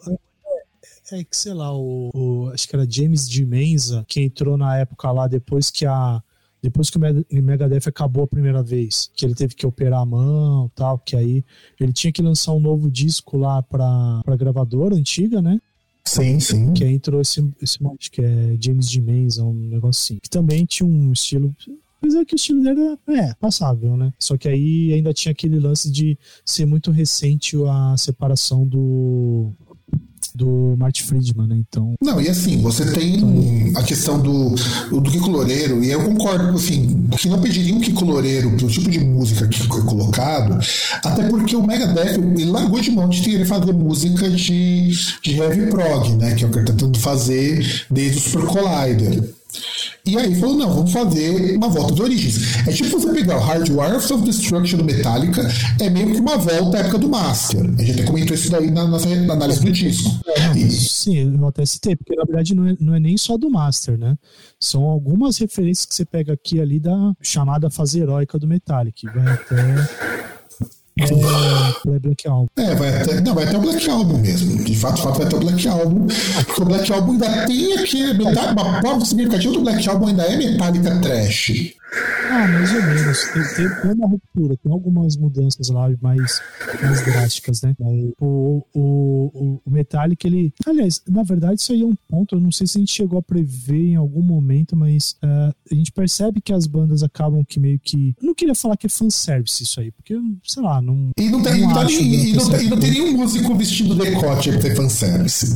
É, 1.12 1.20
é 1.20 1.24
que, 1.24 1.36
sei 1.38 1.54
lá, 1.54 1.74
o, 1.76 2.10
o- 2.14 2.50
Acho 2.54 2.68
que 2.68 2.76
era 2.76 2.90
James 2.90 3.28
de 3.30 3.46
Menza, 3.46 4.04
que 4.08 4.22
entrou 4.22 4.58
na 4.58 4.78
época 4.78 5.12
lá 5.12 5.28
depois 5.28 5.70
que 5.72 5.86
a. 5.86 6.22
Depois 6.62 6.90
que 6.90 6.98
o 6.98 7.00
Meg- 7.00 7.26
Megadeth 7.32 7.88
acabou 7.88 8.24
a 8.24 8.28
primeira 8.28 8.64
vez, 8.64 9.12
que 9.16 9.24
ele 9.26 9.36
teve 9.36 9.54
que 9.54 9.66
operar 9.66 10.02
a 10.02 10.06
mão 10.06 10.66
e 10.66 10.70
tal, 10.76 10.98
que 10.98 11.16
aí 11.16 11.46
ele 11.80 11.94
tinha 11.94 12.12
que 12.12 12.22
lançar 12.22 12.52
um 12.54 12.60
novo 12.60 12.90
disco 12.90 13.38
lá 13.38 13.62
pra, 13.62 14.22
pra 14.26 14.36
gravadora 14.36 14.96
antiga, 14.96 15.40
né? 15.42 15.62
sim, 16.04 16.40
sim. 16.40 16.74
Que 16.74 16.84
aí 16.84 16.94
entrou 16.96 17.22
esse, 17.22 17.48
esse 17.62 17.82
monte, 17.82 18.10
que 18.10 18.22
é 18.22 18.58
James 18.60 18.90
de 18.90 19.00
Menza, 19.00 19.44
um 19.44 19.54
negócio 19.54 20.02
assim. 20.16 20.20
Que 20.22 20.30
também 20.30 20.66
tinha 20.66 20.88
um 20.90 21.12
estilo. 21.14 21.56
Apesar 22.02 22.26
que 22.26 22.34
o 22.34 22.38
estilo 22.38 22.64
dele 22.64 22.82
era 22.82 23.22
é, 23.22 23.34
passável, 23.40 23.98
né? 23.98 24.14
Só 24.20 24.38
que 24.38 24.48
aí 24.48 24.94
ainda 24.94 25.14
tinha 25.14 25.32
aquele 25.32 25.60
lance 25.60 25.92
de 25.92 26.18
ser 26.46 26.66
muito 26.66 26.92
recente 26.92 27.58
a 27.68 27.96
separação 27.98 28.66
do. 28.68 29.52
do 30.36 30.76
Marty 30.78 31.04
Friedman, 31.04 31.48
né? 31.48 31.58
Então. 31.68 31.96
Não, 32.02 32.22
e 32.22 32.30
assim, 32.30 32.62
você 32.62 32.92
tem 32.94 33.74
a 33.76 33.84
questão 33.84 34.22
do, 34.22 34.56
do 34.90 35.10
Kiko 35.10 35.30
Loureiro, 35.30 35.84
e 35.84 35.92
eu 35.92 36.04
concordo, 36.04 36.56
assim, 36.56 37.08
que 37.18 37.28
não 37.28 37.42
pediria 37.42 37.74
um 37.74 37.82
Kiko 37.82 38.06
Loureiro 38.06 38.56
pro 38.56 38.68
tipo 38.68 38.90
de 38.90 39.00
música 39.00 39.48
que 39.48 39.64
foi 39.64 39.82
colocado, 39.82 40.60
até 41.04 41.28
porque 41.28 41.56
o 41.56 41.66
Megadeth, 41.66 42.16
ele 42.16 42.46
largou 42.46 42.80
de 42.80 42.92
mão 42.92 43.10
de 43.10 43.22
querer 43.22 43.46
fazer 43.46 43.74
música 43.74 44.30
de, 44.30 44.92
de 45.24 45.36
heavy 45.36 45.68
prog, 45.70 46.16
né, 46.16 46.36
que 46.36 46.44
é 46.44 46.48
o 46.48 46.52
que 46.52 46.60
ele 46.60 46.66
tá 46.68 46.74
tentando 46.74 47.00
fazer 47.00 47.86
desde 47.90 48.18
o 48.20 48.22
Super 48.22 48.46
Collider. 48.48 49.34
E 50.06 50.18
aí 50.18 50.36
falou, 50.36 50.56
não, 50.56 50.74
vamos 50.74 50.92
fazer 50.92 51.56
uma 51.58 51.68
volta 51.68 51.94
de 51.94 52.02
origens. 52.02 52.66
É 52.68 52.72
tipo 52.72 52.98
você 53.00 53.12
pegar 53.12 53.38
o 53.38 53.42
Hardware 53.42 53.98
of 53.98 54.08
Self-Destruction 54.08 54.78
do 54.78 54.84
Metallica, 54.86 55.46
é 55.82 55.90
meio 55.90 56.14
que 56.14 56.20
uma 56.20 56.38
volta 56.38 56.78
à 56.78 56.80
época 56.82 56.98
do 56.98 57.10
Master. 57.10 57.62
A 57.78 57.84
gente 57.84 58.04
comentou 58.04 58.34
isso 58.34 58.50
daí 58.50 58.72
na 58.72 58.88
nossa 58.88 59.08
análise 59.10 59.60
do 59.60 59.72
disco. 59.72 60.10
E- 60.56 60.72
Sim, 60.72 61.38
eu 61.38 61.48
até 61.48 61.66
citei, 61.66 61.96
porque 61.96 62.16
na 62.16 62.24
verdade 62.24 62.56
não 62.56 62.68
é, 62.68 62.76
não 62.80 62.94
é 62.96 63.00
nem 63.00 63.18
só 63.18 63.38
do 63.38 63.50
Master, 63.50 63.98
né? 63.98 64.16
São 64.60 64.84
algumas 64.84 65.38
referências 65.38 65.86
que 65.86 65.94
você 65.96 66.06
pega 66.06 66.34
aqui 66.34 66.60
ali 66.62 66.80
da 66.80 67.14
chamada 67.22 67.70
fase 67.70 68.00
heróica 68.00 68.40
do 68.40 68.48
Metallica, 68.48 68.98
que 69.00 69.08
vai 69.08 69.34
até. 69.34 70.37
É, 71.00 72.00
Black 72.00 72.28
Album. 72.28 72.48
É, 72.58 72.76
vai 72.76 73.02
até, 73.02 73.22
não, 73.22 73.36
vai 73.36 73.46
até 73.46 73.58
o 73.58 73.62
Black 73.62 73.90
Album 73.90 74.18
mesmo. 74.18 74.64
De 74.64 74.76
fato, 74.76 74.96
de 74.96 75.02
fato, 75.04 75.18
vai 75.18 75.28
até 75.28 75.36
o 75.36 75.40
Black 75.40 75.68
Album. 75.68 76.08
Porque 76.46 76.62
o 76.62 76.66
Black 76.66 76.92
Album 76.92 77.12
ainda 77.14 77.46
tem 77.46 77.74
aquele. 77.78 78.14
Metade, 78.14 78.54
uma 78.54 78.82
prova 78.82 79.06
significativa 79.06 79.54
do 79.54 79.62
Black 79.62 79.88
Album 79.90 80.08
ainda 80.08 80.24
é 80.24 80.38
Metallica 80.38 81.00
Trash. 81.02 81.76
Ah, 82.30 82.48
mais 82.48 82.74
ou 82.74 82.82
menos. 82.82 83.24
Tem, 83.32 83.70
tem, 83.82 83.92
uma 83.94 84.08
ruptura, 84.08 84.58
tem 84.58 84.72
algumas 84.72 85.16
mudanças 85.16 85.70
lá 85.70 85.90
mais, 86.02 86.42
mais 86.82 87.06
drásticas, 87.06 87.62
né? 87.62 87.74
O, 87.80 88.14
o, 88.20 89.32
o, 89.34 89.62
o 89.66 89.72
Metallica, 89.72 90.28
ele. 90.28 90.54
Aliás, 90.66 91.02
na 91.08 91.24
verdade, 91.24 91.62
isso 91.62 91.72
aí 91.72 91.82
é 91.82 91.86
um 91.86 91.96
ponto. 92.08 92.36
Eu 92.36 92.42
não 92.42 92.52
sei 92.52 92.68
se 92.68 92.78
a 92.78 92.80
gente 92.80 92.94
chegou 92.94 93.18
a 93.18 93.24
prever 93.24 93.92
em 93.92 93.96
algum 93.96 94.22
momento, 94.22 94.76
mas 94.76 95.16
eh, 95.24 95.54
a 95.72 95.76
gente 95.76 95.92
percebe 95.92 96.42
que 96.42 96.52
as 96.52 96.68
bandas 96.68 97.02
acabam 97.02 97.44
que 97.46 97.60
meio 97.60 97.80
que. 97.80 98.14
Eu 98.22 98.28
não 98.28 98.36
queria 98.36 98.56
falar 98.56 98.76
que 98.76 98.88
é 98.88 98.90
fanservice 98.90 99.64
isso 99.64 99.80
aí, 99.80 99.92
porque, 99.92 100.16
sei 100.44 100.64
lá, 100.64 100.82
não. 100.94 101.10
E 101.20 101.30
não, 101.30 101.42
tem, 101.42 101.62
não 101.62 101.74
né, 101.74 101.92
e 101.92 102.02
não, 102.02 102.22
e 102.30 102.34
não 102.34 102.50
tem 102.50 102.70
fanservice. 102.70 102.92
nenhum 102.92 103.18
músico 103.18 103.56
vestindo 103.56 103.96
decote 103.96 104.52
pra 104.52 104.60
ter 104.62 104.76
fanservice. 104.76 105.56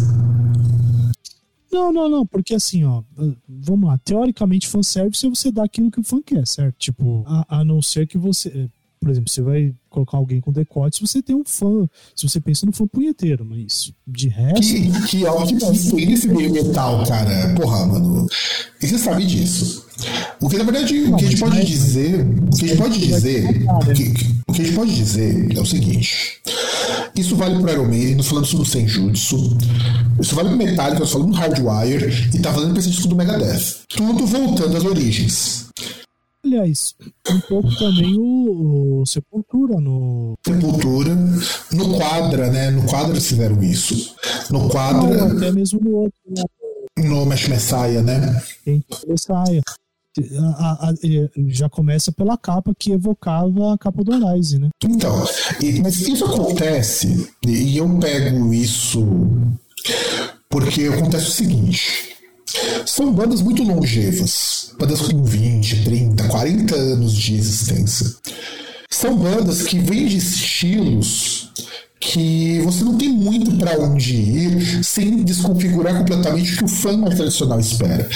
Não, 1.71 1.91
não, 1.93 2.09
não, 2.09 2.25
porque 2.25 2.53
assim, 2.53 2.83
ó, 2.83 3.01
vamos 3.47 3.89
lá, 3.89 3.97
teoricamente 3.97 4.67
fanservice 4.67 5.25
é 5.25 5.29
você 5.29 5.51
dar 5.51 5.63
aquilo 5.63 5.89
que 5.89 6.01
o 6.01 6.03
fã 6.03 6.21
quer, 6.21 6.45
certo? 6.45 6.75
Tipo, 6.77 7.23
a, 7.25 7.59
a 7.59 7.63
não 7.63 7.81
ser 7.81 8.05
que 8.05 8.17
você, 8.17 8.69
por 8.99 9.09
exemplo, 9.09 9.29
você 9.31 9.41
vai 9.41 9.73
colocar 9.89 10.17
alguém 10.17 10.41
com 10.41 10.51
decote 10.51 10.97
se 10.97 11.01
você 11.01 11.21
tem 11.21 11.35
um 11.35 11.45
fã, 11.45 11.87
se 12.13 12.27
você 12.27 12.41
pensa 12.41 12.65
no 12.65 12.73
fã 12.73 12.85
punheteiro, 12.85 13.45
mas 13.45 13.93
de 14.05 14.27
resto, 14.27 14.61
Que, 14.61 15.07
que 15.07 15.25
é 15.25 15.31
o 15.31 15.47
que 15.47 15.55
tem 15.55 16.05
nesse 16.07 16.27
meio 16.27 16.51
metal, 16.51 17.05
cara. 17.05 17.55
Porra, 17.55 17.85
mano. 17.85 18.27
E 18.81 18.87
você 18.87 18.97
sabe 18.97 19.25
disso. 19.25 19.87
O 20.39 20.49
que 20.49 20.57
na 20.57 20.63
verdade, 20.63 20.99
o 21.03 21.15
que 21.17 21.25
a 21.25 21.29
gente 21.29 21.41
mas- 21.41 21.49
pode 21.53 21.65
dizer. 21.65 22.25
O 22.51 22.55
que 22.57 22.65
a 22.65 22.67
gente 22.67 22.77
pode 22.77 22.99
dizer. 22.99 23.45
O 23.69 23.93
que, 23.93 24.13
o 24.47 24.53
que 24.53 24.61
a 24.61 24.65
gente 24.65 24.75
pode 24.75 24.95
dizer 24.95 25.57
é 25.57 25.59
o 25.59 25.65
seguinte. 25.65 26.41
Isso 27.15 27.35
vale 27.35 27.59
pro 27.59 27.71
Iron 27.71 27.85
Maiden, 27.87 28.15
nós 28.15 28.27
falamos 28.27 28.49
sobre 28.49 28.65
o 28.65 28.69
Senjutsu. 28.69 29.57
Isso 30.19 30.35
vale 30.35 30.49
pro 30.49 30.57
Metallica, 30.57 30.99
nós 30.99 31.11
falamos 31.11 31.35
no 31.35 31.41
Hardwire. 31.41 32.29
E 32.33 32.39
tá 32.39 32.53
falando 32.53 32.71
pra 32.71 32.79
esse 32.79 32.89
disco 32.89 33.07
do 33.07 33.15
Megadeth. 33.15 33.81
Tudo 33.89 34.25
voltando 34.25 34.77
às 34.77 34.83
origens. 34.85 35.67
aliás, 36.45 36.95
um 37.29 37.39
pouco 37.41 37.69
também 37.77 38.15
o, 38.17 39.01
o 39.01 39.05
Sepultura 39.05 39.79
no 39.79 40.33
Sepultura. 40.45 41.15
No 41.73 41.93
Quadra, 41.97 42.49
né? 42.49 42.71
No 42.71 42.83
Quadra 42.83 43.11
eles 43.11 43.27
fizeram 43.27 43.61
isso. 43.61 44.15
No 44.49 44.69
Quadra, 44.69 45.25
até 45.25 45.51
mesmo 45.51 45.79
no 45.81 45.91
outro, 45.97 46.13
né? 46.29 46.43
no 47.03 47.25
Mesh 47.25 47.47
Messiah, 47.47 48.01
né? 48.01 48.41
Tem 48.63 48.83
Messiah. 49.07 49.61
A- 50.57 50.89
a- 50.89 50.93
já 51.47 51.69
começa 51.69 52.11
pela 52.11 52.37
capa 52.37 52.73
que 52.77 52.91
evocava 52.91 53.73
a 53.73 53.77
capa 53.77 54.03
do 54.03 54.13
Arise, 54.13 54.59
né? 54.59 54.67
Então, 54.83 55.25
e- 55.61 55.79
mas 55.81 56.01
isso 56.01 56.25
acontece, 56.25 57.29
e 57.47 57.77
eu 57.77 57.87
pego 57.97 58.53
isso 58.53 59.07
porque 60.49 60.83
acontece 60.83 61.27
o 61.27 61.31
seguinte: 61.31 62.15
são 62.85 63.13
bandas 63.13 63.41
muito 63.41 63.63
longevas, 63.63 64.73
bandas 64.77 65.01
com 65.01 65.23
20, 65.23 65.83
30, 65.85 66.27
40 66.27 66.75
anos 66.75 67.13
de 67.13 67.35
existência. 67.35 68.07
São 68.89 69.15
bandas 69.15 69.61
que 69.63 69.79
vêm 69.79 70.07
de 70.07 70.17
estilos 70.17 71.50
que 72.01 72.59
você 72.61 72.83
não 72.83 72.97
tem 72.97 73.09
muito 73.09 73.55
para 73.57 73.79
onde 73.79 74.15
ir 74.15 74.83
sem 74.83 75.23
desconfigurar 75.23 75.95
completamente 75.99 76.55
o 76.55 76.57
que 76.57 76.63
o 76.63 76.67
fã 76.67 76.97
mais 76.97 77.15
tradicional 77.15 77.59
espera. 77.59 78.09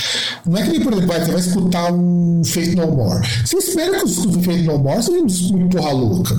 Não 0.44 0.58
é 0.58 0.64
que 0.64 0.70
nem, 0.72 0.82
por 0.82 0.92
exemplo, 0.94 1.14
você 1.14 1.32
vai 1.32 1.40
escutar 1.40 1.94
um 1.94 2.42
Faith 2.44 2.76
No 2.76 2.88
More. 2.88 3.26
Você 3.46 3.58
espera 3.58 4.00
que 4.00 4.06
os 4.06 4.16
Faith 4.44 4.66
No 4.66 4.80
More 4.80 5.04
sejam 5.04 5.22
um 5.22 5.58
muito 5.58 5.78
porra 5.78 5.92
louca. 5.92 6.36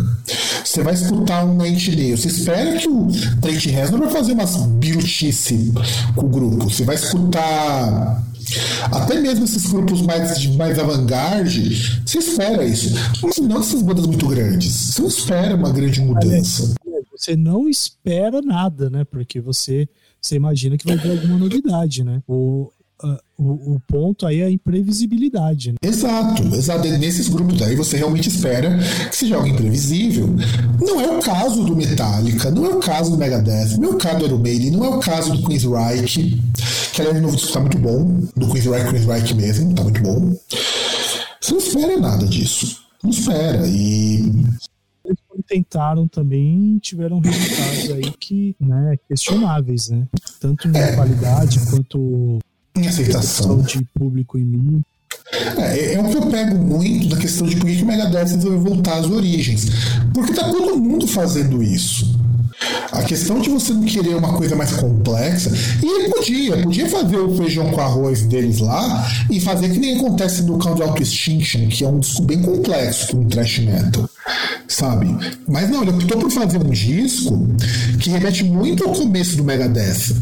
Você 0.64 0.82
vai 0.82 0.94
escutar 0.94 1.44
um 1.44 1.55
Night 1.55 1.97
Nail. 1.97 2.18
Você 2.18 2.28
espera 2.28 2.78
que 2.78 2.88
o 2.88 3.07
Trent 3.40 3.64
Reznor 3.66 4.01
vai 4.01 4.11
fazer 4.11 4.32
umas 4.32 4.57
birutice 4.57 5.72
com 6.16 6.26
o 6.26 6.28
grupo. 6.28 6.68
Você 6.68 6.82
vai 6.82 6.97
escutar 6.97 8.24
até 8.92 9.20
mesmo 9.20 9.44
esses 9.44 9.66
grupos 9.66 10.03
mais, 10.03 10.47
mais 10.57 10.78
avant-garde, 10.78 12.01
você 12.05 12.18
espera 12.18 12.64
isso. 12.64 12.92
Mas 13.22 13.38
não 13.38 13.61
essas 13.61 13.82
bandas 13.82 14.07
muito 14.07 14.26
grandes. 14.26 14.72
Você 14.72 15.01
não 15.01 15.09
espera 15.09 15.55
uma 15.55 15.70
grande 15.70 16.01
mudança. 16.01 16.74
Você 17.17 17.35
não 17.37 17.69
espera 17.69 18.41
nada, 18.43 18.91
né? 18.91 19.05
Porque 19.05 19.41
você, 19.41 19.89
você 20.21 20.37
imagina 20.37 20.77
que 20.77 20.87
vai 20.87 20.99
ter 20.99 21.11
alguma 21.11 21.39
novidade, 21.39 22.05
né? 22.05 22.23
O, 22.29 22.71
a- 23.03 23.21
o, 23.39 23.75
o 23.75 23.81
ponto 23.87 24.27
aí 24.27 24.41
é 24.41 24.47
a 24.47 24.51
imprevisibilidade, 24.51 25.73
né? 25.73 25.77
Exato, 25.83 26.43
exato. 26.55 26.89
Nesses 26.89 27.29
grupos 27.29 27.61
aí 27.62 27.75
você 27.77 27.97
realmente 27.97 28.29
espera 28.29 28.79
que 29.11 29.17
seja 29.17 29.37
algo 29.37 29.49
imprevisível. 29.49 30.29
Não 30.81 31.01
é 31.01 31.11
o 31.19 31.21
caso 31.21 31.64
do 31.64 31.77
Metallica, 31.77 32.51
não 32.51 32.64
é 32.67 32.69
o 32.75 32.79
caso 32.81 33.11
do 33.11 33.19
Megadeth, 33.19 33.77
não 33.79 33.91
é 33.91 33.93
o 33.93 33.99
caso 33.99 34.19
do 34.21 34.25
Iron 34.27 34.39
Maiden, 34.39 34.71
não 34.71 34.85
é 34.85 34.89
o 34.89 35.01
caso 35.01 35.33
do 35.37 35.47
Queensryche, 35.47 36.41
que 36.95 37.01
aliás 37.03 37.19
o 37.19 37.23
novo 37.23 37.37
disco 37.37 37.53
tá 37.53 37.61
muito 37.61 37.79
bom, 37.79 38.05
do 38.37 38.47
Queensryche, 38.53 38.91
Queensryche 38.91 39.35
mesmo, 39.35 39.75
tá 39.75 39.83
muito 39.83 40.01
bom. 40.03 40.35
Você 41.41 41.53
não 41.53 41.59
espera 41.59 42.01
nada 42.01 42.27
disso. 42.27 42.85
Não 43.03 43.11
espera. 43.11 43.67
E 43.69 44.33
tentaram 45.47 46.09
também 46.09 46.78
tiveram 46.78 47.20
resultados 47.20 47.90
aí 47.92 48.11
que, 48.18 48.57
né, 48.61 48.99
questionáveis, 49.09 49.88
né? 49.88 50.07
Tanto 50.40 50.68
em 50.68 50.72
qualidade 50.94 51.61
quanto 51.70 52.38
em 52.76 52.86
aceitação. 52.86 53.62
de 53.62 53.84
público 53.94 54.38
em 54.38 54.44
mim. 54.44 54.84
É, 55.59 55.94
é 55.94 56.01
o 56.01 56.09
que 56.09 56.16
eu 56.16 56.26
pego 56.26 56.57
muito 56.57 57.09
da 57.09 57.16
questão 57.16 57.47
de 57.47 57.57
por 57.57 57.66
que 57.68 57.82
o 57.82 57.86
Megadeth 57.86 58.34
resolveu 58.34 58.61
voltar 58.61 58.99
às 58.99 59.07
origens. 59.07 59.66
Porque 60.14 60.32
tá 60.32 60.44
todo 60.44 60.76
mundo 60.78 61.07
fazendo 61.07 61.62
isso. 61.62 62.16
A 62.92 63.03
questão 63.03 63.38
de 63.40 63.51
você 63.51 63.72
não 63.72 63.82
querer 63.82 64.14
uma 64.14 64.32
coisa 64.32 64.57
mais 64.57 64.72
complexa, 64.72 65.53
e 65.82 65.86
ele 65.86 66.09
podia, 66.09 66.57
podia 66.62 66.88
fazer 66.88 67.18
o 67.18 67.36
feijão 67.36 67.70
com 67.70 67.80
arroz 67.80 68.22
deles 68.22 68.61
lá 68.61 69.07
e 69.30 69.38
fazer 69.40 69.68
que 69.70 69.78
nem 69.78 69.99
acontece 69.99 70.42
no 70.42 70.59
Count 70.59 70.80
Auto 70.80 71.03
Extinction, 71.03 71.68
que 71.68 71.84
é 71.84 71.88
um 71.88 71.99
disco 71.99 72.22
bem 72.22 72.40
complexo 72.40 73.09
para 73.09 73.18
um 73.18 73.28
thrash 73.28 73.59
metal, 73.59 74.09
sabe? 74.69 75.14
Mas 75.49 75.71
não, 75.71 75.83
ele 75.83 75.91
optou 75.91 76.19
por 76.19 76.31
fazer 76.31 76.59
um 76.59 76.71
disco 76.71 77.49
que 78.01 78.11
remete 78.11 78.45
muito 78.45 78.85
ao 78.85 78.93
começo 78.93 79.37
do 79.37 79.45
Megadeth. 79.45 80.14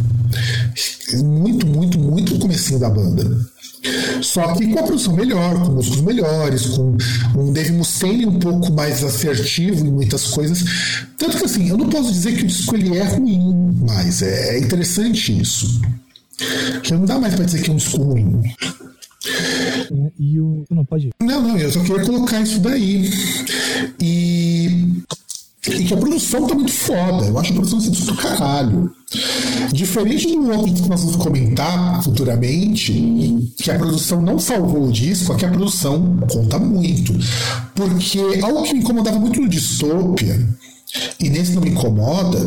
Muito, 1.22 1.66
muito, 1.66 1.98
muito 1.98 2.34
o 2.34 2.38
comecinho 2.38 2.78
da 2.78 2.90
banda. 2.90 3.24
Só 4.22 4.54
que 4.54 4.66
com 4.72 4.78
a 4.78 4.82
produção 4.82 5.14
melhor, 5.14 5.60
com 5.62 5.72
músicos 5.72 6.00
melhores, 6.00 6.66
com 6.66 6.96
um 7.36 7.52
Dave 7.52 7.72
Mustaine 7.72 8.26
um 8.26 8.38
pouco 8.38 8.72
mais 8.72 9.04
assertivo 9.04 9.86
em 9.86 9.90
muitas 9.90 10.28
coisas. 10.28 10.64
Tanto 11.18 11.36
que 11.36 11.44
assim, 11.44 11.68
eu 11.68 11.76
não 11.76 11.88
posso 11.88 12.10
dizer 12.10 12.34
que 12.36 12.44
o 12.44 12.46
disco 12.46 12.74
ele 12.74 12.96
é 12.96 13.04
ruim, 13.04 13.76
mas 13.86 14.22
é 14.22 14.58
interessante 14.58 15.38
isso. 15.40 15.80
Que 16.82 16.94
não 16.94 17.04
dá 17.04 17.18
mais 17.18 17.34
pra 17.34 17.44
dizer 17.44 17.62
que 17.62 17.70
é 17.70 17.72
um 17.72 17.76
disco 17.76 18.02
ruim. 18.02 18.42
E 20.18 20.40
o. 20.40 20.64
Não, 20.70 20.84
pode 20.84 21.08
ir. 21.08 21.12
Não, 21.22 21.42
não, 21.42 21.56
eu 21.56 21.70
só 21.70 21.80
queria 21.80 22.04
colocar 22.04 22.40
isso 22.40 22.60
daí. 22.60 23.10
E, 24.00 25.02
e 25.68 25.84
que 25.84 25.94
a 25.94 25.96
produção 25.96 26.46
tá 26.46 26.54
muito 26.54 26.72
foda. 26.72 27.26
Eu 27.26 27.38
acho 27.38 27.52
a 27.52 27.54
produção 27.54 27.78
disco 27.78 28.06
do 28.06 28.16
caralho. 28.16 28.90
Diferente 29.72 30.26
do 30.26 30.50
outro 30.50 30.74
que 30.74 30.88
nós 30.88 31.00
vamos 31.00 31.16
comentar 31.16 32.02
futuramente, 32.02 32.92
que 33.56 33.70
a 33.70 33.78
produção 33.78 34.20
não 34.20 34.38
salvou 34.38 34.88
o 34.88 34.92
disco, 34.92 35.32
aqui 35.32 35.44
a 35.44 35.50
produção 35.50 36.18
conta 36.30 36.58
muito. 36.58 37.12
Porque 37.74 38.18
algo 38.42 38.62
que 38.64 38.74
me 38.74 38.80
incomodava 38.80 39.18
muito 39.18 39.40
no 39.40 39.48
Dystopia, 39.48 40.48
e 41.20 41.28
nesse 41.30 41.52
não 41.54 41.62
me 41.62 41.70
incomoda, 41.70 42.38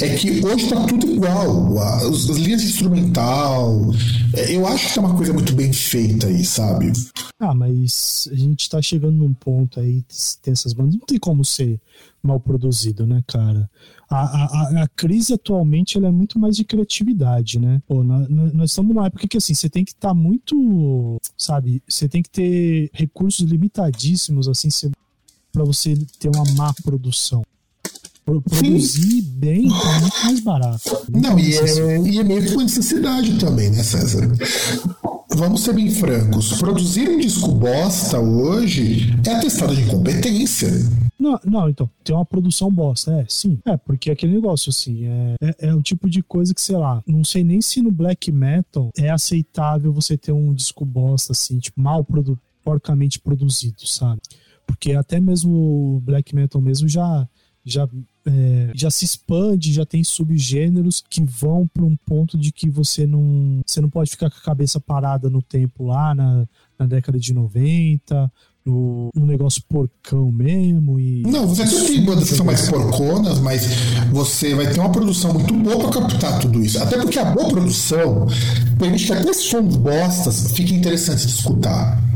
é 0.00 0.16
que 0.16 0.44
hoje 0.44 0.68
tá 0.68 0.86
tudo 0.86 1.06
igual. 1.10 1.78
As, 1.78 2.28
as 2.30 2.36
linhas 2.36 2.62
instrumental. 2.62 3.90
é, 4.34 4.54
Eu 4.54 4.66
acho 4.66 4.88
que 4.88 4.94
tá 4.94 5.00
uma 5.00 5.16
coisa 5.16 5.32
muito 5.32 5.52
bem 5.54 5.72
feita 5.72 6.26
aí, 6.26 6.44
sabe? 6.44 6.92
Ah, 7.40 7.54
mas 7.54 8.28
a 8.32 8.34
gente 8.34 8.68
tá 8.68 8.82
chegando 8.82 9.16
num 9.16 9.32
ponto 9.32 9.78
aí, 9.80 10.04
tem 10.42 10.52
essas 10.52 10.72
bandas, 10.72 10.94
não 10.96 11.06
tem 11.06 11.18
como 11.18 11.44
ser 11.44 11.80
mal 12.22 12.40
produzido, 12.40 13.06
né, 13.06 13.22
cara? 13.26 13.70
A, 14.10 14.20
a, 14.20 14.82
a- 14.82 14.88
crise 14.96 15.34
atualmente 15.34 15.96
ela 15.96 16.08
é 16.08 16.10
muito 16.10 16.38
mais 16.38 16.56
de 16.56 16.64
criatividade, 16.64 17.58
né? 17.60 17.80
Pô, 17.86 18.02
nó- 18.02 18.26
nó- 18.28 18.50
nós 18.52 18.70
estamos 18.70 18.94
numa 18.94 19.06
época 19.06 19.28
que 19.28 19.36
assim, 19.36 19.54
você 19.54 19.68
tem 19.68 19.84
que 19.84 19.92
estar 19.92 20.14
muito, 20.14 21.18
sabe, 21.36 21.82
você 21.88 22.08
tem 22.08 22.22
que 22.22 22.30
ter 22.30 22.90
recursos 22.92 23.46
limitadíssimos, 23.48 24.48
assim, 24.48 24.68
para 25.52 25.64
você 25.64 25.94
ter 26.18 26.28
uma 26.28 26.44
má 26.56 26.72
produção. 26.82 27.42
Pro- 28.28 28.42
Produzir 28.42 29.22
bem 29.22 29.68
é 29.72 30.00
muito 30.00 30.24
mais 30.26 30.40
barato. 30.40 30.90
Muito 31.10 31.26
Não, 31.26 31.38
e 31.38 31.56
é, 31.56 31.98
e 32.02 32.18
é 32.18 32.22
meio 32.24 32.44
que 32.44 32.52
uma 32.52 32.62
necessidade 32.64 33.38
também, 33.38 33.70
né, 33.70 33.82
César? 33.82 34.30
Vamos 35.34 35.62
ser 35.62 35.72
bem 35.72 35.90
francos. 35.90 36.58
Produzir 36.58 37.08
um 37.08 37.18
disco 37.18 37.52
bosta 37.52 38.20
hoje 38.20 39.14
é 39.26 39.30
atestado 39.34 39.74
de 39.74 39.80
incompetência. 39.80 40.68
Não, 41.18 41.40
não, 41.42 41.70
então, 41.70 41.88
tem 42.04 42.14
uma 42.14 42.24
produção 42.24 42.70
bosta, 42.70 43.12
é, 43.14 43.24
sim. 43.30 43.58
É, 43.64 43.78
porque 43.78 44.10
aquele 44.10 44.34
negócio, 44.34 44.68
assim, 44.68 45.06
é, 45.06 45.34
é, 45.40 45.68
é 45.68 45.74
o 45.74 45.80
tipo 45.80 46.08
de 46.10 46.22
coisa 46.22 46.52
que, 46.52 46.60
sei 46.60 46.76
lá, 46.76 47.02
não 47.06 47.24
sei 47.24 47.42
nem 47.42 47.62
se 47.62 47.80
no 47.80 47.90
black 47.90 48.30
metal 48.30 48.90
é 48.96 49.08
aceitável 49.08 49.90
você 49.90 50.18
ter 50.18 50.32
um 50.32 50.52
disco 50.52 50.84
bosta, 50.84 51.32
assim, 51.32 51.58
tipo, 51.58 51.80
mal 51.80 52.04
produ 52.04 52.38
porcamente 52.62 53.18
produzido, 53.18 53.86
sabe? 53.86 54.20
Porque 54.66 54.92
até 54.92 55.18
mesmo 55.18 55.96
o 55.96 56.00
black 56.00 56.34
metal 56.34 56.60
mesmo 56.60 56.86
já, 56.86 57.26
já, 57.70 57.88
é, 58.26 58.70
já 58.74 58.90
se 58.90 59.04
expande, 59.04 59.72
já 59.72 59.84
tem 59.84 60.02
subgêneros 60.02 61.02
que 61.08 61.22
vão 61.22 61.66
para 61.66 61.84
um 61.84 61.96
ponto 61.96 62.36
de 62.38 62.50
que 62.50 62.68
você 62.68 63.06
não, 63.06 63.60
você 63.66 63.80
não 63.80 63.90
pode 63.90 64.10
ficar 64.10 64.30
com 64.30 64.38
a 64.38 64.42
cabeça 64.42 64.80
parada 64.80 65.28
no 65.28 65.42
tempo 65.42 65.84
lá, 65.84 66.14
na, 66.14 66.46
na 66.78 66.86
década 66.86 67.18
de 67.18 67.32
90, 67.32 68.30
no, 68.64 69.08
no 69.14 69.26
negócio 69.26 69.62
porcão 69.68 70.30
mesmo 70.30 71.00
e 71.00 71.22
Não, 71.22 71.46
você 71.46 71.62
até 71.62 71.86
tem 71.86 72.04
bandas 72.04 72.28
que 72.28 72.36
são 72.36 72.44
mais 72.44 72.68
porconas, 72.68 73.38
mas 73.40 73.66
você 74.12 74.54
vai 74.54 74.70
ter 74.70 74.78
uma 74.78 74.92
produção 74.92 75.32
muito 75.32 75.54
boa 75.54 75.78
para 75.78 76.00
captar 76.00 76.38
tudo 76.38 76.62
isso. 76.62 76.82
Até 76.82 76.96
porque 76.98 77.18
a 77.18 77.24
boa 77.24 77.48
produção 77.48 78.26
permite 78.78 79.06
que 79.06 79.12
até 79.12 79.32
sons 79.32 79.76
bostas 79.76 80.52
fiquem 80.52 80.78
interessantes 80.78 81.26
de 81.26 81.32
escutar. 81.32 82.07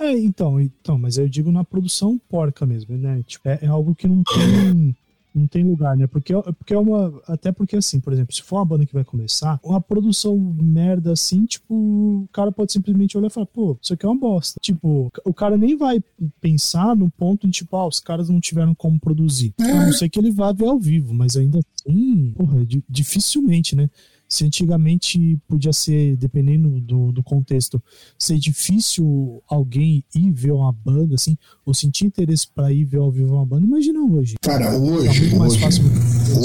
É, 0.00 0.12
então, 0.18 0.58
então, 0.58 0.98
mas 0.98 1.18
eu 1.18 1.28
digo 1.28 1.52
na 1.52 1.62
produção 1.62 2.18
porca 2.28 2.64
mesmo, 2.64 2.96
né? 2.96 3.22
Tipo, 3.26 3.48
é, 3.50 3.58
é 3.62 3.66
algo 3.66 3.94
que 3.94 4.08
não 4.08 4.22
tem, 4.24 4.96
não 5.34 5.46
tem 5.46 5.62
lugar, 5.62 5.94
né? 5.94 6.06
Porque, 6.06 6.32
é- 6.34 6.40
porque 6.40 6.72
é 6.72 6.78
uma. 6.78 7.20
Até 7.28 7.52
porque, 7.52 7.76
assim, 7.76 8.00
por 8.00 8.10
exemplo, 8.10 8.34
se 8.34 8.42
for 8.42 8.56
uma 8.56 8.64
banda 8.64 8.86
que 8.86 8.94
vai 8.94 9.04
começar, 9.04 9.60
uma 9.62 9.78
produção 9.78 10.38
merda 10.38 11.12
assim, 11.12 11.44
tipo, 11.44 11.74
o 11.74 12.28
cara 12.32 12.50
pode 12.50 12.72
simplesmente 12.72 13.16
olhar 13.18 13.26
e 13.26 13.30
falar, 13.30 13.44
pô, 13.46 13.76
isso 13.82 13.92
aqui 13.92 14.06
é 14.06 14.08
uma 14.08 14.18
bosta. 14.18 14.58
Tipo, 14.62 15.12
o 15.22 15.34
cara 15.34 15.58
nem 15.58 15.76
vai 15.76 16.02
pensar 16.40 16.96
no 16.96 17.10
ponto 17.10 17.46
de, 17.46 17.52
tipo, 17.52 17.76
ah, 17.76 17.86
os 17.86 18.00
caras 18.00 18.30
não 18.30 18.40
tiveram 18.40 18.74
como 18.74 18.98
produzir. 18.98 19.52
A 19.60 19.64
não 19.84 19.92
ser 19.92 20.08
que 20.08 20.18
ele 20.18 20.30
vá 20.30 20.50
ver 20.50 20.66
ao 20.68 20.78
vivo, 20.80 21.12
mas 21.12 21.36
ainda 21.36 21.58
assim, 21.58 22.32
porra, 22.34 22.64
di- 22.64 22.82
dificilmente, 22.88 23.76
né? 23.76 23.90
Se 24.32 24.44
antigamente 24.44 25.36
podia 25.48 25.72
ser, 25.72 26.16
dependendo 26.16 26.80
do, 26.80 27.10
do 27.10 27.20
contexto, 27.22 27.82
ser 28.16 28.38
difícil 28.38 29.42
alguém 29.48 30.04
ir 30.14 30.30
ver 30.30 30.52
uma 30.52 30.70
banda, 30.72 31.16
assim, 31.16 31.36
ou 31.66 31.74
sentir 31.74 32.04
interesse 32.06 32.46
pra 32.54 32.72
ir 32.72 32.84
ver 32.84 32.98
ao 32.98 33.10
vivo 33.10 33.34
uma 33.34 33.44
banda, 33.44 33.66
imagina 33.66 34.00
hoje. 34.04 34.36
Cara, 34.40 34.66
Tá 34.70 34.76
hoje, 34.76 35.34
mais 35.34 35.52
hoje, 35.54 35.60
fácil. 35.60 35.84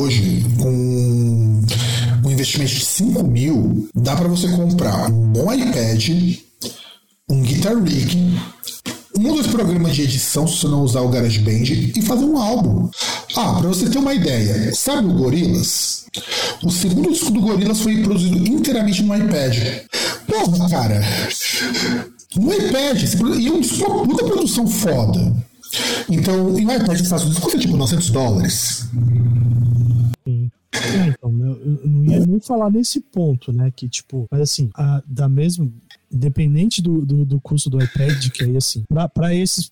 hoje, 0.01 0.43
com 0.59 1.61
um 2.27 2.31
investimento 2.31 2.73
de 2.73 2.83
5 2.85 3.23
mil, 3.23 3.87
dá 3.93 4.15
para 4.15 4.27
você 4.27 4.47
comprar 4.55 5.11
um 5.11 5.31
bom 5.31 5.53
iPad, 5.53 6.09
um 7.29 7.41
Guitar 7.43 7.75
Rig, 7.83 8.17
ou 9.17 9.33
dois 9.33 9.47
programas 9.47 9.95
de 9.95 10.03
edição, 10.03 10.47
se 10.47 10.57
você 10.57 10.67
não 10.67 10.81
usar 10.81 11.01
o 11.01 11.09
GarageBand, 11.09 11.91
e 11.95 12.01
fazer 12.01 12.25
um 12.25 12.37
álbum. 12.37 12.89
Ah, 13.35 13.53
para 13.53 13.67
você 13.67 13.89
ter 13.89 13.97
uma 13.97 14.13
ideia, 14.13 14.73
sabe 14.73 15.07
o 15.07 15.13
Gorillaz? 15.13 16.05
O 16.63 16.71
segundo 16.71 17.11
disco 17.11 17.31
do 17.31 17.41
Gorillaz 17.41 17.79
foi 17.79 18.01
produzido 18.01 18.37
inteiramente 18.47 19.03
no 19.03 19.15
iPad. 19.15 19.57
Porra, 20.27 20.69
cara. 20.69 21.01
No 22.35 22.53
iPad, 22.53 23.03
e 23.39 23.47
é 23.47 23.87
uma 23.87 24.05
puta 24.05 24.25
produção 24.25 24.67
foda. 24.67 25.35
Então, 26.09 26.57
em 26.57 26.65
um 26.65 26.71
iPad 26.71 26.89
nos 26.89 27.01
Estados 27.01 27.25
Unidos 27.25 27.43
custa 27.43 27.59
tipo 27.59 27.75
900 27.75 28.09
dólares. 28.09 28.89
Sim. 30.23 30.49
É, 30.73 31.07
então, 31.07 31.31
eu, 31.39 31.55
eu 31.55 31.87
não 31.87 32.05
ia 32.05 32.25
nem 32.25 32.39
falar 32.39 32.69
nesse 32.69 32.99
ponto, 32.99 33.51
né? 33.51 33.71
Que, 33.75 33.87
tipo, 33.87 34.27
mas 34.29 34.41
assim, 34.41 34.69
a, 34.75 35.01
da 35.05 35.27
mesma. 35.27 35.69
Independente 36.15 36.81
do, 36.81 37.05
do, 37.05 37.25
do 37.25 37.39
custo 37.41 37.69
do 37.69 37.81
iPad, 37.83 38.29
que 38.29 38.43
aí, 38.43 38.55
assim, 38.55 38.83
para 39.13 39.35
esses. 39.35 39.71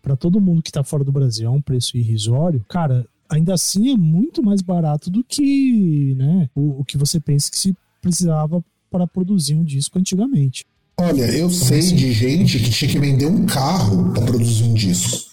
para 0.00 0.16
todo 0.16 0.40
mundo 0.40 0.62
que 0.62 0.72
tá 0.72 0.84
fora 0.84 1.02
do 1.02 1.12
Brasil, 1.12 1.46
é 1.46 1.50
um 1.50 1.60
preço 1.60 1.96
irrisório, 1.96 2.64
cara, 2.68 3.06
ainda 3.28 3.54
assim 3.54 3.92
é 3.92 3.96
muito 3.96 4.42
mais 4.42 4.62
barato 4.62 5.10
do 5.10 5.24
que, 5.24 6.14
né, 6.16 6.48
o, 6.54 6.80
o 6.80 6.84
que 6.84 6.96
você 6.96 7.18
pensa 7.18 7.50
que 7.50 7.58
se 7.58 7.76
precisava 8.00 8.64
para 8.90 9.06
produzir 9.06 9.54
um 9.54 9.64
disco 9.64 9.98
antigamente. 9.98 10.64
Olha, 10.98 11.24
eu 11.24 11.46
então, 11.46 11.50
sei 11.50 11.80
assim, 11.80 11.96
de 11.96 12.12
gente 12.12 12.58
que 12.58 12.70
tinha 12.70 12.90
que 12.90 12.98
vender 12.98 13.26
um 13.26 13.44
carro 13.44 14.12
para 14.12 14.22
produzir 14.22 14.64
um 14.64 14.72
disco. 14.72 15.26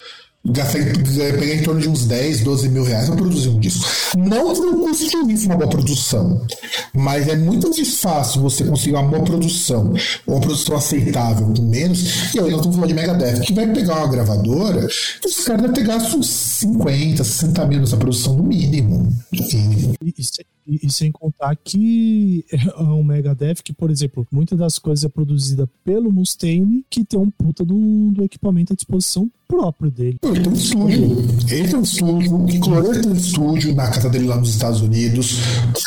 Gastei, 0.46 0.84
peguei 0.84 1.54
em 1.54 1.62
torno 1.62 1.80
de 1.80 1.88
uns 1.88 2.04
10, 2.04 2.42
12 2.42 2.68
mil 2.68 2.84
reais 2.84 3.06
para 3.06 3.16
produzir 3.16 3.48
um 3.48 3.58
disco. 3.58 3.86
Não 4.14 4.52
que 4.52 4.60
não 4.60 4.80
custe 4.80 5.16
uma 5.16 5.56
boa 5.56 5.70
produção, 5.70 6.46
mas 6.92 7.26
é 7.28 7.34
muito 7.34 7.70
mais 7.70 8.00
fácil 8.00 8.42
você 8.42 8.62
conseguir 8.64 8.94
uma 8.94 9.04
boa 9.04 9.24
produção, 9.24 9.94
uma 10.26 10.40
produção 10.40 10.76
aceitável 10.76 11.46
com 11.46 11.62
menos. 11.62 12.34
E 12.34 12.38
aí 12.38 12.50
nós 12.50 12.56
estamos 12.56 12.76
falando 12.76 12.88
de 12.88 12.94
Megadeth, 12.94 13.40
que 13.40 13.54
vai 13.54 13.72
pegar 13.72 13.96
uma 13.96 14.08
gravadora 14.08 14.86
que 15.22 15.28
os 15.28 15.40
caras 15.44 15.62
devem 15.62 15.74
ter 15.76 15.84
gasto 15.84 16.18
uns 16.18 16.28
50, 16.28 17.24
60 17.24 17.66
mil 17.66 17.80
nessa 17.80 17.96
produção 17.96 18.34
no 18.34 18.42
mínimo. 18.42 19.08
E, 19.32 19.38
e, 19.38 20.53
e, 20.66 20.86
e, 20.86 20.92
sem 20.92 21.12
contar 21.12 21.54
que 21.56 22.44
é 22.50 22.82
um 22.82 23.04
Megadeth 23.04 23.56
que, 23.62 23.72
por 23.72 23.90
exemplo, 23.90 24.26
muitas 24.30 24.58
das 24.58 24.78
coisas 24.78 25.04
é 25.04 25.08
produzida 25.08 25.68
pelo 25.84 26.10
Mustaine, 26.10 26.84
que 26.88 27.04
tem 27.04 27.18
um 27.18 27.30
puta 27.30 27.64
do, 27.64 28.10
do 28.12 28.24
equipamento 28.24 28.72
à 28.72 28.76
disposição 28.76 29.30
próprio 29.46 29.90
dele. 29.90 30.18
Ele 30.22 30.40
tem 30.40 30.52
um 30.52 30.54
estúdio. 30.54 31.04
Ele 31.50 31.68
tem 31.68 31.78
um 31.78 31.82
estúdio, 31.82 32.34
o 32.34 32.46
Kiko 32.46 33.00
tem 33.00 33.10
um 33.10 33.14
estúdio 33.14 33.74
na 33.74 33.90
casa 33.90 34.08
dele 34.08 34.26
lá 34.26 34.36
nos 34.38 34.50
Estados 34.50 34.80
Unidos. 34.80 35.38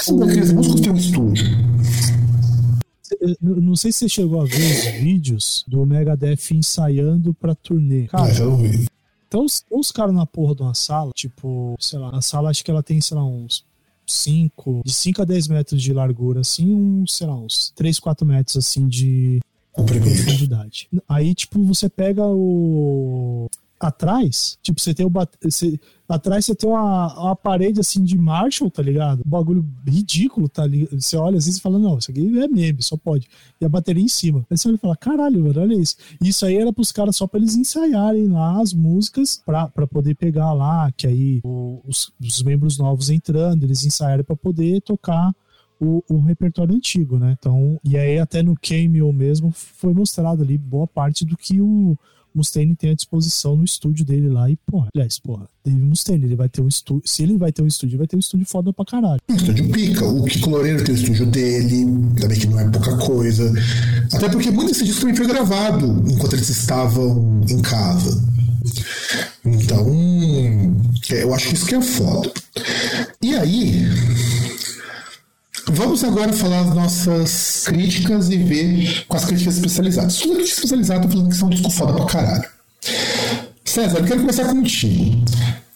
Todos 0.05 0.29
aqueles 0.29 0.53
músicos 0.53 0.81
têm 0.81 0.91
um 0.91 0.97
estúdio. 0.97 1.45
Não 3.41 3.75
sei 3.75 3.91
se 3.91 3.99
você 3.99 4.09
chegou 4.09 4.41
a 4.41 4.45
ver 4.45 4.55
os 4.55 5.01
vídeos 5.01 5.65
do 5.67 5.85
Megadeth 5.85 6.51
ensaiando 6.51 7.33
pra 7.33 7.55
turnê. 7.55 8.07
Cara, 8.07 8.31
é, 8.31 8.41
eu 8.41 8.55
vi. 8.57 8.87
Então, 9.27 9.43
os, 9.43 9.63
os 9.69 9.91
caras 9.91 10.13
na 10.13 10.25
porra 10.25 10.55
de 10.55 10.61
uma 10.61 10.73
sala, 10.73 11.11
tipo, 11.13 11.75
sei 11.79 11.99
lá, 11.99 12.11
a 12.15 12.21
sala 12.21 12.49
acho 12.49 12.63
que 12.63 12.71
ela 12.71 12.83
tem, 12.83 13.01
sei 13.01 13.17
lá, 13.17 13.25
uns 13.25 13.65
5, 14.07 14.81
de 14.85 14.93
5 14.93 15.21
a 15.21 15.25
10 15.25 15.47
metros 15.49 15.81
de 15.81 15.93
largura, 15.93 16.41
assim, 16.41 16.73
uns, 16.73 17.15
sei 17.15 17.27
lá, 17.27 17.35
uns 17.35 17.71
3, 17.75 17.99
4 17.99 18.25
metros, 18.25 18.57
assim, 18.57 18.87
de 18.87 19.39
profundidade. 19.73 20.89
Aí, 21.07 21.35
tipo, 21.35 21.61
você 21.63 21.89
pega 21.89 22.25
o 22.25 23.47
atrás, 23.79 24.57
tipo, 24.61 24.79
você 24.79 24.93
tem 24.93 25.05
o 25.05 25.11
você, 25.43 25.79
atrás 26.09 26.45
você 26.45 26.55
tem 26.55 26.69
uma, 26.69 27.13
uma 27.19 27.35
parede 27.35 27.79
assim 27.79 28.03
de 28.03 28.17
Marshall, 28.17 28.71
tá 28.71 28.81
ligado? 28.81 29.21
Um 29.25 29.29
bagulho 29.29 29.67
ridículo, 29.87 30.49
tá 30.49 30.65
ligado? 30.65 30.99
Você 30.99 31.15
olha 31.15 31.37
às 31.37 31.45
vezes 31.45 31.59
e 31.59 31.61
fala, 31.61 31.77
não, 31.77 31.97
isso 31.97 32.09
aqui 32.09 32.39
é 32.39 32.47
meme, 32.47 32.81
só 32.81 32.97
pode. 32.97 33.27
E 33.61 33.65
a 33.65 33.69
bateria 33.69 34.03
em 34.03 34.07
cima. 34.07 34.45
Aí 34.49 34.57
você 34.57 34.67
olha 34.67 34.75
e 34.75 34.79
fala, 34.79 34.95
caralho, 34.95 35.59
olha 35.59 35.75
isso. 35.75 35.95
Isso 36.21 36.45
aí 36.45 36.55
era 36.57 36.73
pros 36.73 36.91
caras 36.91 37.15
só 37.15 37.27
pra 37.27 37.39
eles 37.39 37.55
ensaiarem 37.55 38.27
lá 38.27 38.59
as 38.61 38.73
músicas 38.73 39.41
pra, 39.45 39.67
pra 39.67 39.85
poder 39.85 40.15
pegar 40.15 40.53
lá, 40.53 40.91
que 40.91 41.05
aí 41.05 41.41
os, 41.43 42.11
os 42.19 42.41
membros 42.41 42.77
novos 42.77 43.09
entrando, 43.09 43.63
eles 43.63 43.85
ensaiaram 43.85 44.23
pra 44.23 44.35
poder 44.35 44.81
tocar 44.81 45.33
o, 45.79 46.03
o, 46.09 46.19
repertório 46.19 46.75
antigo, 46.75 47.19
né? 47.19 47.35
Então, 47.37 47.79
e 47.83 47.97
aí 47.97 48.17
até 48.17 48.41
no 48.41 48.55
Cameo 48.59 49.13
mesmo 49.13 49.51
foi 49.51 49.93
mostrado 49.93 50.41
ali 50.41 50.57
boa 50.57 50.87
parte 50.87 51.23
do 51.23 51.37
que 51.37 51.61
o 51.61 51.95
Mustaine 52.37 52.75
tem 52.75 52.91
à 52.91 52.93
disposição 52.93 53.55
no 53.55 53.63
estúdio 53.63 54.05
dele 54.05 54.29
lá. 54.29 54.49
E, 54.49 54.55
porra, 54.55 54.89
aliás, 54.95 55.19
porra, 55.19 55.47
Dave 55.65 55.81
Mustaine, 55.81 56.23
ele 56.25 56.35
vai 56.35 56.47
ter 56.47 56.61
um 56.61 56.67
estúdio. 56.67 57.03
Se 57.05 57.23
ele 57.23 57.37
vai 57.37 57.51
ter 57.51 57.61
um 57.61 57.67
estúdio, 57.67 57.97
vai 57.97 58.07
ter 58.07 58.15
um 58.15 58.19
estúdio 58.19 58.45
foda 58.45 58.71
pra 58.71 58.85
caralho. 58.85 59.19
Um 59.27 59.35
estúdio 59.35 59.69
pica. 59.69 60.05
O 60.05 60.23
Kiko 60.23 60.49
Loureiro 60.49 60.83
tem 60.83 60.95
o 60.95 60.97
estúdio 60.97 61.25
dele, 61.25 61.85
também 62.19 62.39
que 62.39 62.47
não 62.47 62.59
é 62.59 62.69
pouca 62.69 62.95
coisa. 62.97 63.51
Até 64.13 64.29
porque 64.29 64.51
muito 64.51 64.69
desse 64.69 64.85
disco 64.85 65.01
também 65.01 65.15
foi 65.15 65.27
gravado 65.27 66.03
enquanto 66.07 66.33
eles 66.33 66.49
estavam 66.49 67.41
em 67.49 67.61
casa. 67.61 68.23
Então, 69.43 69.87
eu 71.09 71.33
acho 71.33 71.47
que 71.47 71.53
isso 71.55 71.65
que 71.65 71.75
é 71.75 71.81
foda. 71.81 72.31
E 73.21 73.35
aí, 73.35 73.87
Vamos 75.71 76.03
agora 76.03 76.31
falar 76.31 76.61
as 76.61 76.73
nossas 76.73 77.63
críticas 77.65 78.29
e 78.29 78.37
ver 78.37 79.05
com 79.05 79.17
as 79.17 79.25
críticas 79.25 79.55
especializadas. 79.57 80.17
Tudo 80.17 80.35
crítica 80.35 80.55
especializada, 80.55 81.09
falando 81.09 81.29
que 81.29 81.35
são 81.35 81.49
disco 81.49 81.69
foda 81.69 81.93
pra 81.93 82.05
caralho. 82.05 82.49
César, 83.65 83.99
eu 83.99 84.05
quero 84.05 84.21
começar 84.21 84.45
contigo. 84.45 85.25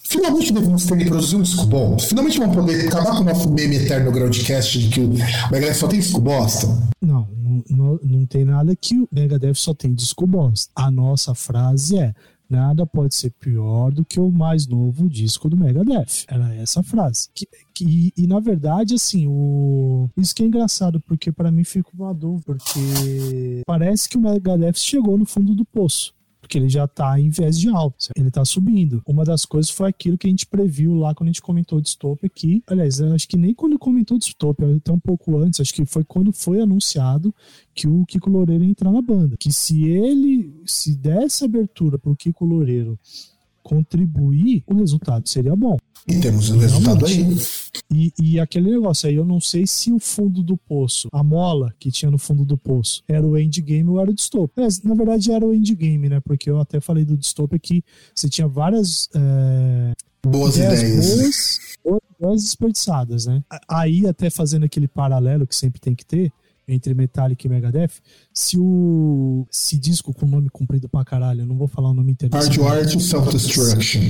Finalmente 0.04 0.54
devemos 0.54 0.86
ter 0.86 1.06
produzido 1.06 1.40
um 1.40 1.42
disco 1.42 1.66
bom. 1.66 2.00
Finalmente 2.00 2.40
vamos 2.40 2.56
poder 2.56 2.88
acabar 2.88 3.18
com 3.18 3.22
o 3.22 3.24
nosso 3.26 3.52
meme 3.52 3.76
eterno 3.76 4.12
Groundcast 4.12 4.80
de 4.80 4.88
que 4.90 5.02
o 5.02 5.10
Megadeth 5.52 5.74
só 5.74 5.88
tem 5.88 6.00
disco 6.00 6.22
bosta. 6.22 6.68
Não, 7.02 7.28
não, 7.70 8.00
não 8.02 8.26
tem 8.26 8.46
nada 8.46 8.76
que 8.76 8.98
o 8.98 9.08
Megadeth 9.12 9.56
só 9.56 9.74
tem 9.74 9.94
disco 9.94 10.26
bosta. 10.26 10.72
A 10.76 10.90
nossa 10.90 11.36
frase 11.36 11.98
é 11.98 12.14
Nada 12.52 12.86
pode 12.86 13.16
ser 13.16 13.32
pior 13.32 13.92
do 13.92 14.04
que 14.04 14.20
o 14.20 14.30
mais 14.30 14.68
novo 14.68 15.08
disco 15.08 15.48
do 15.48 15.56
Megadeth. 15.56 16.26
Era 16.28 16.54
essa 16.56 16.84
frase. 16.84 17.30
Que, 17.34 17.48
que, 17.74 18.14
e, 18.18 18.28
na 18.28 18.42
verdade, 18.42 18.96
assim, 18.96 19.26
o... 19.26 20.10
isso 20.18 20.36
que 20.36 20.44
é 20.44 20.48
engraçado, 20.48 21.00
porque 21.00 21.32
para 21.32 21.50
mim 21.50 21.64
fica 21.64 21.90
uma 21.98 22.14
dúvida, 22.14 22.44
porque 22.46 23.62
parece 23.66 24.10
que 24.10 24.18
o 24.18 24.22
Megadeth 24.22 24.76
chegou 24.76 25.18
no 25.18 25.26
fundo 25.26 25.56
do 25.56 25.64
poço 25.64 26.14
porque 26.42 26.58
ele 26.58 26.68
já 26.68 26.86
está 26.86 27.20
em 27.20 27.30
viés 27.30 27.58
de 27.58 27.70
alta, 27.70 28.08
ele 28.18 28.30
está 28.30 28.44
subindo. 28.44 29.02
Uma 29.06 29.24
das 29.24 29.46
coisas 29.46 29.70
foi 29.70 29.88
aquilo 29.88 30.18
que 30.18 30.28
a 30.28 30.30
gente 30.30 30.46
previu 30.46 30.96
lá 30.96 31.14
quando 31.14 31.30
a 31.30 31.32
gente 31.32 31.42
comentou 31.42 31.78
o 31.78 31.82
Dystopia 31.82 32.28
aqui. 32.28 32.64
Aliás, 32.68 33.00
acho 33.00 33.28
que 33.28 33.38
nem 33.38 33.54
quando 33.54 33.78
comentou 33.78 34.18
Dystopia, 34.18 34.76
até 34.76 34.92
um 34.92 35.00
pouco 35.00 35.38
antes, 35.38 35.60
acho 35.60 35.74
que 35.74 35.86
foi 35.86 36.04
quando 36.04 36.34
foi 36.34 36.60
anunciado 36.60 37.34
que 37.74 37.88
o 37.88 38.06
Kiko 38.06 38.30
Loureiro 38.30 38.64
ia 38.64 38.70
entrar 38.72 38.92
na 38.92 39.02
banda. 39.02 39.38
Que 39.38 39.54
se 39.54 39.86
ele 39.86 40.54
se 40.66 40.96
desse 40.96 41.46
abertura 41.46 42.00
para 42.00 42.12
o 42.12 42.16
Kiko 42.16 42.44
Loureiro 42.44 43.00
contribuir, 43.64 44.64
o 44.68 44.76
resultado 44.76 45.28
seria 45.28 45.56
bom. 45.56 45.78
E 46.08 46.20
temos 46.20 46.50
o 46.50 46.58
resultado 46.58 47.06
aí. 47.06 47.38
E, 47.92 48.14
e 48.20 48.40
aquele 48.40 48.72
negócio 48.72 49.08
aí, 49.08 49.16
eu 49.16 49.26
não 49.26 49.40
sei 49.40 49.68
se 49.68 49.92
o 49.92 50.00
fundo 50.00 50.42
do 50.42 50.58
poço, 50.58 51.08
a 51.12 51.24
mola 51.24 51.74
que 51.80 51.92
tinha 51.92 52.10
no 52.10 52.18
fundo 52.18 52.44
do 52.44 52.58
poço, 52.58 53.04
era 53.08 53.26
o 53.26 53.38
endgame 53.38 53.90
ou 53.90 54.00
era 54.00 54.10
o 54.10 54.14
dystopia. 54.14 54.64
Mas, 54.64 54.82
na 54.82 54.96
verdade, 54.96 55.32
era 55.32 55.46
o 55.46 55.54
endgame, 55.54 56.10
né? 56.10 56.20
Porque 56.20 56.50
eu 56.50 56.60
até 56.60 56.80
falei 56.80 57.06
do 57.06 57.18
dystopia 57.18 57.60
que 57.60 57.84
você 58.16 58.28
tinha 58.30 58.48
várias. 58.48 59.10
É, 59.14 59.94
boas 60.26 60.56
ideias. 60.56 60.82
ideias. 60.82 61.60
Boas, 61.84 62.02
boas 62.20 62.44
desperdiçadas, 62.44 63.26
né? 63.28 63.44
Aí, 63.68 64.08
até 64.08 64.30
fazendo 64.30 64.66
aquele 64.66 64.88
paralelo 64.88 65.46
que 65.46 65.56
sempre 65.56 65.80
tem 65.80 65.94
que 65.94 66.06
ter, 66.06 66.32
entre 66.74 66.94
Metallica 66.94 67.46
e 67.46 67.50
Megadeth, 67.50 68.02
se 68.34 68.58
o 68.58 69.46
se 69.52 69.78
disco 69.78 70.14
com 70.14 70.26
nome 70.26 70.50
comprido 70.50 70.88
pra 70.88 71.04
caralho, 71.04 71.42
eu 71.42 71.46
não 71.46 71.58
vou 71.58 71.68
falar 71.68 71.90
o 71.90 71.94
nome 71.94 72.14
inteiro. 72.14 72.36
Hardware 72.36 72.90
to 72.90 73.00
Self-Destruction. 73.00 74.02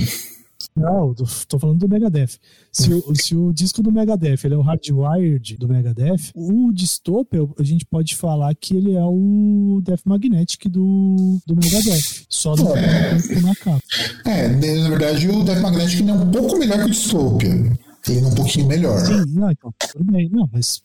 Não, 0.76 1.14
tô 1.48 1.58
falando 1.58 1.80
do 1.80 1.88
Megadeth. 1.88 2.38
Se 2.70 2.92
o, 2.92 3.14
se 3.16 3.36
o 3.36 3.52
disco 3.52 3.82
do 3.82 3.92
Megadeth 3.92 4.38
ele 4.44 4.54
é 4.54 4.56
o 4.56 4.62
Hardwired 4.62 5.56
do 5.58 5.68
Megadeth, 5.68 6.30
o 6.34 6.72
Dystopia 6.72 7.40
a 7.58 7.62
gente 7.62 7.84
pode 7.84 8.16
falar 8.16 8.54
que 8.54 8.76
ele 8.76 8.94
é 8.94 9.04
o 9.04 9.80
Death 9.84 10.02
Magnetic 10.04 10.68
do, 10.68 11.38
do 11.46 11.56
Megadeth. 11.56 12.24
Só 12.28 12.56
no 12.56 12.76
é. 12.76 13.18
na 13.42 13.54
capa. 13.56 13.82
É, 14.24 14.48
na 14.48 14.88
verdade 14.88 15.28
o 15.28 15.42
Death 15.42 15.60
Magnetic 15.60 16.08
é 16.08 16.12
um 16.12 16.30
pouco 16.30 16.58
melhor 16.58 16.78
que 16.78 16.84
o 16.84 16.90
Dystopia. 16.90 17.78
Ele 18.08 18.26
um 18.26 18.34
pouquinho 18.34 18.66
melhor. 18.66 18.98
Sim, 19.00 19.24
não, 19.28 19.50
então, 19.50 19.72
tudo 19.92 20.12
bem. 20.12 20.28
Não, 20.28 20.48
mas 20.52 20.82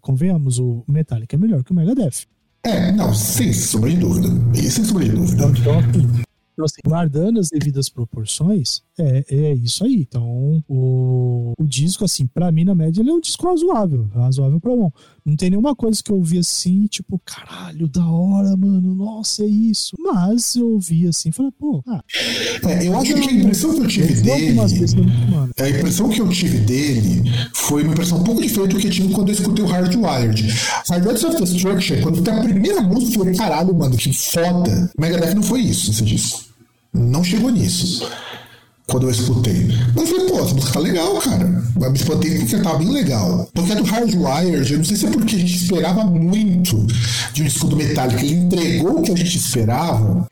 convenhamos, 0.00 0.58
o 0.58 0.84
Metallica 0.86 1.36
é 1.36 1.38
melhor 1.38 1.64
que 1.64 1.72
o 1.72 1.74
Megadeth. 1.74 2.26
É, 2.62 2.92
não, 2.92 3.14
sem 3.14 3.52
sombra 3.52 3.90
de 3.90 3.96
dúvida. 3.96 4.28
Sem 4.54 4.84
sombra 4.84 5.04
de 5.04 5.12
dúvida. 5.12 5.46
Então, 5.46 5.50
então 5.50 5.78
assim, 5.78 6.22
então, 6.58 6.64
assim, 6.64 6.80
guardando 6.84 7.38
as 7.38 7.50
devidas 7.50 7.88
proporções, 7.88 8.82
é, 8.98 9.24
é 9.28 9.54
isso 9.54 9.84
aí. 9.84 10.00
Então, 10.00 10.60
o, 10.68 11.52
o 11.56 11.64
disco, 11.64 12.04
assim, 12.04 12.26
pra 12.26 12.50
mim, 12.50 12.64
na 12.64 12.74
média, 12.74 13.00
ele 13.00 13.10
é 13.10 13.12
um 13.12 13.20
disco 13.20 13.46
razoável. 13.46 14.08
Razoável 14.12 14.60
pra 14.60 14.74
bom. 14.74 14.90
Não 15.28 15.36
tem 15.36 15.50
nenhuma 15.50 15.76
coisa 15.76 16.02
que 16.02 16.10
eu 16.10 16.16
ouvi 16.16 16.38
assim, 16.38 16.86
tipo, 16.86 17.20
caralho, 17.22 17.86
da 17.86 18.06
hora, 18.06 18.56
mano, 18.56 18.94
nossa, 18.94 19.42
é 19.42 19.46
isso. 19.46 19.94
Mas 19.98 20.56
eu 20.56 20.70
ouvi 20.70 21.06
assim, 21.06 21.30
falei, 21.30 21.52
pô, 21.58 21.82
ah, 21.86 22.02
é, 22.66 22.88
eu 22.88 22.96
acho 22.96 23.12
que 23.12 23.28
a 23.28 23.32
impressão 23.32 23.74
que 23.74 23.80
eu 23.80 23.86
tive 23.86 24.14
dele. 24.22 24.58
a 25.60 25.68
impressão 25.68 26.08
que 26.08 26.20
eu 26.22 26.28
tive 26.30 26.58
dele 26.60 27.30
foi 27.52 27.82
uma 27.82 27.92
impressão 27.92 28.18
um 28.18 28.24
pouco 28.24 28.40
diferente 28.40 28.74
do 28.74 28.80
que 28.80 28.86
eu 28.86 28.90
tive 28.90 29.12
quando 29.12 29.28
eu 29.28 29.34
escutei 29.34 29.62
o 29.62 29.68
Hardwired. 29.68 30.48
Hardwired 30.88 31.26
of 31.26 31.44
Destruction, 31.44 32.00
quando 32.00 32.22
tem 32.22 32.32
a 32.32 32.42
primeira 32.42 32.80
música, 32.80 33.12
eu 33.12 33.18
falei, 33.18 33.34
caralho, 33.34 33.74
mano, 33.74 33.98
que 33.98 34.10
foda. 34.14 34.90
Megadeth 34.98 35.34
não 35.34 35.42
foi 35.42 35.60
isso, 35.60 35.92
você 35.92 36.04
disse. 36.04 36.36
Não 36.94 37.22
chegou 37.22 37.50
nisso. 37.50 38.10
Quando 38.88 39.06
eu 39.06 39.10
escutei. 39.10 39.68
Mas 39.94 40.10
eu 40.10 40.16
falei, 40.16 40.30
pô, 40.30 40.40
essa 40.40 40.54
música 40.54 40.72
tá 40.72 40.80
legal, 40.80 41.14
cara. 41.18 41.62
Eu 41.80 41.90
me 41.90 41.96
espantei 41.96 42.38
porque 42.38 42.56
tava 42.58 42.78
bem 42.78 42.90
legal. 42.90 43.48
Porque 43.52 43.72
é 43.72 43.74
do 43.76 43.84
Hardwired, 43.84 44.72
eu 44.72 44.78
não 44.78 44.84
sei 44.84 44.96
se 44.96 45.06
é 45.06 45.10
porque 45.10 45.36
a 45.36 45.38
gente 45.38 45.56
esperava 45.56 46.04
muito 46.04 46.86
de 47.32 47.42
um 47.42 47.44
disco 47.44 47.68
do 47.68 47.76
Metallica. 47.76 48.24
Ele 48.24 48.34
entregou 48.34 48.98
o 48.98 49.02
que 49.02 49.12
a 49.12 49.16
gente 49.16 49.36
esperava. 49.36 50.26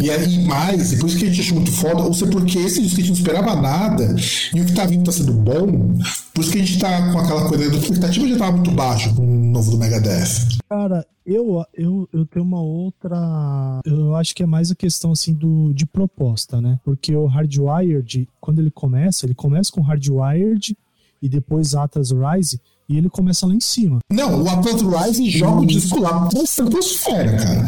E 0.00 0.10
aí, 0.10 0.44
mais, 0.44 0.90
depois 0.90 1.14
que 1.14 1.24
a 1.24 1.28
gente 1.28 1.40
achou 1.40 1.56
muito 1.56 1.72
foda, 1.72 2.02
ou 2.02 2.14
se 2.14 2.24
é 2.24 2.26
porque 2.28 2.58
esse 2.58 2.80
disco 2.80 3.00
a 3.00 3.04
gente 3.04 3.10
não 3.10 3.18
esperava 3.18 3.60
nada, 3.60 4.16
e 4.54 4.60
o 4.60 4.64
que 4.64 4.72
tá 4.72 4.86
vindo 4.86 5.04
tá 5.04 5.12
sendo 5.12 5.32
bom, 5.32 5.98
por 6.38 6.42
isso 6.42 6.52
que 6.52 6.58
a 6.58 6.64
gente 6.64 6.78
tá 6.78 7.12
com 7.12 7.18
aquela 7.18 7.48
coisa, 7.48 7.64
a 7.64 7.76
expectativa 7.76 8.28
já 8.28 8.38
tava 8.38 8.52
muito 8.52 8.70
baixa 8.70 9.12
com 9.12 9.22
o 9.22 9.50
novo 9.50 9.72
do 9.72 9.76
Megadeth. 9.76 10.60
Cara, 10.68 11.04
eu, 11.26 11.64
eu, 11.74 12.08
eu 12.12 12.24
tenho 12.26 12.44
uma 12.44 12.62
outra. 12.62 13.80
Eu 13.84 14.14
acho 14.14 14.32
que 14.36 14.44
é 14.44 14.46
mais 14.46 14.70
a 14.70 14.76
questão 14.76 15.10
assim 15.10 15.34
do, 15.34 15.72
de 15.74 15.84
proposta, 15.84 16.60
né? 16.60 16.78
Porque 16.84 17.12
o 17.12 17.26
Hardwired, 17.26 18.28
quando 18.40 18.60
ele 18.60 18.70
começa, 18.70 19.26
ele 19.26 19.34
começa 19.34 19.72
com 19.72 19.80
Hardwired 19.80 20.76
e 21.20 21.28
depois 21.28 21.74
Atlas 21.74 22.12
Rise 22.12 22.60
e 22.88 22.96
ele 22.96 23.10
começa 23.10 23.44
lá 23.44 23.52
em 23.52 23.60
cima. 23.60 23.98
Não, 24.08 24.44
o 24.44 24.48
Atlas 24.48 24.80
Rise 24.80 25.28
joga 25.30 25.62
o 25.62 25.66
disco 25.66 26.00
lá 26.00 26.28
pra 26.28 26.40
estratosfera, 26.40 27.36
cara. 27.36 27.66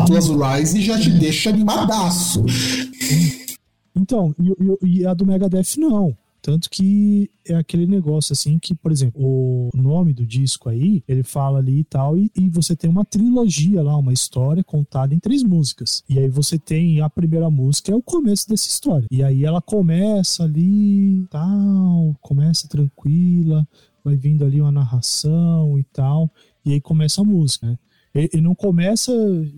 Atlas 0.00 0.28
Rise 0.28 0.80
já 0.80 0.96
te 0.96 1.10
deixa 1.10 1.50
animadaço. 1.50 2.44
Então, 3.96 4.32
e, 4.38 5.00
e 5.00 5.06
a 5.06 5.12
do 5.12 5.26
Megadeth 5.26 5.76
não. 5.76 6.16
Tanto 6.42 6.68
que 6.68 7.30
é 7.46 7.54
aquele 7.54 7.86
negócio 7.86 8.32
assim 8.32 8.58
que, 8.58 8.74
por 8.74 8.90
exemplo, 8.90 9.22
o 9.22 9.70
nome 9.72 10.12
do 10.12 10.26
disco 10.26 10.68
aí, 10.68 11.02
ele 11.06 11.22
fala 11.22 11.60
ali 11.60 11.78
e 11.78 11.84
tal, 11.84 12.18
e, 12.18 12.28
e, 12.36 12.50
você 12.50 12.74
tem 12.74 12.90
uma 12.90 13.04
trilogia 13.04 13.80
lá, 13.80 13.96
uma 13.96 14.12
história 14.12 14.64
contada 14.64 15.14
em 15.14 15.20
três 15.20 15.44
músicas. 15.44 16.02
E 16.08 16.18
aí 16.18 16.28
você 16.28 16.58
tem 16.58 17.00
a 17.00 17.08
primeira 17.08 17.48
música, 17.48 17.92
é 17.92 17.94
o 17.94 18.02
começo 18.02 18.48
dessa 18.48 18.68
história. 18.68 19.06
E 19.08 19.22
aí 19.22 19.44
ela 19.44 19.62
começa 19.62 20.42
ali, 20.42 21.24
tal, 21.30 22.16
começa 22.20 22.66
tranquila, 22.66 23.66
vai 24.04 24.16
vindo 24.16 24.44
ali 24.44 24.60
uma 24.60 24.72
narração 24.72 25.78
e 25.78 25.84
tal, 25.84 26.28
e 26.64 26.72
aí 26.72 26.80
começa 26.80 27.20
a 27.20 27.24
música, 27.24 27.68
né? 27.68 27.78
Ele 28.14 28.42
não 28.42 28.54
começa 28.54 29.10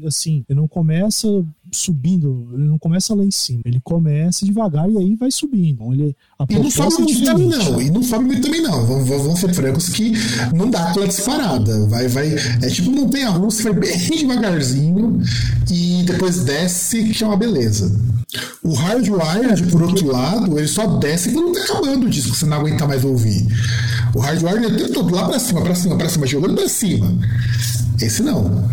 assim, 0.07 0.45
ele 0.49 0.61
não 0.61 0.69
começa 0.69 1.27
subindo, 1.75 2.49
ele 2.53 2.65
não 2.65 2.79
começa 2.79 3.15
lá 3.15 3.25
em 3.25 3.31
cima, 3.31 3.63
ele 3.65 3.81
começa 3.83 4.45
devagar 4.45 4.89
e 4.91 4.97
aí 4.97 5.17
vai 5.17 5.31
subindo. 5.31 5.75
Então, 5.75 5.93
ele, 5.93 6.17
e 6.49 6.55
não 6.55 6.71
sobe 6.71 7.03
muito 7.03 7.25
também 7.25 7.49
não, 7.49 7.81
e 7.81 7.91
não 7.91 8.03
sobe 8.03 8.25
muito 8.25 8.43
também 8.43 8.63
não. 8.63 8.87
Vamos, 8.87 9.09
vamos 9.09 9.41
ser 9.41 9.53
francos 9.53 9.89
que 9.89 10.13
não 10.55 10.71
dá 10.71 10.91
aquela 10.91 11.07
disparada. 11.07 11.87
Vai, 11.87 12.09
vai, 12.09 12.35
é 12.63 12.69
tipo 12.69 12.91
montanha 12.91 13.31
russa, 13.31 13.63
vai 13.65 13.73
bem 13.73 13.99
devagarzinho 14.11 15.21
e 15.71 16.03
depois 16.05 16.45
desce, 16.45 17.05
que 17.05 17.23
é 17.23 17.27
uma 17.27 17.37
beleza. 17.37 18.01
O 18.63 18.73
Hardwired, 18.75 19.65
por 19.71 19.83
outro 19.83 20.07
lado, 20.11 20.59
ele 20.59 20.69
só 20.69 20.87
desce 20.99 21.31
quando 21.33 21.53
tá 21.53 21.63
acabando 21.65 22.07
o 22.07 22.11
disco, 22.11 22.35
você 22.35 22.47
não 22.47 22.59
aguenta 22.59 22.87
mais 22.87 23.05
ouvir. 23.05 23.47
O 24.15 24.21
Hardwired 24.21 24.83
é 24.83 24.89
todo 24.89 25.15
lá 25.15 25.29
pra 25.29 25.39
cima, 25.39 25.63
pra 25.63 25.75
cima, 25.75 25.97
pra 25.97 26.09
cima, 26.09 26.27
jogando 26.27 26.55
pra 26.55 26.69
cima. 26.69 27.17
Esse 28.01 28.23
não. 28.23 28.69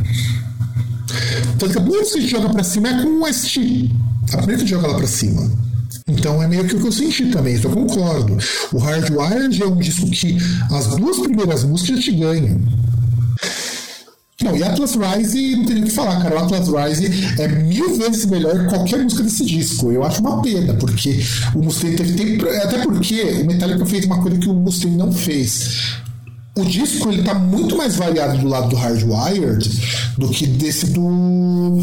Tanto 1.58 1.72
que 1.72 1.80
a 1.80 1.82
vez 1.82 2.14
que 2.14 2.28
joga 2.28 2.50
pra 2.50 2.64
cima 2.64 2.90
é 2.90 3.02
com 3.04 3.22
o 3.22 3.34
ST. 3.34 3.90
A 4.34 4.38
primeira 4.38 4.46
que 4.46 4.52
a 4.52 4.58
gente 4.58 4.70
joga 4.70 4.88
lá 4.88 4.98
pra 4.98 5.08
cima. 5.08 5.52
Então 6.08 6.42
é 6.42 6.48
meio 6.48 6.66
que 6.66 6.76
o 6.76 6.82
que 6.82 6.88
eu 6.88 6.92
senti 6.92 7.28
também, 7.28 7.56
isso 7.56 7.68
eu 7.68 7.72
concordo. 7.72 8.38
O 8.72 8.78
Hardwired 8.78 9.62
é 9.62 9.66
um 9.66 9.78
disco 9.78 10.10
que 10.10 10.38
as 10.72 10.88
duas 10.88 11.20
primeiras 11.20 11.64
músicas 11.64 11.98
já 11.98 12.12
te 12.12 12.18
ganham. 12.18 12.60
Não, 14.44 14.58
e 14.58 14.64
Atlas 14.64 14.96
Rise 14.96 15.56
não 15.56 15.66
tem 15.66 15.76
nem 15.76 15.84
o 15.84 15.88
que 15.88 15.92
falar, 15.92 16.22
cara. 16.22 16.36
O 16.36 16.44
Atlas 16.44 16.68
Rise 16.68 17.12
é 17.40 17.48
mil 17.48 17.96
vezes 17.98 18.26
melhor 18.26 18.58
que 18.58 18.70
qualquer 18.70 19.04
música 19.04 19.24
desse 19.24 19.46
disco. 19.46 19.92
Eu 19.92 20.04
acho 20.04 20.20
uma 20.22 20.42
pena, 20.42 20.74
porque 20.74 21.24
o 21.54 21.60
Mustaine 21.60 21.96
teve 21.96 22.14
tempo. 22.14 22.50
Até 22.50 22.80
porque 22.80 23.22
o 23.44 23.46
Metallica 23.46 23.86
fez 23.86 24.06
uma 24.06 24.20
coisa 24.22 24.38
que 24.38 24.50
o 24.50 24.54
Mustaine 24.54 24.98
não 24.98 25.12
fez 25.12 26.01
o 26.58 26.66
disco 26.66 27.10
ele 27.10 27.24
tá 27.24 27.34
muito 27.34 27.78
mais 27.78 27.96
variado 27.96 28.38
do 28.40 28.48
lado 28.48 28.70
do 28.70 28.76
Hardwired 28.76 29.70
do 30.18 30.30
que 30.30 30.46
desse 30.46 30.92
do 30.92 31.80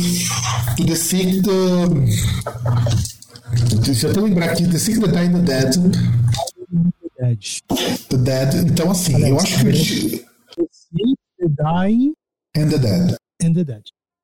do 0.77 0.87
The 0.87 0.95
Sick 0.95 1.43
deixa 3.85 4.07
eu 4.07 4.11
até 4.11 4.21
lembrar 4.21 4.51
aqui 4.53 4.69
The 4.69 4.79
Sick, 4.79 5.01
The 5.01 5.09
Dying, 5.09 5.33
The 5.33 5.41
Dead. 5.41 5.73
The 8.09 8.17
Dead. 8.17 8.55
Então 8.71 8.91
assim 8.91 9.19
eu 9.27 9.39
acho 9.39 9.59
que 9.59 9.65
The 9.65 9.73
Sick, 10.71 11.17
The 11.39 11.49
Dying 11.49 12.15
and 12.57 12.69
The 12.69 12.79
Dead. 12.79 13.17
And 13.43 13.53
The 13.55 13.65
Dead. 13.65 13.83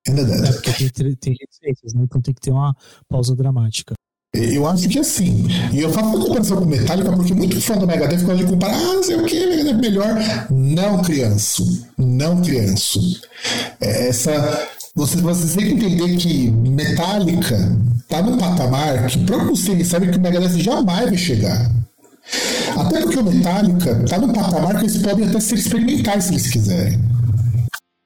And 0.08 0.16
The 0.16 0.24
Dead. 0.24 0.44
É, 0.44 0.52
porque 0.52 0.90
tem, 0.90 1.16
tem 1.16 1.36
reticências, 1.40 1.94
né? 1.94 2.02
então 2.04 2.20
tem 2.20 2.34
que 2.34 2.40
ter 2.40 2.50
uma 2.50 2.76
pausa 3.08 3.34
dramática 3.34 3.94
eu 4.34 4.66
acho 4.66 4.88
que 4.88 4.98
assim, 4.98 5.46
e 5.72 5.80
eu 5.80 5.92
faço 5.92 6.08
uma 6.08 6.24
comparação 6.24 6.56
com 6.56 6.64
Metallica 6.64 7.12
porque 7.12 7.32
muito 7.32 7.60
fã 7.60 7.76
do 7.76 7.86
Megadeth 7.86 8.22
gosta 8.22 8.36
de 8.36 8.44
comparar, 8.44 8.76
ah, 8.76 9.02
sei 9.02 9.16
o 9.16 9.24
que, 9.24 9.46
Megadeth 9.46 9.70
é 9.70 9.74
melhor. 9.74 10.46
Não, 10.50 11.02
criança. 11.02 11.62
Não, 11.96 12.42
criança. 12.42 12.98
É, 13.80 14.08
essa. 14.08 14.68
Vocês, 14.96 15.20
vocês 15.20 15.54
têm 15.54 15.76
que 15.76 15.86
entender 15.86 16.16
que 16.16 16.50
Metallica 16.50 17.76
tá 18.08 18.22
num 18.22 18.38
patamar 18.38 19.06
que 19.06 19.18
próprio 19.24 19.56
você 19.56 19.84
sabe 19.84 20.08
que 20.08 20.18
o 20.18 20.20
Megadeth 20.20 20.58
jamais 20.58 21.10
vai 21.10 21.18
chegar. 21.18 21.70
Até 22.76 23.00
porque 23.02 23.18
o 23.18 23.24
Metallica 23.24 23.94
tá 24.08 24.18
num 24.18 24.32
patamar 24.32 24.78
que 24.78 24.84
eles 24.84 24.98
podem 24.98 25.28
até 25.28 25.40
ser 25.40 25.56
experimentais 25.56 26.24
se 26.24 26.32
eles 26.32 26.50
quiserem. 26.50 27.00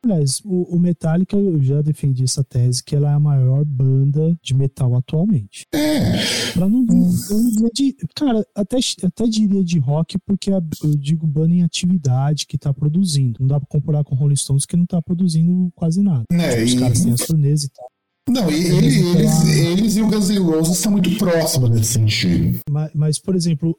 Aliás, 0.04 0.40
o, 0.44 0.76
o 0.76 0.78
Metallica, 0.78 1.36
eu 1.36 1.60
já 1.60 1.82
defendi 1.82 2.22
essa 2.22 2.44
tese 2.44 2.82
que 2.84 2.94
ela 2.94 3.10
é 3.10 3.14
a 3.14 3.20
maior 3.20 3.64
banda 3.64 4.36
de 4.42 4.54
metal 4.54 4.94
atualmente. 4.94 5.66
É. 5.74 6.52
Pra 6.52 6.68
não, 6.68 6.82
não 6.82 7.10
dizer 7.10 7.70
de. 7.74 7.96
Cara, 8.14 8.46
até, 8.54 8.78
até 9.02 9.24
diria 9.24 9.64
de 9.64 9.78
rock, 9.78 10.16
porque 10.24 10.50
eu 10.50 10.96
digo 10.96 11.26
banda 11.26 11.54
em 11.54 11.62
atividade 11.62 12.46
que 12.46 12.56
tá 12.56 12.72
produzindo. 12.72 13.40
Não 13.40 13.48
dá 13.48 13.58
pra 13.58 13.68
comparar 13.68 14.04
com 14.04 14.14
Rolling 14.14 14.36
Stones 14.36 14.66
que 14.66 14.76
não 14.76 14.86
tá 14.86 15.02
produzindo 15.02 15.70
quase 15.74 16.00
nada. 16.00 16.24
É, 16.32 16.64
tipo, 16.64 16.64
os 16.64 16.74
caras 16.74 17.02
têm 17.02 17.12
as 17.12 17.20
turnês 17.20 17.64
e 17.64 17.70
tal. 17.70 17.88
Não, 18.28 18.50
e 18.50 18.54
eles, 18.54 18.96
eles, 18.96 19.48
eles, 19.48 19.96
e 19.96 20.02
o 20.02 20.08
Guns 20.08 20.28
N' 20.28 20.38
Roses 20.38 20.78
são 20.78 20.92
muito 20.92 21.16
próximos 21.16 21.70
nesse 21.70 21.94
sentido. 21.94 22.60
Mas, 22.70 22.90
mas, 22.94 23.18
por 23.18 23.34
exemplo, 23.34 23.76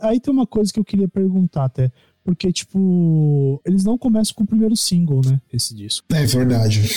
aí 0.00 0.20
tem 0.20 0.32
uma 0.32 0.46
coisa 0.46 0.72
que 0.72 0.80
eu 0.80 0.84
queria 0.84 1.08
perguntar 1.08 1.64
até. 1.64 1.90
Porque, 2.24 2.52
tipo, 2.52 3.60
eles 3.64 3.84
não 3.84 3.98
começam 3.98 4.34
com 4.34 4.44
o 4.44 4.46
primeiro 4.46 4.76
single, 4.76 5.20
né? 5.24 5.40
Esse 5.52 5.74
disco. 5.74 6.06
É 6.12 6.24
verdade. 6.24 6.88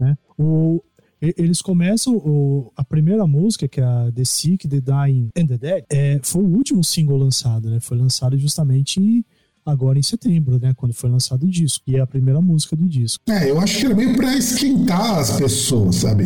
Né? 0.00 0.16
O, 0.38 0.82
eles 1.20 1.62
começam 1.62 2.16
o, 2.16 2.72
a 2.76 2.82
primeira 2.82 3.26
música, 3.26 3.68
que 3.68 3.80
é 3.80 3.84
a 3.84 4.10
The 4.12 4.24
Sick, 4.24 4.66
The 4.66 4.80
Dying 4.80 5.28
and 5.36 5.46
The 5.46 5.58
Dead, 5.58 5.84
é, 5.90 6.20
foi 6.22 6.42
o 6.42 6.48
último 6.48 6.82
single 6.82 7.16
lançado, 7.16 7.70
né? 7.70 7.78
Foi 7.78 7.96
lançado 7.96 8.36
justamente 8.36 9.24
agora 9.64 9.98
em 9.98 10.02
setembro, 10.02 10.58
né? 10.58 10.74
Quando 10.74 10.92
foi 10.92 11.08
lançado 11.08 11.44
o 11.44 11.48
disco. 11.48 11.84
E 11.86 11.96
é 11.96 12.00
a 12.00 12.06
primeira 12.06 12.40
música 12.40 12.74
do 12.74 12.88
disco. 12.88 13.22
É, 13.28 13.50
eu 13.50 13.60
acho 13.60 13.78
que 13.78 13.86
era 13.86 13.94
meio 13.94 14.16
pra 14.16 14.36
esquentar 14.36 15.18
as 15.18 15.36
pessoas, 15.36 15.96
sabe? 15.96 16.24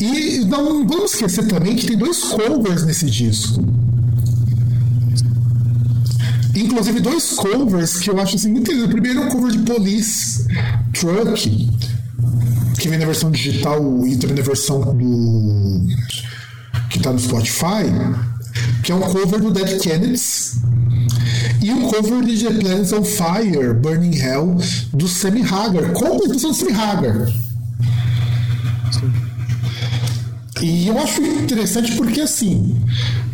E 0.00 0.44
não 0.46 0.86
vamos 0.86 1.12
esquecer 1.12 1.46
também 1.48 1.76
que 1.76 1.86
tem 1.86 1.98
dois 1.98 2.22
covers 2.32 2.86
nesse 2.86 3.10
disco. 3.10 3.62
Inclusive, 6.54 7.00
dois 7.00 7.30
covers 7.30 7.98
que 7.98 8.10
eu 8.10 8.20
acho 8.20 8.36
assim 8.36 8.50
muito 8.50 8.70
interessante. 8.70 8.88
O 8.88 8.92
primeiro 8.92 9.22
é 9.22 9.26
o 9.26 9.28
cover 9.30 9.52
de 9.52 9.58
Police 9.58 10.46
Truck, 10.92 11.70
que 12.78 12.88
vem 12.88 12.98
na 12.98 13.06
versão 13.06 13.30
digital 13.30 14.06
e 14.06 14.16
também 14.16 14.36
na 14.36 14.42
versão 14.42 14.80
do. 14.96 15.86
que 16.90 16.98
tá 17.00 17.12
no 17.12 17.18
Spotify, 17.18 17.88
que 18.82 18.92
é 18.92 18.94
um 18.94 19.00
cover 19.00 19.40
do 19.40 19.50
Dead 19.50 19.80
Kennedys. 19.80 20.60
E 21.62 21.72
um 21.72 21.82
cover 21.88 22.24
de 22.24 22.44
The 22.44 22.50
Planets 22.54 22.92
on 22.92 23.04
Fire, 23.04 23.72
Burning 23.74 24.16
Hell, 24.16 24.56
do 24.92 25.06
Sammy 25.06 25.42
Hagar, 25.42 25.92
com 25.92 26.06
a 26.06 26.18
produção 26.18 26.50
do 26.50 26.56
Sammy 26.56 26.72
Hagar. 26.72 27.28
E 30.60 30.88
eu 30.88 30.98
acho 30.98 31.22
interessante 31.22 31.96
porque, 31.96 32.20
assim, 32.20 32.80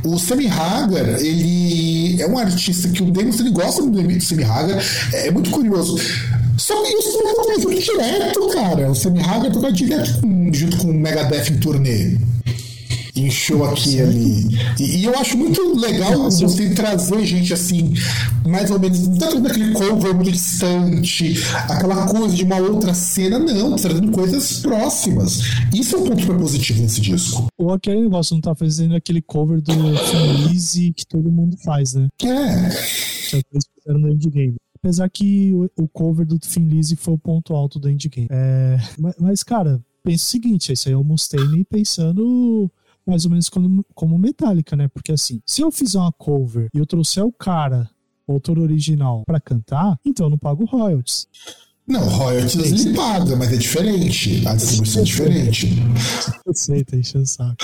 o 0.05 0.19
Sammy 0.19 0.47
Hagar, 0.47 1.21
ele 1.21 2.21
é 2.21 2.27
um 2.27 2.39
artista 2.39 2.89
que 2.89 3.03
o 3.03 3.11
Davis 3.11 3.41
ele 3.41 3.51
gosta 3.51 3.83
do 3.83 4.21
Sammy 4.21 4.45
Hagar, 4.45 4.83
é, 5.13 5.31
muito 5.31 5.51
curioso. 5.51 5.97
Só 6.57 6.75
que 6.83 6.93
isso 6.93 7.19
não 7.23 7.33
acontece 7.33 7.93
direto, 7.93 8.49
cara. 8.49 8.91
O 8.91 8.95
Sammy 8.95 9.21
Hagar 9.21 9.53
toca 9.53 9.73
direto 9.73 10.21
junto 10.53 10.77
com 10.79 10.91
o 10.91 10.95
Megadeth 10.95 11.51
em 11.51 11.59
turnê 11.59 12.19
em 13.21 13.31
show 13.31 13.65
aqui 13.65 14.01
ali. 14.01 14.47
E, 14.79 14.99
e, 14.99 15.05
eu 15.05 15.15
acho 15.19 15.37
muito 15.37 15.79
legal 15.79 16.31
você 16.31 16.75
trazer 16.75 17.25
gente 17.25 17.53
assim, 17.53 17.93
mais 18.47 18.71
ou 18.71 18.79
menos, 18.79 19.07
não 19.07 19.19
tá 19.19 19.27
trazendo 19.27 19.49
aquele 19.49 19.73
cover 19.73 20.15
muito 20.15 20.33
distante, 20.33 21.35
aquela 21.69 22.07
coisa 22.07 22.35
de 22.35 22.45
uma 22.45 22.57
outra 22.57 22.95
cena, 22.95 23.39
não, 23.39 23.71
tá 23.71 23.83
trazendo 23.83 24.11
coisas 24.13 24.61
próximas. 24.61 25.41
Isso 25.75 25.97
é 25.97 25.99
um 25.99 26.05
ponto 26.05 26.21
super 26.21 26.37
positivo 26.37 26.83
nesse 26.83 27.01
disco. 27.01 27.47
Ou 27.59 27.73
aquele 27.73 28.03
negócio, 28.03 28.35
não 28.35 28.41
tá 28.41 28.55
fazendo 28.55 28.95
aquele 28.95 29.23
cover 29.23 29.61
do 29.61 29.73
Easy 30.53 30.93
que 30.93 31.07
todo 31.07 31.31
mundo 31.31 31.57
faz, 31.59 31.95
né? 31.95 32.09
É. 32.23 32.69
Que 33.29 33.37
eles 33.53 33.65
fizeram 33.75 34.01
no 34.01 34.09
Endgame. 34.09 34.57
Apesar 34.81 35.09
que 35.11 35.53
o, 35.53 35.83
o 35.83 35.89
cover 35.89 36.25
do 36.25 36.39
Lizzy 36.57 36.95
foi 36.97 37.15
o 37.15 37.19
ponto 37.19 37.55
alto 37.55 37.79
do 37.79 37.91
Endgame. 37.91 38.29
É, 38.31 38.79
mas, 38.99 39.15
mas, 39.19 39.43
cara, 39.43 39.81
pensa 40.03 40.25
o 40.25 40.29
seguinte, 40.29 40.73
esse 40.73 40.89
aí 40.89 40.95
é 40.95 40.97
o 40.97 41.05
Mustaine 41.05 41.65
pensando 41.65 42.71
mais 43.09 43.25
ou 43.25 43.31
menos 43.31 43.49
como, 43.49 43.85
como 43.95 44.19
Metallica, 44.19 44.77
né? 44.77 44.89
Porque 44.89 45.13
assim, 45.13 45.41
se 45.47 45.63
eu 45.63 45.71
fizer 45.71 45.99
uma 45.99 46.13
cover 46.13 46.69
e 46.75 46.79
eu 46.79 46.87
trouxer 46.87 47.25
o 47.25 47.33
cara, 47.33 47.89
o 48.27 48.33
autor 48.33 48.59
original, 48.59 49.23
pra 49.27 49.41
cantar, 49.41 49.99
então 50.05 50.27
eu 50.27 50.31
não 50.31 50.39
pago 50.39 50.65
royalties. 50.65 51.27
Não, 51.87 52.07
royalties 52.07 52.57
ele 52.57 52.95
paga, 52.95 53.35
mas 53.35 53.51
é 53.51 53.57
diferente. 53.57 54.47
A 54.47 54.55
distribuição 54.55 55.01
é 55.01 55.05
diferente. 55.05 55.69
Eu 56.45 56.55
sei, 56.55 56.85
tá 56.85 56.97
enchendo 56.97 57.25
o 57.25 57.27
saco. 57.27 57.57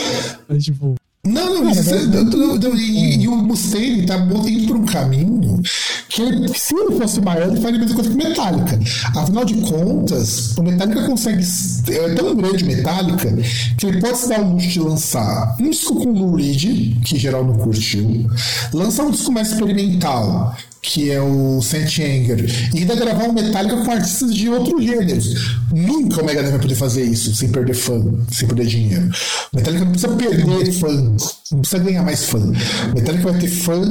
Mas, 0.48 0.64
tipo, 0.64 0.94
Não, 1.26 1.62
não, 1.62 1.70
isso, 1.70 1.94
é- 1.94 2.06
não, 2.06 2.76
e, 2.76 3.22
e 3.22 3.28
o 3.28 3.36
Mustaine 3.36 4.04
tá 4.04 4.16
indo 4.18 4.66
por 4.66 4.76
um 4.76 4.84
caminho 4.84 5.62
que 6.08 6.22
se 6.60 6.74
ele 6.76 6.96
fosse 6.98 7.20
maior, 7.20 7.48
ele 7.48 7.60
faria 7.60 7.76
a 7.78 7.80
mesma 7.80 7.94
coisa 7.96 8.10
que 8.10 8.14
o 8.14 8.18
Metallica. 8.28 8.78
Afinal 9.16 9.44
de 9.44 9.54
contas, 9.54 10.56
o 10.56 10.62
Metallica 10.62 11.06
consegue. 11.06 11.44
É 11.90 12.14
tão 12.14 12.36
grande 12.36 12.64
Metallica 12.64 13.32
que 13.78 13.86
ele 13.86 14.00
pode 14.00 14.18
se 14.18 14.28
dar 14.28 14.40
o 14.42 14.52
luxo 14.52 14.68
de 14.68 14.80
lançar 14.80 15.56
um 15.58 15.70
disco 15.70 15.94
com 15.96 16.10
o 16.10 16.18
Lou 16.18 16.36
Reed, 16.36 17.00
que 17.04 17.18
geral 17.18 17.44
não 17.44 17.54
curtiu, 17.54 18.26
lançar 18.72 19.04
um 19.04 19.10
disco 19.10 19.32
mais 19.32 19.50
experimental, 19.50 20.54
que 20.84 21.10
é 21.10 21.20
o 21.20 21.62
Saint 21.62 21.98
Anger, 21.98 22.44
e 22.74 22.80
ainda 22.80 22.94
gravar 22.94 23.24
um 23.24 23.32
Metallica 23.32 23.82
com 23.82 23.90
artistas 23.90 24.34
de 24.34 24.50
outros 24.50 24.84
gêneros. 24.84 25.56
Nunca 25.72 26.22
o 26.22 26.26
Megadeth 26.26 26.50
vai 26.50 26.60
poder 26.60 26.74
fazer 26.74 27.04
isso 27.04 27.34
sem 27.34 27.50
perder 27.50 27.74
fã, 27.74 28.02
sem 28.30 28.46
perder 28.46 28.66
dinheiro. 28.66 29.10
O 29.50 29.56
Metallica 29.56 29.84
não 29.86 29.92
precisa 29.92 30.14
perder 30.14 30.72
fãs, 30.72 31.38
não 31.50 31.60
precisa 31.60 31.82
ganhar 31.82 32.02
mais 32.02 32.26
fã. 32.26 32.38
O 32.38 32.94
Metallica 32.94 33.32
vai 33.32 33.40
ter 33.40 33.48
fã 33.48 33.82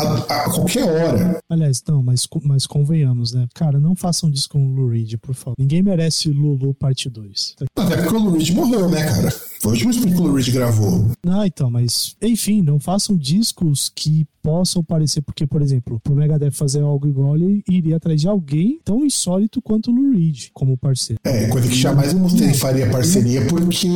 a, 0.00 0.44
a 0.44 0.50
qualquer 0.50 0.84
hora. 0.84 1.38
aliás, 1.50 1.82
não, 1.86 2.02
mas, 2.02 2.26
mas 2.44 2.66
convenhamos, 2.66 3.32
né? 3.34 3.46
Cara, 3.54 3.78
não 3.78 3.94
façam 3.94 4.30
disco 4.30 4.54
com 4.54 4.66
o 4.66 4.74
Lou 4.74 4.88
Reed, 4.88 5.14
por 5.20 5.34
favor. 5.34 5.54
Ninguém 5.58 5.82
merece 5.82 6.30
Lulu 6.30 6.72
parte 6.74 7.10
2. 7.10 7.56
Até 7.76 7.96
porque 7.98 8.16
o 8.16 8.18
Lou 8.18 8.32
Reed 8.32 8.50
morreu, 8.50 8.88
né, 8.88 9.04
cara? 9.04 9.30
Foi 9.60 9.72
o 9.72 9.74
último 9.74 9.92
disco 9.92 10.08
que 10.08 10.14
o 10.14 10.22
Lou 10.22 10.34
Reed 10.34 10.50
gravou. 10.50 11.10
Ah, 11.26 11.46
então, 11.46 11.70
mas 11.70 12.16
enfim, 12.22 12.62
não 12.62 12.80
façam 12.80 13.16
discos 13.16 13.92
que 13.94 14.26
possam 14.42 14.82
parecer, 14.82 15.22
porque, 15.22 15.46
por 15.46 15.62
exemplo, 15.62 16.00
pro 16.00 16.14
Megadeth 16.22 16.52
fazer 16.52 16.80
algo 16.82 17.06
igual, 17.08 17.36
ele 17.36 17.62
iria 17.68 17.96
atrás 17.96 18.20
de 18.20 18.28
alguém 18.28 18.80
tão 18.84 19.04
insólito 19.04 19.60
quanto 19.60 19.90
o 19.90 19.94
Lou 19.94 20.12
Reed 20.12 20.48
como 20.54 20.76
parceiro. 20.76 21.20
É, 21.24 21.48
coisa 21.48 21.68
que 21.68 21.74
jamais 21.74 22.12
o 22.12 22.18
Mustaine 22.18 22.54
faria 22.54 22.88
parceria, 22.90 23.46
porque 23.46 23.86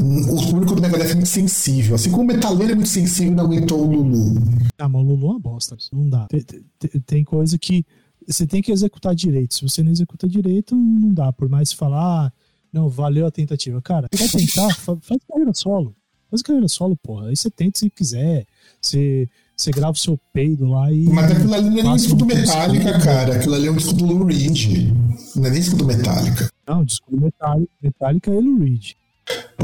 hum, 0.00 0.36
o 0.36 0.46
público 0.50 0.74
do 0.74 0.82
Megadeth 0.82 1.10
é 1.10 1.14
muito 1.14 1.28
sensível. 1.28 1.94
Assim 1.94 2.10
como 2.10 2.22
o 2.22 2.26
metaleiro 2.26 2.72
é 2.72 2.74
muito 2.74 2.88
sensível 2.88 3.32
não 3.34 3.44
aguentou 3.44 3.80
o 3.86 3.90
Lulu. 3.90 4.34
Ah, 4.78 4.88
mas 4.88 5.02
o 5.02 5.04
Lulu 5.04 5.26
é 5.26 5.30
uma 5.30 5.38
bosta. 5.40 5.76
Não 5.92 6.08
dá. 6.08 6.26
Tem, 6.28 6.42
tem- 6.42 7.00
tem 7.06 7.24
coisa 7.24 7.58
que 7.58 7.84
você 8.26 8.46
tem 8.46 8.60
que 8.62 8.70
executar 8.72 9.14
direito. 9.14 9.54
Se 9.54 9.62
você 9.62 9.82
não 9.82 9.90
executa 9.92 10.28
direito, 10.28 10.74
não 10.74 11.12
dá. 11.12 11.32
Por 11.32 11.48
mais 11.48 11.72
falar, 11.72 12.26
ah, 12.26 12.32
não, 12.72 12.88
valeu 12.88 13.26
a 13.26 13.30
tentativa. 13.30 13.80
Cara, 13.82 14.08
quer 14.10 14.30
tentar? 14.30 14.74
Fa- 14.74 14.98
faz 15.00 15.20
carreira 15.28 15.52
solo. 15.54 15.94
Faz 16.30 16.42
carreira 16.42 16.68
solo, 16.68 16.94
porra. 16.96 17.28
Aí 17.28 17.36
você 17.36 17.50
tenta 17.50 17.78
se 17.78 17.88
quiser. 17.88 18.44
Você, 18.82 19.28
você 19.58 19.72
grava 19.72 19.92
o 19.92 19.98
seu 19.98 20.18
peido 20.32 20.66
lá 20.68 20.90
e. 20.92 21.04
Mas 21.04 21.32
aquilo 21.32 21.54
ali 21.54 21.68
não 21.68 21.78
é 21.78 21.82
nem 21.82 21.92
um 21.92 21.96
disco 21.96 22.14
do. 22.14 22.24
Metallica, 22.24 22.98
cara. 23.00 23.34
Aquilo 23.34 23.54
ali 23.56 23.66
é 23.66 23.70
um 23.70 23.76
disco 23.76 23.92
do 23.94 24.06
Lou 24.06 24.24
Reed. 24.24 24.92
Não 25.34 25.46
é 25.46 25.50
nem 25.50 25.60
disco 25.60 25.76
do 25.76 25.84
Metallica. 25.84 26.48
Não, 26.66 26.84
disco 26.84 27.10
do 27.10 27.20
Metallica, 27.20 27.72
Metallica 27.82 28.30
e 28.30 28.40
Lou 28.40 28.58
Reed. 28.60 28.92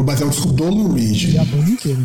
Mas 0.05 0.21
é 0.21 0.25
um 0.25 0.29
disco 0.31 0.49
do 0.49 0.65
Lou 0.65 0.93
Reed. 0.93 1.35
E 1.35 1.39
a 1.39 1.45
banda 1.45 1.71
inteira. 1.71 2.01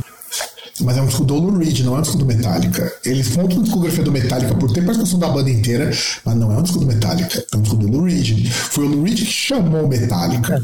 Mas 0.81 0.97
é 0.97 1.01
um 1.01 1.07
disco 1.07 1.25
do 1.25 1.35
Lou 1.35 1.57
Reed, 1.57 1.79
não 1.79 1.95
é 1.95 1.99
um 1.99 2.01
disco 2.01 2.17
do 2.17 2.25
Metallica. 2.25 2.93
Eles 3.03 3.35
contam 3.35 3.59
a 3.59 3.63
discografia 3.63 4.03
do 4.03 4.11
Metallica 4.11 4.55
por 4.55 4.71
ter 4.71 4.85
participação 4.85 5.19
da 5.19 5.27
banda 5.27 5.49
inteira, 5.49 5.91
mas 6.23 6.35
não 6.35 6.53
é 6.53 6.57
um 6.57 6.63
disco 6.63 6.79
do 6.79 6.85
Metallica. 6.85 7.45
É 7.51 7.57
um 7.57 7.61
disco 7.61 7.75
do 7.75 7.91
Lou 7.91 8.03
Reed. 8.03 8.47
Foi 8.49 8.85
o 8.85 8.87
Lou 8.87 9.03
Reed 9.03 9.17
que 9.17 9.25
chamou 9.25 9.83
o 9.83 9.87
Metallica 9.89 10.63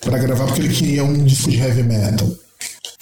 pra 0.00 0.18
gravar 0.18 0.46
porque 0.46 0.62
ele 0.62 0.74
queria 0.74 1.04
um 1.04 1.24
disco 1.24 1.50
de 1.50 1.58
heavy 1.58 1.82
metal. 1.82 2.28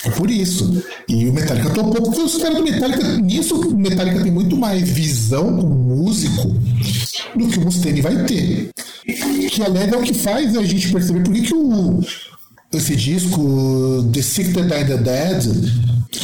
É 0.05 0.11
por 0.11 0.30
isso. 0.30 0.82
E 1.09 1.26
o 1.26 1.32
Metallica 1.32 1.70
topou, 1.70 2.02
porque 2.02 2.20
os 2.20 2.36
caras 2.36 2.59
do 2.59 2.64
Metallica, 2.64 3.16
nisso 3.18 3.57
o 3.57 3.76
Metallica 3.76 4.22
tem 4.22 4.32
muito 4.32 4.57
mais 4.57 4.88
visão 4.88 5.57
como 5.57 5.74
músico 5.74 6.48
do 7.34 7.48
que 7.48 7.59
o 7.59 7.62
Mustaine 7.62 8.00
vai 8.00 8.24
ter. 8.24 8.70
Que 9.05 9.62
é 9.62 9.96
o 9.96 10.02
que 10.02 10.14
faz 10.14 10.57
a 10.57 10.62
gente 10.62 10.90
perceber 10.90 11.22
por 11.22 11.32
que, 11.32 11.42
que 11.42 11.55
o, 11.55 12.00
esse 12.72 12.96
disco 12.96 14.05
The 14.12 14.22
Sick 14.22 14.52
That 14.52 14.68
Die 14.68 14.84
The 14.84 14.96
Dead 14.98 15.72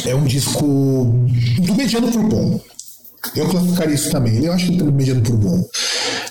é 0.05 0.15
um 0.15 0.25
disco 0.25 1.27
do 1.59 1.75
mediano 1.75 2.11
pro 2.11 2.23
bom. 2.27 2.61
Eu 3.35 3.47
classificaria 3.47 3.95
isso 3.95 4.11
também. 4.11 4.43
Eu 4.43 4.53
acho 4.53 4.65
que 4.65 4.71
ele 4.73 4.83
tá 4.83 4.91
mediano 4.91 5.21
pro 5.21 5.37
bom. 5.37 5.63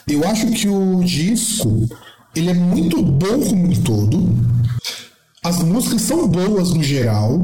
Eu 0.09 0.25
acho 0.29 0.47
que 0.49 0.69
o 0.69 1.03
disco 1.05 1.89
ele 2.35 2.51
é 2.51 2.55
muito 2.55 3.03
bom 3.03 3.41
como 3.41 3.67
um 3.67 3.83
todo. 3.83 4.37
As 5.43 5.63
músicas 5.63 6.03
são 6.03 6.29
boas 6.29 6.75
no 6.75 6.83
geral, 6.83 7.41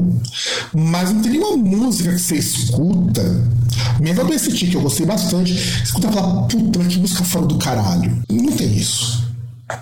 mas 0.71 1.11
não 1.11 1.19
tem 1.19 1.31
nenhuma 1.31 1.57
música 1.57 2.13
que 2.13 2.19
você 2.19 2.35
escuta. 2.35 3.23
Mesmo 3.99 4.23
do 4.23 4.37
ST, 4.37 4.67
que 4.67 4.75
eu 4.75 4.81
gostei 4.81 5.03
bastante, 5.03 5.53
escuta 5.53 6.07
e 6.07 6.13
fala, 6.13 6.47
puta, 6.47 6.79
que 6.85 6.99
música 6.99 7.23
fora 7.23 7.47
do 7.47 7.57
caralho. 7.57 8.21
Não 8.29 8.51
tem 8.55 8.71
isso. 8.75 9.25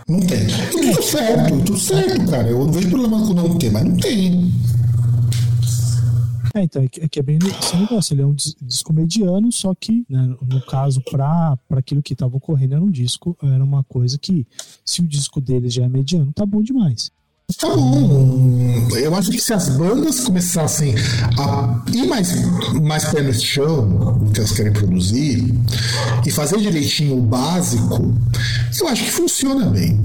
Não 0.07 0.21
tem. 0.21 0.43
E 0.47 0.69
tudo 0.71 1.03
certo, 1.03 1.61
tudo 1.65 1.77
certo, 1.77 2.31
cara. 2.31 2.47
Eu 2.47 2.59
não 2.65 2.71
vejo 2.71 2.89
problema 2.89 3.19
com 3.27 3.33
não 3.33 3.57
ter, 3.57 3.69
mas 3.69 3.83
não 3.83 3.97
tem. 3.97 4.49
É, 6.53 6.63
então, 6.63 6.81
é 6.83 6.87
que, 6.87 7.01
é 7.01 7.19
é 7.19 7.21
bem 7.21 7.37
esse 7.61 7.75
negócio. 7.75 8.13
Ele 8.13 8.21
é 8.21 8.25
um 8.25 8.33
dis- 8.33 8.55
disco 8.61 8.93
mediano, 8.93 9.51
só 9.51 9.75
que, 9.75 10.05
né, 10.09 10.33
no 10.41 10.61
caso, 10.61 11.01
pra 11.01 11.57
aquilo 11.71 12.01
que 12.01 12.15
tava 12.15 12.37
ocorrendo, 12.37 12.75
era 12.75 12.83
um 12.83 12.89
disco, 12.89 13.35
era 13.43 13.61
uma 13.61 13.83
coisa 13.83 14.17
que, 14.17 14.47
se 14.85 15.01
o 15.01 15.07
disco 15.07 15.41
dele 15.41 15.69
já 15.69 15.83
é 15.83 15.89
mediano, 15.89 16.31
tá 16.33 16.45
bom 16.45 16.63
demais. 16.63 17.11
Tá 17.59 17.69
bom. 17.69 18.87
Eu 18.97 19.15
acho 19.15 19.29
que 19.29 19.39
se 19.39 19.53
as 19.53 19.69
bandas 19.69 20.21
começassem 20.21 20.95
a 21.37 21.81
ir 21.93 22.07
mais, 22.07 22.33
mais 22.81 23.05
pé 23.05 23.21
no 23.21 23.33
chão 23.33 23.85
no 23.85 24.31
que 24.31 24.39
elas 24.39 24.51
querem 24.51 24.73
produzir 24.73 25.53
e 26.25 26.31
fazer 26.31 26.57
direitinho 26.57 27.19
o 27.19 27.21
básico, 27.21 28.13
eu 28.79 28.87
acho 28.87 29.03
que 29.03 29.11
funciona 29.11 29.67
bem. 29.67 29.99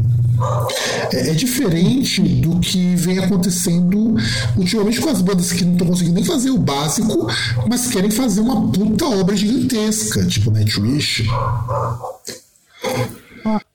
É, 1.13 1.31
é 1.31 1.35
diferente 1.35 2.23
do 2.23 2.61
que 2.61 2.95
vem 2.97 3.19
acontecendo 3.19 4.17
ultimamente 4.57 5.01
com 5.01 5.11
as 5.11 5.21
bandas 5.21 5.53
que 5.53 5.65
não 5.65 5.73
estão 5.73 5.87
conseguindo 5.87 6.15
nem 6.15 6.25
fazer 6.25 6.51
o 6.51 6.59
básico, 6.59 7.27
mas 7.69 7.89
querem 7.89 8.11
fazer 8.11 8.41
uma 8.41 8.71
puta 8.71 9.07
obra 9.07 9.37
gigantesca, 9.37 10.25
tipo 10.27 10.51
Nightwish. 10.51 11.27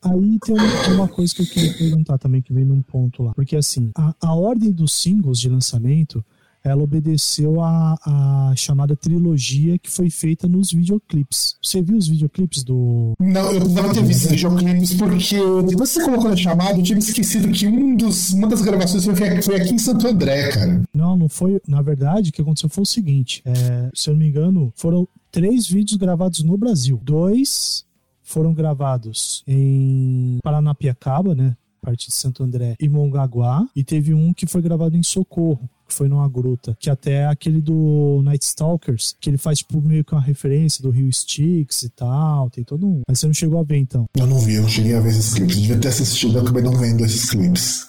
Aí 0.05 0.39
tem 0.39 0.55
uma, 0.93 1.07
coisa 1.07 1.33
que 1.33 1.41
eu 1.41 1.45
queria 1.47 1.73
perguntar 1.73 2.17
também, 2.19 2.41
que 2.41 2.53
vem 2.53 2.63
num 2.63 2.81
ponto 2.81 3.23
lá. 3.23 3.33
Porque, 3.33 3.55
assim, 3.55 3.89
a, 3.95 4.13
a 4.21 4.35
ordem 4.35 4.71
dos 4.71 4.93
singles 4.93 5.39
de 5.39 5.49
lançamento, 5.49 6.23
ela 6.63 6.83
obedeceu 6.83 7.61
a, 7.61 7.95
a 8.03 8.53
chamada 8.55 8.95
trilogia 8.95 9.77
que 9.77 9.89
foi 9.89 10.09
feita 10.09 10.47
nos 10.47 10.71
videoclipes. 10.71 11.55
Você 11.61 11.81
viu 11.81 11.97
os 11.97 12.07
videoclipes 12.07 12.63
do... 12.63 13.13
Não, 13.19 13.51
eu 13.51 13.61
precisava 13.61 13.93
ter 13.93 14.03
visto 14.03 14.25
esses 14.25 14.31
videoclipes 14.31 14.93
porque 14.95 15.35
depois 15.67 15.93
que 15.93 15.99
você 15.99 16.03
colocou 16.03 16.29
na 16.29 16.35
chamada, 16.35 16.77
eu 16.77 16.83
tinha 16.83 16.97
esquecido 16.97 17.51
que 17.51 17.67
um 17.67 17.95
dos, 17.95 18.33
uma 18.33 18.47
das 18.47 18.61
gravações 18.61 19.05
foi, 19.05 19.41
foi 19.41 19.55
aqui 19.55 19.73
em 19.73 19.79
Santo 19.79 20.07
André, 20.07 20.49
cara. 20.51 20.81
Não, 20.93 21.15
não 21.15 21.29
foi. 21.29 21.61
Na 21.67 21.81
verdade, 21.81 22.29
o 22.29 22.33
que 22.33 22.41
aconteceu 22.41 22.69
foi 22.69 22.81
o 22.81 22.85
seguinte: 22.85 23.43
é, 23.45 23.89
se 23.93 24.09
eu 24.09 24.13
não 24.13 24.19
me 24.19 24.27
engano, 24.27 24.73
foram 24.75 25.07
três 25.31 25.67
vídeos 25.67 25.97
gravados 25.97 26.43
no 26.43 26.57
Brasil. 26.57 26.99
Dois 27.03 27.84
foram 28.25 28.53
gravados 28.53 29.43
em 29.47 30.39
Paranapiacaba, 30.43 31.33
né? 31.33 31.55
Parte 31.81 32.07
de 32.07 32.15
Santo 32.15 32.43
André 32.43 32.75
e 32.79 32.89
Mongaguá. 32.89 33.65
E 33.75 33.83
teve 33.83 34.13
um 34.13 34.33
que 34.33 34.47
foi 34.47 34.61
gravado 34.61 34.97
em 34.97 35.03
Socorro. 35.03 35.69
Que 35.87 35.93
foi 35.93 36.09
numa 36.09 36.27
gruta, 36.27 36.75
que 36.79 36.89
até 36.89 37.11
é 37.11 37.27
aquele 37.27 37.61
do 37.61 38.19
Night 38.23 38.43
Stalkers, 38.43 39.15
que 39.21 39.29
ele 39.29 39.37
faz 39.37 39.59
tipo 39.59 39.79
meio 39.79 40.03
que 40.03 40.13
uma 40.13 40.21
referência 40.21 40.81
do 40.81 40.89
Rio 40.89 41.07
Styx 41.09 41.83
e 41.83 41.89
tal, 41.89 42.49
tem 42.49 42.63
todo 42.63 42.87
um. 42.87 43.01
Mas 43.07 43.19
você 43.19 43.27
não 43.27 43.33
chegou 43.35 43.59
a 43.59 43.63
ver 43.63 43.77
então. 43.77 44.05
Eu 44.17 44.25
não 44.25 44.39
vi, 44.39 44.55
eu 44.55 44.63
não 44.63 44.69
cheguei 44.69 44.95
a 44.95 44.99
ver 44.99 45.09
esses 45.09 45.35
clipes. 45.35 45.57
Devia 45.57 45.77
ter 45.77 45.89
assistido, 45.89 46.39
eu 46.39 46.41
acabei 46.41 46.63
não 46.63 46.75
vendo 46.75 47.05
esses 47.05 47.29
clipes. 47.29 47.85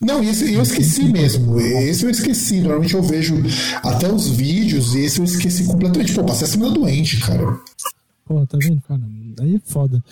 Não, 0.00 0.22
esse 0.22 0.52
eu 0.52 0.62
esqueci 0.62 1.04
mesmo. 1.10 1.58
Esse 1.58 2.04
eu 2.04 2.10
esqueci. 2.10 2.60
Normalmente 2.60 2.94
eu 2.94 3.02
vejo 3.02 3.34
até 3.82 4.12
os 4.12 4.28
vídeos 4.28 4.94
e 4.94 5.00
esse 5.00 5.18
eu 5.18 5.24
esqueci 5.24 5.64
completamente. 5.64 6.14
Pô, 6.14 6.22
passei 6.22 6.46
a 6.46 6.50
semana 6.50 6.72
doente, 6.72 7.18
cara. 7.18 7.58
Pô, 8.24 8.46
tá 8.46 8.56
vendo, 8.60 8.80
cara? 8.82 9.02
Aí 9.40 9.56
é 9.56 9.58
foda. 9.60 10.02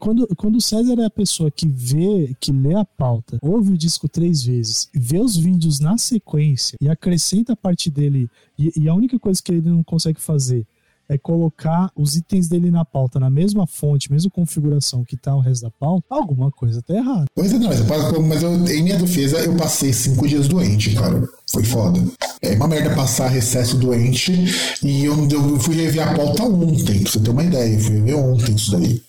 Quando, 0.00 0.26
quando 0.36 0.56
o 0.56 0.60
César 0.60 1.00
é 1.00 1.04
a 1.04 1.10
pessoa 1.10 1.50
que 1.50 1.68
vê, 1.68 2.34
que 2.40 2.50
lê 2.50 2.74
a 2.74 2.84
pauta, 2.84 3.38
ouve 3.40 3.72
o 3.72 3.78
disco 3.78 4.08
três 4.08 4.42
vezes, 4.42 4.90
vê 4.92 5.20
os 5.20 5.36
vídeos 5.36 5.78
na 5.78 5.96
sequência 5.96 6.76
e 6.80 6.88
acrescenta 6.88 7.52
a 7.52 7.56
parte 7.56 7.88
dele, 7.88 8.28
e, 8.58 8.72
e 8.76 8.88
a 8.88 8.94
única 8.94 9.18
coisa 9.18 9.40
que 9.42 9.52
ele 9.52 9.68
não 9.68 9.82
consegue 9.84 10.20
fazer 10.20 10.66
é 11.08 11.16
colocar 11.18 11.90
os 11.96 12.16
itens 12.16 12.48
dele 12.48 12.70
na 12.70 12.84
pauta 12.84 13.18
na 13.20 13.30
mesma 13.30 13.66
fonte, 13.66 14.10
mesma 14.10 14.30
configuração 14.30 15.04
que 15.04 15.16
tá 15.16 15.34
o 15.34 15.40
resto 15.40 15.62
da 15.62 15.70
pauta, 15.70 16.06
alguma 16.10 16.50
coisa 16.50 16.82
tá 16.82 16.94
errada. 16.94 17.26
Pois 17.34 17.52
é, 17.52 17.58
não, 17.58 17.68
mas, 17.68 17.80
eu, 18.12 18.22
mas 18.22 18.42
eu- 18.42 18.68
em 18.68 18.82
minha 18.82 18.98
defesa, 18.98 19.38
eu 19.38 19.54
passei 19.56 19.92
cinco 19.92 20.26
dias 20.26 20.48
doente, 20.48 20.94
cara. 20.94 21.26
Foi 21.50 21.62
foda. 21.64 22.00
É 22.42 22.54
uma 22.56 22.68
merda 22.68 22.94
passar 22.94 23.28
recesso 23.28 23.76
doente 23.78 24.32
e 24.82 25.04
eu, 25.04 25.28
eu 25.28 25.60
fui 25.60 25.74
rever 25.76 26.06
a 26.08 26.14
pauta 26.14 26.42
ontem, 26.44 27.02
pra 27.02 27.10
você 27.12 27.20
ter 27.20 27.30
uma 27.30 27.44
ideia. 27.44 27.74
Eu 27.74 27.80
fui 27.80 27.94
rever 27.96 28.16
ontem 28.18 28.54
isso 28.54 28.72
daí. 28.72 29.02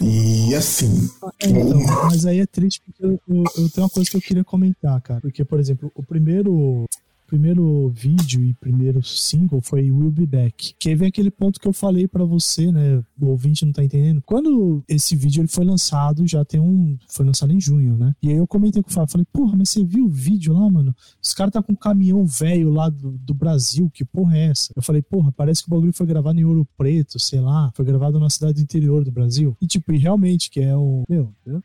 E 0.00 0.54
assim. 0.54 1.08
Então, 1.42 1.62
uma- 1.78 2.04
mas 2.06 2.26
aí 2.26 2.40
é 2.40 2.46
triste 2.46 2.80
porque 2.84 3.04
eu, 3.04 3.20
eu- 3.28 3.44
eu 3.56 3.70
tenho 3.70 3.84
uma 3.84 3.88
coisa 3.90 4.10
que 4.10 4.16
eu 4.16 4.20
queria 4.20 4.44
comentar, 4.44 5.00
cara. 5.00 5.20
Porque, 5.20 5.44
por 5.44 5.60
exemplo, 5.60 5.90
o 5.94 6.02
primeiro. 6.02 6.84
Primeiro 7.32 7.88
vídeo 7.88 8.44
e 8.44 8.52
primeiro 8.52 9.02
single 9.02 9.62
foi 9.62 9.90
Will 9.90 10.10
Be 10.10 10.26
Back. 10.26 10.74
Que 10.78 10.94
vem 10.94 11.08
aquele 11.08 11.30
ponto 11.30 11.58
que 11.58 11.66
eu 11.66 11.72
falei 11.72 12.06
para 12.06 12.26
você, 12.26 12.70
né? 12.70 13.02
O 13.18 13.28
ouvinte 13.28 13.64
não 13.64 13.72
tá 13.72 13.82
entendendo. 13.82 14.20
Quando 14.26 14.84
esse 14.86 15.16
vídeo 15.16 15.40
ele 15.40 15.48
foi 15.48 15.64
lançado, 15.64 16.26
já 16.26 16.44
tem 16.44 16.60
um. 16.60 16.98
Foi 17.08 17.24
lançado 17.24 17.50
em 17.50 17.58
junho, 17.58 17.96
né? 17.96 18.14
E 18.22 18.28
aí 18.28 18.36
eu 18.36 18.46
comentei 18.46 18.82
com 18.82 18.90
o 18.90 18.92
Fábio, 18.92 19.12
falei, 19.12 19.26
porra, 19.32 19.56
mas 19.56 19.70
você 19.70 19.82
viu 19.82 20.04
o 20.04 20.10
vídeo 20.10 20.52
lá, 20.52 20.70
mano? 20.70 20.94
Os 21.24 21.32
caras 21.32 21.54
tá 21.54 21.62
com 21.62 21.72
um 21.72 21.76
caminhão 21.76 22.26
velho 22.26 22.70
lá 22.70 22.90
do, 22.90 23.12
do 23.12 23.32
Brasil, 23.32 23.88
que 23.88 24.04
porra 24.04 24.36
é 24.36 24.48
essa? 24.48 24.70
Eu 24.76 24.82
falei, 24.82 25.00
porra, 25.00 25.32
parece 25.32 25.62
que 25.62 25.68
o 25.68 25.70
bagulho 25.70 25.94
foi 25.94 26.06
gravado 26.06 26.38
em 26.38 26.44
Ouro 26.44 26.68
Preto, 26.76 27.18
sei 27.18 27.40
lá, 27.40 27.72
foi 27.74 27.86
gravado 27.86 28.20
na 28.20 28.28
cidade 28.28 28.54
do 28.54 28.60
interior 28.60 29.04
do 29.04 29.10
Brasil. 29.10 29.56
E 29.58 29.66
tipo, 29.66 29.90
e 29.90 29.96
realmente, 29.96 30.50
que 30.50 30.60
é 30.60 30.76
o. 30.76 31.04
Meu, 31.08 31.32
eu, 31.46 31.62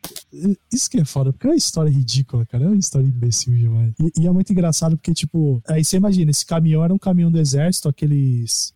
isso 0.72 0.89
que 0.89 0.97
é 0.97 1.03
foda, 1.03 1.34
porque 1.34 1.47
é 1.47 1.49
uma 1.49 1.57
história 1.57 1.89
ridícula, 1.89 2.45
cara. 2.45 2.63
É 2.63 2.68
uma 2.68 2.78
história 2.78 3.05
imbecil 3.05 3.53
demais. 3.53 3.93
E, 3.99 4.22
e 4.22 4.28
é 4.28 4.32
muito 4.32 4.49
engraçado 4.51 4.95
porque, 4.95 5.13
tipo, 5.13 5.57
aí 5.68 5.84
você 5.84 5.97
imagina, 5.97 6.32
esse 6.32 6.45
caminhão 6.45 6.84
era 6.84 6.93
um 6.93 6.97
caminhão 6.97 7.32
do 7.32 7.39
exército, 7.39 7.89
aqueles. 7.89 8.74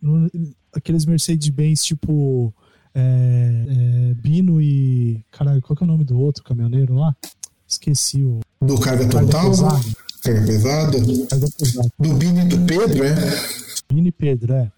Aqueles 0.74 1.04
Mercedes-Benz, 1.04 1.84
tipo. 1.84 2.52
É, 2.94 3.00
é, 3.00 4.14
Bino 4.14 4.60
e. 4.60 5.24
Caralho, 5.30 5.62
qual 5.62 5.76
que 5.76 5.82
é 5.82 5.86
o 5.86 5.88
nome 5.88 6.04
do 6.04 6.18
outro 6.18 6.42
caminhoneiro 6.42 6.94
lá? 6.94 7.14
Esqueci 7.66 8.22
o. 8.22 8.40
Do 8.60 8.78
Carga 8.78 9.08
Total? 9.08 9.50
Carga 10.22 10.46
Pesada? 10.46 10.98
Carga 11.28 11.48
pesada. 11.58 11.88
Do 11.98 12.14
Bino 12.14 12.40
e 12.40 12.44
do 12.44 12.58
Pedro, 12.66 13.04
é? 13.04 13.14
Bino 13.92 14.08
e 14.08 14.12
Pedro, 14.12 14.52
é. 14.54 14.70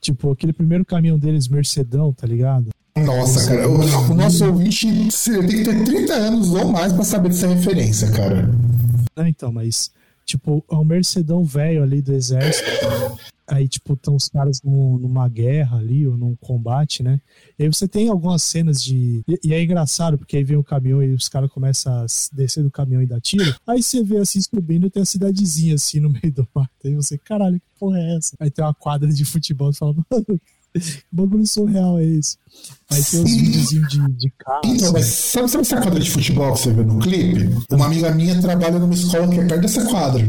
Tipo, 0.00 0.32
aquele 0.32 0.52
primeiro 0.52 0.84
caminhão 0.84 1.18
deles, 1.18 1.48
Mercedão, 1.48 2.12
tá 2.12 2.26
ligado? 2.26 2.70
Nossa, 2.96 3.48
cara, 3.48 3.68
o, 3.68 3.80
o 3.80 4.14
nosso 4.14 4.44
ouvinte 4.46 4.86
tem 4.86 5.46
que 5.48 5.64
ter 5.64 5.84
30 5.84 6.12
anos 6.12 6.50
ou 6.52 6.70
mais 6.70 6.92
pra 6.92 7.02
saber 7.04 7.28
dessa 7.28 7.48
referência, 7.48 8.10
cara. 8.10 8.48
Não, 9.16 9.26
então, 9.26 9.50
mas, 9.50 9.90
tipo, 10.24 10.64
é 10.70 10.74
um 10.74 10.84
Mercedão 10.84 11.44
velho 11.44 11.82
ali 11.82 12.00
do 12.02 12.12
exército. 12.12 12.70
Aí, 13.46 13.68
tipo, 13.68 13.92
estão 13.92 14.16
os 14.16 14.26
caras 14.28 14.62
num- 14.62 14.96
numa 14.98 15.28
guerra 15.28 15.76
ali, 15.76 16.06
ou 16.06 16.16
num 16.16 16.34
combate, 16.36 17.02
né? 17.02 17.20
E 17.58 17.64
aí 17.64 17.68
você 17.68 17.86
tem 17.86 18.08
algumas 18.08 18.42
cenas 18.42 18.82
de. 18.82 19.22
E, 19.28 19.38
e 19.44 19.52
é 19.52 19.62
engraçado, 19.62 20.16
porque 20.16 20.38
aí 20.38 20.44
vem 20.44 20.56
o 20.56 20.64
caminhão 20.64 21.02
e 21.02 21.12
os 21.12 21.28
caras 21.28 21.50
começam 21.50 21.92
a 21.92 22.06
descer 22.32 22.62
do 22.62 22.70
caminhão 22.70 23.02
e 23.02 23.06
dar 23.06 23.20
tiro. 23.20 23.54
Aí 23.66 23.82
você 23.82 24.02
vê 24.02 24.16
assim, 24.16 24.40
subindo, 24.40 24.88
tem 24.88 25.02
a 25.02 25.06
cidadezinha 25.06 25.74
assim 25.74 26.00
no 26.00 26.08
meio 26.08 26.32
do 26.32 26.48
mato. 26.54 26.70
Aí 26.86 26.94
você, 26.94 27.18
caralho, 27.18 27.60
que 27.60 27.66
porra 27.78 27.98
é 27.98 28.16
essa? 28.16 28.34
Aí 28.40 28.50
tem 28.50 28.64
uma 28.64 28.72
quadra 28.72 29.12
de 29.12 29.24
futebol 29.26 29.70
e 29.70 29.76
fala, 29.76 29.92
mano, 30.10 30.40
bagulho 31.10 31.46
surreal 31.46 31.98
é 31.98 32.04
esse? 32.04 32.36
Aí 32.90 33.02
tem 33.02 33.22
os 33.22 33.30
videozinhos 33.30 33.88
de, 33.88 34.12
de 34.12 34.30
carro. 34.38 34.62
Então, 34.64 34.92
mas 34.92 35.06
sabe, 35.06 35.48
sabe 35.48 35.62
essa 35.62 35.80
quadra 35.80 36.00
de 36.00 36.10
futebol 36.10 36.52
que 36.52 36.60
você 36.60 36.72
vê 36.72 36.84
no 36.84 36.98
clipe? 36.98 37.50
Uma 37.70 37.86
amiga 37.86 38.14
minha 38.14 38.40
trabalha 38.40 38.78
numa 38.78 38.94
escola 38.94 39.28
que 39.28 39.40
é 39.40 39.46
perto 39.46 39.62
dessa 39.62 39.84
quadra. 39.86 40.28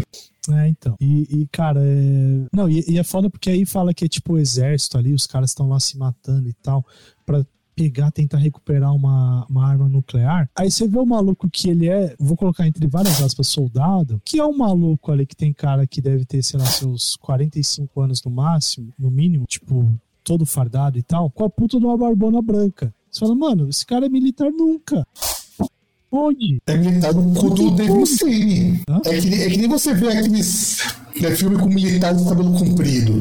É, 0.52 0.68
então. 0.68 0.96
E, 1.02 1.42
e, 1.42 1.48
cara, 1.52 1.82
é. 1.84 2.48
Não, 2.54 2.70
e, 2.70 2.84
e 2.88 3.00
é 3.00 3.04
foda 3.04 3.30
porque 3.30 3.50
aí 3.50 3.66
fala 3.66 3.94
que 3.94 4.06
é 4.06 4.08
tipo 4.08 4.34
o 4.34 4.40
exército 4.40 4.98
ali, 4.98 5.14
os 5.14 5.26
caras 5.26 5.52
estão 5.52 5.68
lá 5.68 5.80
se 5.80 5.98
matando 5.98 6.48
e 6.48 6.54
tal, 6.54 6.86
pra 7.26 7.44
pegar, 7.76 8.10
tentar 8.12 8.38
recuperar 8.38 8.94
uma, 8.94 9.46
uma 9.50 9.68
arma 9.68 9.90
nuclear. 9.90 10.50
Aí 10.56 10.72
você 10.72 10.88
vê 10.88 10.98
o 10.98 11.06
maluco 11.06 11.50
que 11.50 11.70
ele 11.70 11.90
é, 11.90 12.16
vou 12.18 12.38
colocar 12.38 12.66
entre 12.66 12.88
várias 12.88 13.22
aspas, 13.22 13.48
soldado, 13.48 14.22
que 14.24 14.40
é 14.40 14.46
um 14.46 14.58
maluco 14.58 15.12
ali 15.12 15.26
que 15.26 15.36
tem 15.36 15.52
cara 15.52 15.86
que 15.86 16.02
deve 16.02 16.26
ter, 16.26 16.42
sei 16.42 16.60
lá, 16.60 16.66
seus 16.66 17.18
45 17.18 18.02
anos 18.02 18.24
no 18.24 18.32
máximo, 18.32 18.94
no 18.98 19.12
mínimo, 19.12 19.46
tipo, 19.46 19.94
todo 20.26 20.46
fardado 20.46 20.98
e 20.98 21.04
tal, 21.04 21.30
com 21.30 21.46
a 21.46 21.50
puta 21.50 21.80
de 21.80 21.86
uma 21.86 21.96
barbona 21.98 22.42
branca. 22.42 22.94
Você 23.10 23.20
fala, 23.22 23.36
mano, 23.36 23.70
esse 23.70 23.86
cara 23.86 24.08
é 24.08 24.10
militar 24.10 24.52
nunca. 24.52 25.08
Onde? 26.12 26.62
É 26.68 26.76
militar 26.78 27.14
do 27.14 27.22
cu 27.40 27.50
do. 27.52 27.76
Hã? 28.90 29.02
É 29.06 29.20
que, 29.22 29.30
nem- 29.30 29.42
é 29.42 29.50
que 29.50 29.58
nem 29.58 29.68
você 29.70 29.94
vê 29.94 30.08
aqueles 30.10 30.80
né, 31.22 31.32
filme 31.36 31.58
com 31.58 31.68
militares 31.68 32.22
com 32.22 32.30
cabelo 32.30 32.58
comprido. 32.58 33.12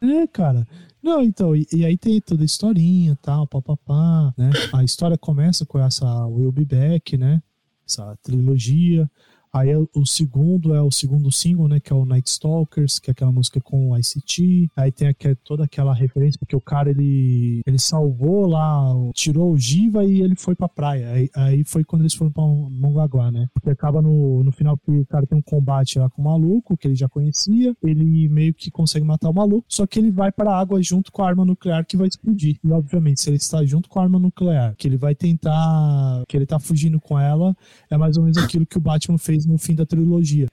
É, 0.00 0.26
cara. 0.26 0.66
Não, 1.02 1.22
então, 1.22 1.56
e, 1.56 1.66
e 1.72 1.84
aí 1.84 1.96
tem 1.96 2.20
toda 2.20 2.42
a 2.42 2.44
historinha 2.44 3.18
tal, 3.22 3.46
papapá, 3.46 4.32
né? 4.36 4.50
A 4.72 4.84
história 4.84 5.16
começa 5.16 5.64
com 5.64 5.78
essa 5.78 6.26
Will 6.26 6.52
Be 6.52 6.64
Back, 6.64 7.16
né? 7.16 7.42
Essa 7.88 8.16
trilogia. 8.22 9.10
Aí 9.52 9.74
o- 9.76 9.88
o 9.96 10.06
segundo 10.06 10.74
é 10.74 10.80
o 10.80 10.90
segundo 10.90 11.30
single, 11.32 11.68
né? 11.68 11.80
Que 11.80 11.92
é 11.92 11.96
o 11.96 12.04
Night 12.04 12.28
Stalkers, 12.28 12.98
que 12.98 13.10
é 13.10 13.12
aquela 13.12 13.32
música 13.32 13.60
com 13.60 13.90
o 13.90 13.98
ICT. 13.98 14.68
Aí 14.76 14.92
tem 14.92 15.08
aqui, 15.08 15.34
toda 15.44 15.64
aquela 15.64 15.92
referência, 15.94 16.38
porque 16.38 16.54
o 16.56 16.60
cara 16.60 16.90
ele, 16.90 17.60
ele 17.66 17.78
salvou 17.78 18.46
lá, 18.46 18.92
tirou 19.14 19.52
o 19.52 19.58
Giva 19.58 20.04
e 20.04 20.20
ele 20.22 20.36
foi 20.36 20.54
pra 20.54 20.68
praia. 20.68 21.10
Aí, 21.10 21.28
aí 21.34 21.64
foi 21.64 21.84
quando 21.84 22.02
eles 22.02 22.14
foram 22.14 22.30
pra 22.32 22.42
Mongaguá, 22.44 23.30
né? 23.30 23.46
Porque 23.52 23.70
acaba 23.70 24.00
no, 24.00 24.42
no 24.44 24.52
final 24.52 24.76
que 24.78 24.90
o 24.90 25.06
cara 25.06 25.26
tem 25.26 25.38
um 25.38 25.42
combate 25.42 25.98
lá 25.98 26.08
com 26.08 26.22
o 26.22 26.24
maluco, 26.24 26.76
que 26.76 26.86
ele 26.88 26.94
já 26.94 27.08
conhecia. 27.08 27.74
Ele 27.82 28.28
meio 28.28 28.54
que 28.54 28.70
consegue 28.70 29.04
matar 29.04 29.30
o 29.30 29.34
maluco, 29.34 29.64
só 29.68 29.86
que 29.86 29.98
ele 29.98 30.10
vai 30.10 30.30
pra 30.30 30.56
água 30.56 30.80
junto 30.82 31.10
com 31.10 31.22
a 31.22 31.28
arma 31.28 31.44
nuclear 31.44 31.84
que 31.84 31.96
vai 31.96 32.06
explodir. 32.08 32.58
E 32.62 32.70
obviamente, 32.70 33.20
se 33.20 33.28
ele 33.30 33.36
está 33.36 33.64
junto 33.64 33.88
com 33.88 33.98
a 33.98 34.02
arma 34.04 34.18
nuclear, 34.18 34.74
que 34.76 34.86
ele 34.86 34.96
vai 34.96 35.14
tentar. 35.14 36.24
que 36.28 36.36
ele 36.36 36.46
tá 36.46 36.58
fugindo 36.58 37.00
com 37.00 37.18
ela, 37.18 37.56
é 37.90 37.96
mais 37.96 38.16
ou 38.16 38.22
menos 38.22 38.38
aquilo 38.38 38.64
que 38.66 38.78
o 38.78 38.80
Batman 38.80 39.18
fez 39.18 39.39
no 39.46 39.58
fim 39.58 39.74
da 39.74 39.84
trilogia. 39.86 40.46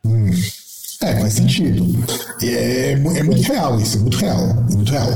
É, 1.01 1.19
faz 1.21 1.33
sentido. 1.33 1.85
E 2.41 2.47
É, 2.49 2.95
mu- 2.95 3.11
é 3.15 3.21
muito 3.23 3.41
real 3.43 3.79
isso, 3.79 3.97
é 3.97 4.01
muito 4.01 4.17
real. 4.17 4.39
É 4.71 4.75
muito 4.75 4.91
real. 4.91 5.09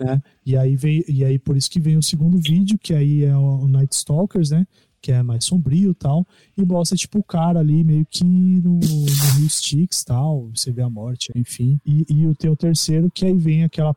né? 0.00 0.22
E 0.46 0.56
aí 0.56 0.74
veio, 0.76 1.04
e 1.08 1.24
aí 1.24 1.38
por 1.38 1.56
isso 1.56 1.70
que 1.70 1.80
vem 1.80 1.96
o 1.96 2.02
segundo 2.02 2.38
vídeo, 2.38 2.78
que 2.78 2.94
aí 2.94 3.24
é 3.24 3.36
o 3.36 3.66
Night 3.68 3.94
Stalkers, 3.94 4.50
né? 4.50 4.66
Que 5.00 5.12
é 5.12 5.22
mais 5.22 5.44
sombrio 5.44 5.90
e 5.92 5.94
tal, 5.94 6.26
e 6.56 6.64
mostra, 6.64 6.96
tipo, 6.96 7.18
o 7.20 7.22
cara 7.22 7.60
ali 7.60 7.84
meio 7.84 8.04
que 8.10 8.24
no, 8.24 8.80
no 8.80 9.04
Rio 9.36 9.46
Styx 9.46 10.02
tal, 10.02 10.48
você 10.52 10.72
vê 10.72 10.82
a 10.82 10.90
morte, 10.90 11.30
enfim. 11.36 11.78
E, 11.86 12.04
e 12.08 12.26
o 12.26 12.34
tem 12.34 12.50
o 12.50 12.56
terceiro, 12.56 13.08
que 13.08 13.24
aí 13.24 13.32
vem 13.34 13.62
aquela 13.62 13.94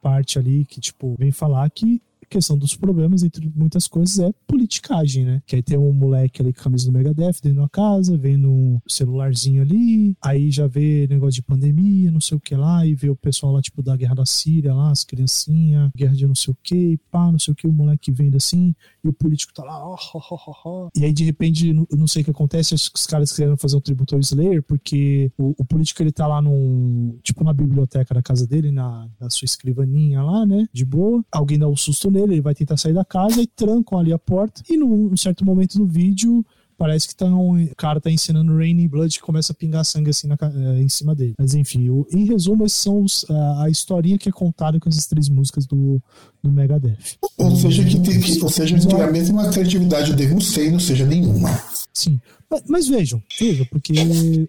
parte 0.00 0.38
ali 0.38 0.64
que, 0.64 0.80
tipo, 0.80 1.16
vem 1.18 1.32
falar 1.32 1.68
que 1.70 2.00
questão 2.34 2.58
dos 2.58 2.74
problemas, 2.76 3.22
entre 3.22 3.50
muitas 3.54 3.86
coisas, 3.86 4.18
é 4.18 4.32
politicagem, 4.46 5.24
né? 5.24 5.42
Que 5.46 5.56
aí 5.56 5.62
tem 5.62 5.78
um 5.78 5.92
moleque 5.92 6.42
ali 6.42 6.52
com 6.52 6.60
a 6.60 6.64
camisa 6.64 6.86
do 6.86 6.92
Megadeth 6.92 7.40
dentro 7.42 7.62
da 7.62 7.68
casa, 7.68 8.16
vendo 8.16 8.50
um 8.50 8.80
celularzinho 8.88 9.62
ali, 9.62 10.16
aí 10.22 10.50
já 10.50 10.66
vê 10.66 11.06
negócio 11.08 11.34
de 11.34 11.42
pandemia, 11.42 12.10
não 12.10 12.20
sei 12.20 12.36
o 12.36 12.40
que 12.40 12.54
lá, 12.56 12.86
e 12.86 12.94
vê 12.94 13.08
o 13.10 13.16
pessoal 13.16 13.52
lá, 13.52 13.60
tipo, 13.62 13.82
da 13.82 13.96
guerra 13.96 14.14
da 14.14 14.26
Síria 14.26 14.74
lá, 14.74 14.90
as 14.90 15.04
criancinhas, 15.04 15.90
guerra 15.96 16.14
de 16.14 16.26
não 16.26 16.34
sei 16.34 16.52
o 16.52 16.56
que, 16.62 16.98
pá, 17.10 17.30
não 17.30 17.38
sei 17.38 17.52
o 17.52 17.54
que, 17.54 17.66
o 17.66 17.72
moleque 17.72 18.10
vendo 18.10 18.36
assim, 18.36 18.74
e 19.04 19.08
o 19.08 19.12
político 19.12 19.52
tá 19.54 19.62
lá, 19.64 19.78
ó, 19.86 19.96
ó, 20.14 20.20
ó, 20.30 20.52
ó. 20.64 20.88
E 20.96 21.04
aí, 21.04 21.12
de 21.12 21.24
repente, 21.24 21.72
não- 21.72 21.86
não 21.92 22.06
sei 22.06 22.22
o 22.22 22.24
que 22.24 22.30
acontece, 22.30 22.74
acho 22.74 22.90
que 22.92 22.98
os 22.98 23.06
caras 23.06 23.32
querendo 23.32 23.56
fazer 23.56 23.76
um 23.76 23.80
tributo 23.80 24.14
ao 24.14 24.20
Slayer, 24.20 24.62
porque 24.62 25.30
o, 25.38 25.54
o 25.58 25.64
político, 25.64 26.02
ele 26.02 26.10
tá 26.12 26.26
lá 26.26 26.40
num, 26.42 27.16
tipo, 27.22 27.44
na 27.44 27.52
biblioteca 27.52 28.14
da 28.14 28.22
casa 28.22 28.46
dele, 28.46 28.70
na, 28.70 29.08
na 29.20 29.30
sua 29.30 29.44
escrivaninha 29.46 30.22
lá, 30.22 30.44
né, 30.46 30.66
de 30.72 30.84
boa, 30.84 31.22
alguém 31.30 31.58
dá 31.58 31.68
um 31.68 31.76
susto 31.76 32.10
nele, 32.10 32.23
ele 32.32 32.40
vai 32.40 32.54
tentar 32.54 32.76
sair 32.76 32.92
da 32.94 33.04
casa 33.04 33.40
e 33.42 33.46
trancam 33.46 33.98
ali 33.98 34.12
a 34.12 34.18
porta, 34.18 34.62
e 34.68 34.76
num, 34.76 35.16
certo 35.16 35.44
momento 35.44 35.78
do 35.78 35.86
vídeo, 35.86 36.44
Parece 36.76 37.06
que 37.06 37.14
tá 37.14 37.26
um, 37.26 37.62
o 37.66 37.76
cara 37.76 38.00
tá 38.00 38.10
ensinando 38.10 38.56
Raining 38.56 38.88
Blood 38.88 39.16
e 39.16 39.20
começa 39.20 39.52
a 39.52 39.54
pingar 39.54 39.84
sangue 39.84 40.10
assim 40.10 40.26
na 40.26 40.36
eh, 40.42 40.82
em 40.82 40.88
cima 40.88 41.14
dele. 41.14 41.34
Mas 41.38 41.54
enfim, 41.54 41.88
o- 41.88 42.04
em 42.12 42.24
resumo, 42.24 42.66
esses 42.66 42.78
são 42.78 43.00
os- 43.04 43.24
a, 43.30 43.62
a 43.62 43.70
historinha 43.70 44.18
que 44.18 44.28
é 44.28 44.32
contada 44.32 44.80
com 44.80 44.88
essas 44.88 45.06
três 45.06 45.28
músicas 45.28 45.66
do, 45.68 46.02
do 46.42 46.50
Megadeth. 46.50 46.98
Ou 47.38 47.54
seja, 47.54 47.84
que 47.84 48.00
tem, 48.00 48.20
que, 48.20 48.42
ou 48.42 48.48
seja, 48.48 48.76
que 48.76 48.88
tem 48.88 49.00
a 49.00 49.10
mesma 49.10 49.48
criatividade 49.52 50.14
Dave 50.14 50.34
Mustaine, 50.34 50.72
não 50.72 50.80
seja 50.80 51.06
nenhuma. 51.06 51.48
Sim. 51.92 52.20
Mas, 52.50 52.62
mas 52.68 52.88
vejam, 52.88 53.22
vejam, 53.38 53.64
porque 53.66 53.92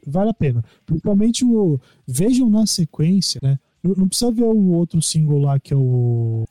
vale 0.07 0.31
a 0.31 0.33
pena. 0.33 0.63
Principalmente 0.83 1.45
o. 1.45 1.79
Vejam 2.07 2.49
na 2.49 2.65
sequência, 2.65 3.39
né? 3.43 3.59
Não, 3.83 3.93
não 3.95 4.07
precisa 4.07 4.31
ver 4.31 4.45
o 4.45 4.71
outro 4.71 4.99
single 4.99 5.37
lá 5.41 5.59
que 5.59 5.75
é 5.75 5.77
o 5.77 6.43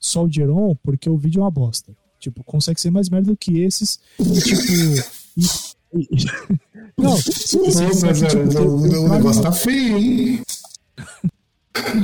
Soldier 0.00 0.50
On, 0.50 0.74
porque 0.82 1.08
o 1.10 1.16
vídeo 1.16 1.40
é 1.40 1.44
uma 1.44 1.50
bosta. 1.50 1.92
Tipo, 2.18 2.42
consegue 2.44 2.80
ser 2.80 2.90
mais 2.90 3.08
merda 3.08 3.30
do 3.30 3.36
que 3.36 3.60
esses. 3.60 4.00
E, 4.18 4.24
tipo. 4.40 4.62
e- 5.36 5.98
e- 6.00 6.26
não, 6.98 7.10
Nossa, 7.10 7.32
só 7.32 8.06
cara, 8.08 8.14
tipo, 8.48 8.58
o, 8.60 8.86
eu- 8.86 9.04
o 9.04 9.08
negócio 9.08 9.42
tá 9.42 9.52
feio, 9.52 9.96
hein? 9.98 10.42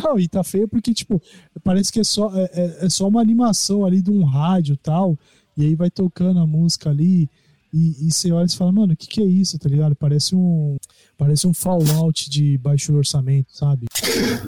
Não, 0.02 0.18
e 0.18 0.28
tá 0.28 0.44
feio 0.44 0.68
porque, 0.68 0.94
tipo, 0.94 1.20
parece 1.62 1.92
que 1.92 2.00
é 2.00 2.04
só, 2.04 2.32
é, 2.34 2.44
é- 2.54 2.86
é 2.86 2.88
só 2.88 3.08
uma 3.08 3.20
animação 3.20 3.84
ali 3.84 4.00
de 4.00 4.10
um 4.10 4.24
rádio 4.24 4.74
e 4.74 4.76
tal, 4.76 5.18
e 5.56 5.64
aí 5.64 5.74
vai 5.74 5.90
tocando 5.90 6.38
a 6.40 6.46
música 6.46 6.90
ali, 6.90 7.28
e, 7.74 8.06
e 8.08 8.12
você 8.12 8.30
olha 8.30 8.46
e 8.46 8.56
fala, 8.56 8.70
mano, 8.72 8.92
o 8.92 8.96
que 8.96 9.06
que 9.08 9.20
é 9.22 9.26
isso, 9.26 9.58
tá 9.58 9.68
ligado? 9.68 9.96
Parece 9.96 10.34
um, 10.36 10.76
parece 11.18 11.46
um 11.46 11.52
Fallout 11.54 12.30
de 12.30 12.56
baixo 12.58 12.94
orçamento, 12.94 13.48
sabe? 13.56 13.86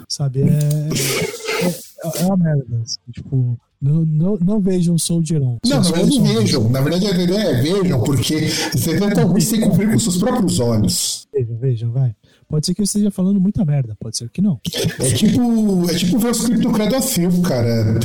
Sabe, 0.07 0.41
é, 0.41 0.45
é, 0.45 2.21
é 2.21 2.25
uma 2.25 2.37
merda, 2.37 2.81
assim, 2.81 2.97
tipo, 3.11 3.59
não, 3.81 4.05
não, 4.05 4.37
não 4.37 4.59
vejam 4.59 4.97
Soldier 4.97 5.41
On. 5.41 5.57
Não, 5.65 5.77
na 5.77 5.83
Só- 5.83 5.93
verdade 5.93 6.15
só- 6.15 6.21
vejam. 6.23 6.69
Na 6.69 6.81
verdade 6.81 7.07
a 7.07 7.11
ideia 7.23 7.39
é 7.49 7.61
vejam, 7.61 8.03
porque 8.03 8.47
você 8.73 8.97
talvez 9.13 9.43
sem 9.45 9.61
cumprir 9.61 9.91
com 9.91 9.99
seus 9.99 10.17
próprios 10.17 10.59
olhos. 10.59 11.27
Vejam, 11.33 11.57
vejam, 11.57 11.91
vai. 11.91 12.15
Pode 12.47 12.65
ser 12.65 12.73
que 12.73 12.81
eu 12.81 12.85
esteja 12.85 13.11
falando 13.11 13.41
muita 13.41 13.65
merda, 13.65 13.95
pode 13.99 14.17
ser 14.17 14.29
que 14.29 14.41
não. 14.41 14.59
É 14.99 15.11
tipo, 15.13 15.89
é 15.89 15.93
tipo 15.95 16.17
ver 16.17 16.31
os 16.31 16.49
do 16.49 16.71
Credo 16.71 17.01
Silva, 17.01 17.41
cara. 17.47 17.99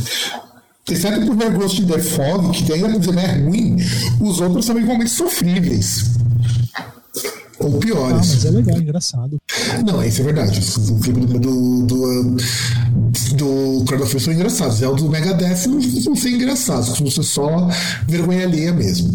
Exceto 0.91 1.25
por 1.27 1.37
ver 1.37 1.53
Ghost 1.53 1.81
in 1.83 1.87
the 1.87 1.99
Fog, 1.99 2.51
que 2.65 2.73
ainda 2.73 2.99
dizer 2.99 3.17
é 3.19 3.39
ruim, 3.45 3.77
os 4.21 4.41
outros 4.41 4.65
são 4.67 4.79
igualmente 4.79 5.11
sofríveis. 5.11 6.05
ou 7.61 7.77
Ah, 7.77 7.79
piores. 7.79 8.35
mas 8.35 8.45
é 8.45 8.51
legal, 8.51 8.77
é 8.77 8.81
engraçado. 8.81 9.39
Não, 9.87 10.03
isso 10.05 10.21
é 10.21 10.25
verdade. 10.25 10.61
O 10.91 10.99
clipe 10.99 11.21
do, 11.21 11.39
do, 11.39 11.87
do, 11.87 12.37
do 13.37 13.85
of 14.03 14.21
são 14.21 14.33
engraçados. 14.33 14.83
É 14.83 14.89
o 14.89 14.95
do 14.97 15.09
Megadeth 15.09 15.67
não 15.69 15.81
costumam 15.81 16.17
ser 16.17 16.31
costumam 16.89 17.13
ser 17.13 17.23
só 17.23 17.69
vergonha 18.09 18.45
alheia 18.45 18.73
mesmo. 18.73 19.13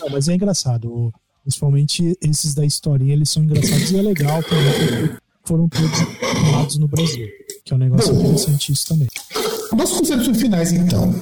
Não, 0.00 0.10
mas 0.10 0.28
é 0.28 0.34
engraçado. 0.34 1.12
Principalmente 1.42 2.16
esses 2.20 2.54
da 2.54 2.64
historinha, 2.64 3.12
eles 3.12 3.28
são 3.30 3.44
engraçados 3.44 3.90
e 3.92 3.98
é 3.98 4.02
legal 4.02 4.42
porque 4.42 5.14
foram 5.44 5.68
todos 5.68 5.98
filmados 6.40 6.78
no 6.78 6.88
Brasil. 6.88 7.26
Que 7.64 7.72
é 7.72 7.76
um 7.76 7.78
negócio 7.78 8.12
Bom. 8.12 8.20
interessante 8.24 8.72
isso 8.72 8.86
também. 8.88 9.06
Nossas 9.76 9.98
concepções 9.98 10.40
finais, 10.40 10.72
então. 10.72 11.14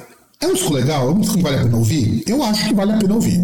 É 0.43 0.47
um 0.47 0.55
disco 0.55 0.73
legal? 0.73 1.09
É 1.09 1.11
um 1.13 1.21
disco 1.21 1.37
que 1.37 1.43
vale 1.43 1.57
a 1.57 1.63
pena 1.63 1.77
ouvir? 1.77 2.25
Eu 2.27 2.43
acho 2.43 2.67
que 2.67 2.75
vale 2.75 2.93
a 2.93 2.97
pena 2.97 3.15
ouvir. 3.15 3.41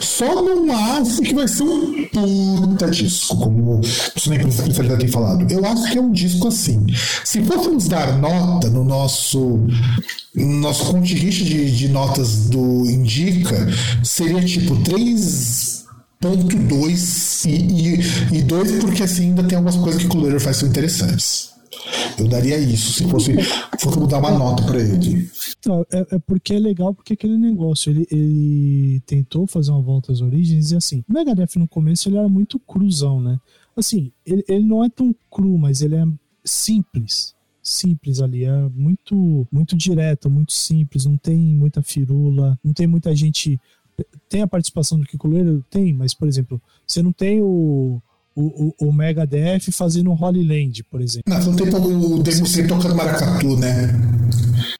Só 0.00 0.42
não 0.42 1.00
acho 1.00 1.22
que 1.22 1.32
vai 1.32 1.46
ser 1.46 1.62
um 1.62 2.08
puta 2.08 2.90
disco, 2.90 3.36
como 3.36 3.78
o 3.80 3.84
Sonei 4.18 4.40
Especialidade 4.40 5.00
tem 5.00 5.08
falado. 5.08 5.46
Eu 5.50 5.64
acho 5.64 5.88
que 5.90 5.98
é 5.98 6.00
um 6.00 6.10
disco 6.10 6.48
assim. 6.48 6.84
Se 7.24 7.40
fôssemos 7.42 7.86
dar 7.86 8.18
nota 8.18 8.68
no 8.68 8.84
nosso, 8.84 9.60
no 10.34 10.60
nosso 10.60 10.86
contingente 10.86 11.44
de, 11.44 11.70
de 11.70 11.88
notas 11.88 12.46
do 12.46 12.90
Indica, 12.90 13.68
seria 14.02 14.44
tipo 14.44 14.74
3.2 14.76 17.44
e, 17.46 18.00
e, 18.34 18.38
e 18.38 18.42
2 18.42 18.72
porque 18.80 19.04
assim 19.04 19.28
ainda 19.28 19.44
tem 19.44 19.56
algumas 19.56 19.76
coisas 19.76 20.02
que 20.02 20.08
o 20.08 20.10
Cooler 20.10 20.40
faz 20.40 20.56
são 20.56 20.68
interessantes. 20.68 21.53
Eu 22.18 22.28
daria 22.28 22.58
isso 22.58 22.92
se 22.92 23.08
fosse, 23.08 23.34
fosse 23.80 23.98
mudar 23.98 24.18
uma 24.18 24.30
nota 24.30 24.62
pra 24.64 24.78
ele. 24.78 25.30
Então, 25.58 25.84
é, 25.90 26.16
é 26.16 26.18
porque 26.18 26.54
é 26.54 26.58
legal, 26.58 26.94
porque 26.94 27.14
aquele 27.14 27.36
negócio, 27.36 27.90
ele, 27.90 28.06
ele 28.10 29.00
tentou 29.06 29.46
fazer 29.46 29.70
uma 29.70 29.82
volta 29.82 30.12
às 30.12 30.20
origens 30.20 30.70
e 30.70 30.76
assim, 30.76 31.04
o 31.08 31.12
Megadeth 31.12 31.56
no 31.56 31.68
começo 31.68 32.08
ele 32.08 32.16
era 32.16 32.28
muito 32.28 32.58
cruzão, 32.58 33.20
né? 33.20 33.38
Assim, 33.76 34.12
ele, 34.24 34.44
ele 34.48 34.64
não 34.64 34.84
é 34.84 34.88
tão 34.88 35.14
cru, 35.30 35.58
mas 35.58 35.82
ele 35.82 35.96
é 35.96 36.04
simples. 36.44 37.34
Simples 37.62 38.20
ali, 38.20 38.44
é 38.44 38.68
muito, 38.74 39.48
muito 39.50 39.76
direto, 39.76 40.30
muito 40.30 40.52
simples, 40.52 41.06
não 41.06 41.16
tem 41.16 41.38
muita 41.38 41.82
firula, 41.82 42.58
não 42.62 42.72
tem 42.72 42.86
muita 42.86 43.14
gente. 43.16 43.58
Tem 44.28 44.42
a 44.42 44.46
participação 44.46 44.98
do 44.98 45.06
Kiko? 45.06 45.28
Tem, 45.70 45.92
mas, 45.92 46.12
por 46.12 46.28
exemplo, 46.28 46.60
você 46.86 47.02
não 47.02 47.12
tem 47.12 47.40
o, 47.40 48.02
o, 48.36 48.74
o, 48.80 48.88
o 48.88 48.92
Megadeth 48.92 49.70
fazendo 49.72 50.12
Holy 50.12 50.42
Land, 50.42 50.84
por 50.84 51.00
exemplo. 51.00 51.32
Não, 51.32 51.40
não 51.44 51.56
tem 51.56 51.68
o 51.68 52.22
Dave 52.22 52.40
Mustaine 52.40 52.68
tocando 52.68 52.94
maracatu, 52.94 53.56
né? 53.56 53.90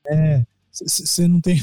É, 0.09 0.45
você 0.73 1.29
não 1.29 1.41
tem 1.41 1.63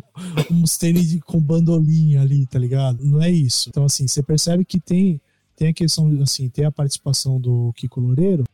Mustaine 0.50 1.04
de- 1.04 1.20
com 1.20 1.40
bandolinha 1.40 2.20
ali, 2.20 2.46
tá 2.46 2.58
ligado? 2.58 3.04
Não 3.04 3.22
é 3.22 3.30
isso. 3.30 3.70
Então, 3.70 3.84
assim, 3.84 4.06
você 4.06 4.22
percebe 4.22 4.64
que 4.64 4.78
tem, 4.78 5.20
tem 5.56 5.68
a 5.68 5.72
questão, 5.72 6.10
assim, 6.22 6.48
tem 6.48 6.64
a 6.64 6.72
participação 6.72 7.40
do 7.40 7.72
Kiko 7.74 8.00
Loureiro, 8.00 8.44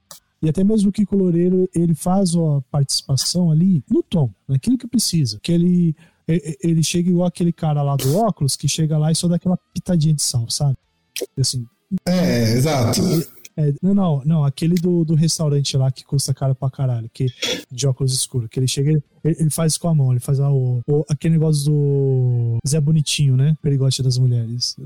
e 0.41 0.49
até 0.49 0.63
mesmo 0.63 0.91
o 0.91 0.93
Kiko 0.93 1.17
Loureiro, 1.17 1.69
ele 1.75 1.95
faz 1.95 2.35
a 2.37 2.61
participação 2.71 3.51
ali 3.51 3.83
no 3.91 4.03
tom, 4.03 4.31
naquilo 4.47 4.79
que 4.79 4.87
precisa. 4.87 5.41
Que 5.43 5.51
ele, 5.51 5.97
ele, 6.29 6.57
ele 6.63 6.83
chega 6.85 7.11
igual 7.11 7.27
aquele 7.27 7.53
cara 7.53 7.83
lá 7.83 7.97
do 7.97 8.17
óculos, 8.17 8.55
que 8.55 8.69
chega 8.69 8.97
lá 8.99 9.11
e 9.11 9.15
só 9.15 9.27
dá 9.27 9.37
aquela 9.37 9.57
pitadinha 9.75 10.15
de 10.15 10.23
sal, 10.23 10.49
sabe? 10.51 10.77
Assim, 11.39 11.67
É, 12.07 12.53
exato. 12.53 13.01
é, 13.57 13.73
não, 13.83 13.95
não, 13.95 14.23
não, 14.25 14.45
aquele 14.45 14.75
do, 14.75 15.05
do 15.05 15.15
restaurante 15.15 15.77
lá 15.77 15.91
que 15.91 16.05
custa 16.05 16.35
caro 16.35 16.55
pra 16.55 16.71
caralho, 16.71 17.09
que, 17.13 17.27
de 17.71 17.87
óculos 17.87 18.13
escuros, 18.13 18.49
que 18.51 18.59
ele 18.59 18.69
chega, 18.69 18.91
ele, 18.91 19.03
ele 19.39 19.51
faz 19.51 19.77
com 19.79 19.89
a 19.89 19.95
mão, 19.95 20.11
ele 20.13 20.21
faz 20.21 20.41
ah, 20.41 20.51
o, 20.51 20.81
o- 20.89 21.05
aquele 21.09 21.35
negócio 21.35 21.65
do 21.71 22.57
Zé 22.67 22.81
Bonitinho, 22.81 23.37
né? 23.37 23.57
Perigote 23.63 24.03
das 24.03 24.19
mulheres. 24.19 24.77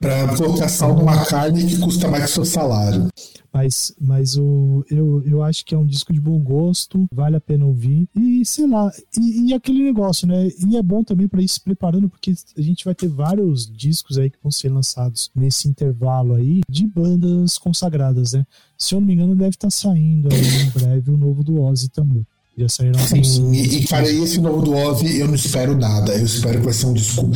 Pra 0.00 0.36
colocar 0.36 0.68
sal 0.68 0.94
numa 0.94 1.24
carne 1.26 1.66
que 1.66 1.76
custa 1.78 2.06
mais 2.08 2.26
que 2.26 2.30
seu 2.30 2.44
salário. 2.44 3.08
Mas, 3.52 3.92
mas 4.00 4.36
o, 4.36 4.84
eu, 4.88 5.22
eu 5.26 5.42
acho 5.42 5.64
que 5.64 5.74
é 5.74 5.78
um 5.78 5.84
disco 5.86 6.12
de 6.12 6.20
bom 6.20 6.38
gosto, 6.38 7.06
vale 7.12 7.34
a 7.34 7.40
pena 7.40 7.64
ouvir. 7.66 8.06
E 8.14 8.44
sei 8.44 8.68
lá, 8.68 8.92
e, 9.18 9.48
e 9.48 9.54
aquele 9.54 9.82
negócio, 9.82 10.28
né? 10.28 10.48
E 10.68 10.76
é 10.76 10.82
bom 10.82 11.02
também 11.02 11.26
para 11.26 11.42
ir 11.42 11.48
se 11.48 11.60
preparando, 11.60 12.08
porque 12.08 12.32
a 12.56 12.60
gente 12.62 12.84
vai 12.84 12.94
ter 12.94 13.08
vários 13.08 13.66
discos 13.68 14.18
aí 14.18 14.30
que 14.30 14.38
vão 14.40 14.52
ser 14.52 14.68
lançados 14.68 15.30
nesse 15.34 15.66
intervalo 15.66 16.34
aí 16.34 16.60
de 16.70 16.86
bandas 16.86 17.58
consagradas, 17.58 18.34
né? 18.34 18.46
Se 18.76 18.94
eu 18.94 19.00
não 19.00 19.06
me 19.08 19.14
engano, 19.14 19.34
deve 19.34 19.50
estar 19.50 19.70
saindo 19.70 20.28
aí 20.32 20.40
em 20.66 20.70
breve 20.70 21.10
o 21.10 21.16
novo 21.16 21.42
do 21.42 21.60
Ozzy 21.60 21.88
também. 21.88 22.24
Já 22.56 22.68
saíram 22.68 22.98
Sim, 23.00 23.16
alguns- 23.16 23.38
e, 23.56 23.78
e 23.78 23.86
cara, 23.86 24.08
esse 24.08 24.40
novo 24.40 24.62
do 24.62 24.72
Ozzy 24.76 25.18
eu 25.18 25.26
não 25.26 25.34
espero 25.34 25.76
nada. 25.76 26.12
Eu 26.14 26.24
espero 26.24 26.58
que 26.58 26.64
vai 26.64 26.74
ser 26.74 26.86
um 26.86 26.92
disco 26.92 27.28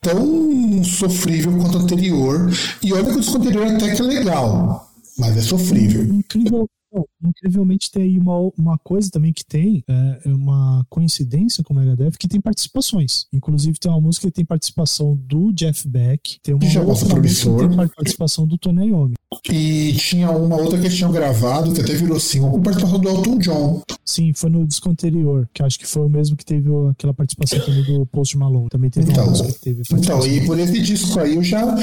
tão 0.00 0.82
sofrível 0.84 1.56
quanto 1.58 1.78
o 1.78 1.82
anterior. 1.82 2.50
E 2.82 2.92
olha 2.92 3.04
que 3.04 3.18
o 3.18 3.20
disco 3.20 3.38
anterior 3.38 3.66
até 3.66 3.94
que 3.94 4.02
é 4.02 4.04
legal, 4.04 4.90
mas 5.18 5.36
é 5.36 5.40
sofrível. 5.40 6.02
Incrível, 6.02 6.68
não, 6.92 7.06
incrivelmente 7.24 7.90
tem 7.90 8.02
aí 8.02 8.18
uma, 8.18 8.50
uma 8.56 8.78
coisa 8.78 9.10
também 9.10 9.32
que 9.32 9.44
tem, 9.44 9.84
é, 9.88 10.20
é 10.24 10.28
uma 10.28 10.84
coincidência 10.88 11.62
com 11.62 11.72
o 11.72 11.76
Megadeth, 11.76 12.12
que 12.18 12.28
tem 12.28 12.40
participações. 12.40 13.26
Inclusive 13.32 13.78
tem 13.78 13.90
uma 13.90 14.00
música 14.00 14.26
que 14.26 14.32
tem 14.32 14.44
participação 14.44 15.16
do 15.16 15.52
Jeff 15.52 15.86
Beck, 15.88 16.38
tem 16.42 16.54
uma 16.54 16.64
já 16.64 16.80
outra 16.80 16.92
mostra 16.92 17.20
música 17.20 17.68
que 17.68 17.76
tem 17.76 17.88
participação 17.88 18.46
do 18.46 18.58
Tony 18.58 18.88
Iommi. 18.88 19.14
E 19.50 19.94
tinha 19.94 20.30
uma 20.30 20.56
outra 20.56 20.78
que 20.78 20.86
eles 20.86 20.96
tinham 20.96 21.12
gravado, 21.12 21.72
que 21.72 21.80
até 21.80 21.94
virou 21.94 22.18
single, 22.18 22.50
com 22.50 22.62
participação 22.62 22.98
do 22.98 23.08
Elton 23.08 23.38
John. 23.38 23.82
Sim, 24.04 24.32
foi 24.34 24.50
no 24.50 24.66
disco 24.66 24.90
anterior, 24.90 25.48
que 25.54 25.62
acho 25.62 25.78
que 25.78 25.86
foi 25.86 26.04
o 26.04 26.08
mesmo 26.08 26.36
que 26.36 26.44
teve 26.44 26.68
aquela 26.90 27.14
participação 27.14 27.60
também 27.60 27.84
do 27.84 28.04
Post 28.06 28.36
Malone. 28.36 28.68
Também 28.68 28.90
teve 28.90 29.12
Então, 29.12 29.24
uma 29.24 29.30
música 29.30 29.52
que 29.52 29.60
teve 29.60 29.82
então, 29.92 30.26
e 30.26 30.44
por 30.44 30.58
esse 30.58 30.80
disco 30.82 31.20
aí 31.20 31.36
eu 31.36 31.42
já 31.44 31.76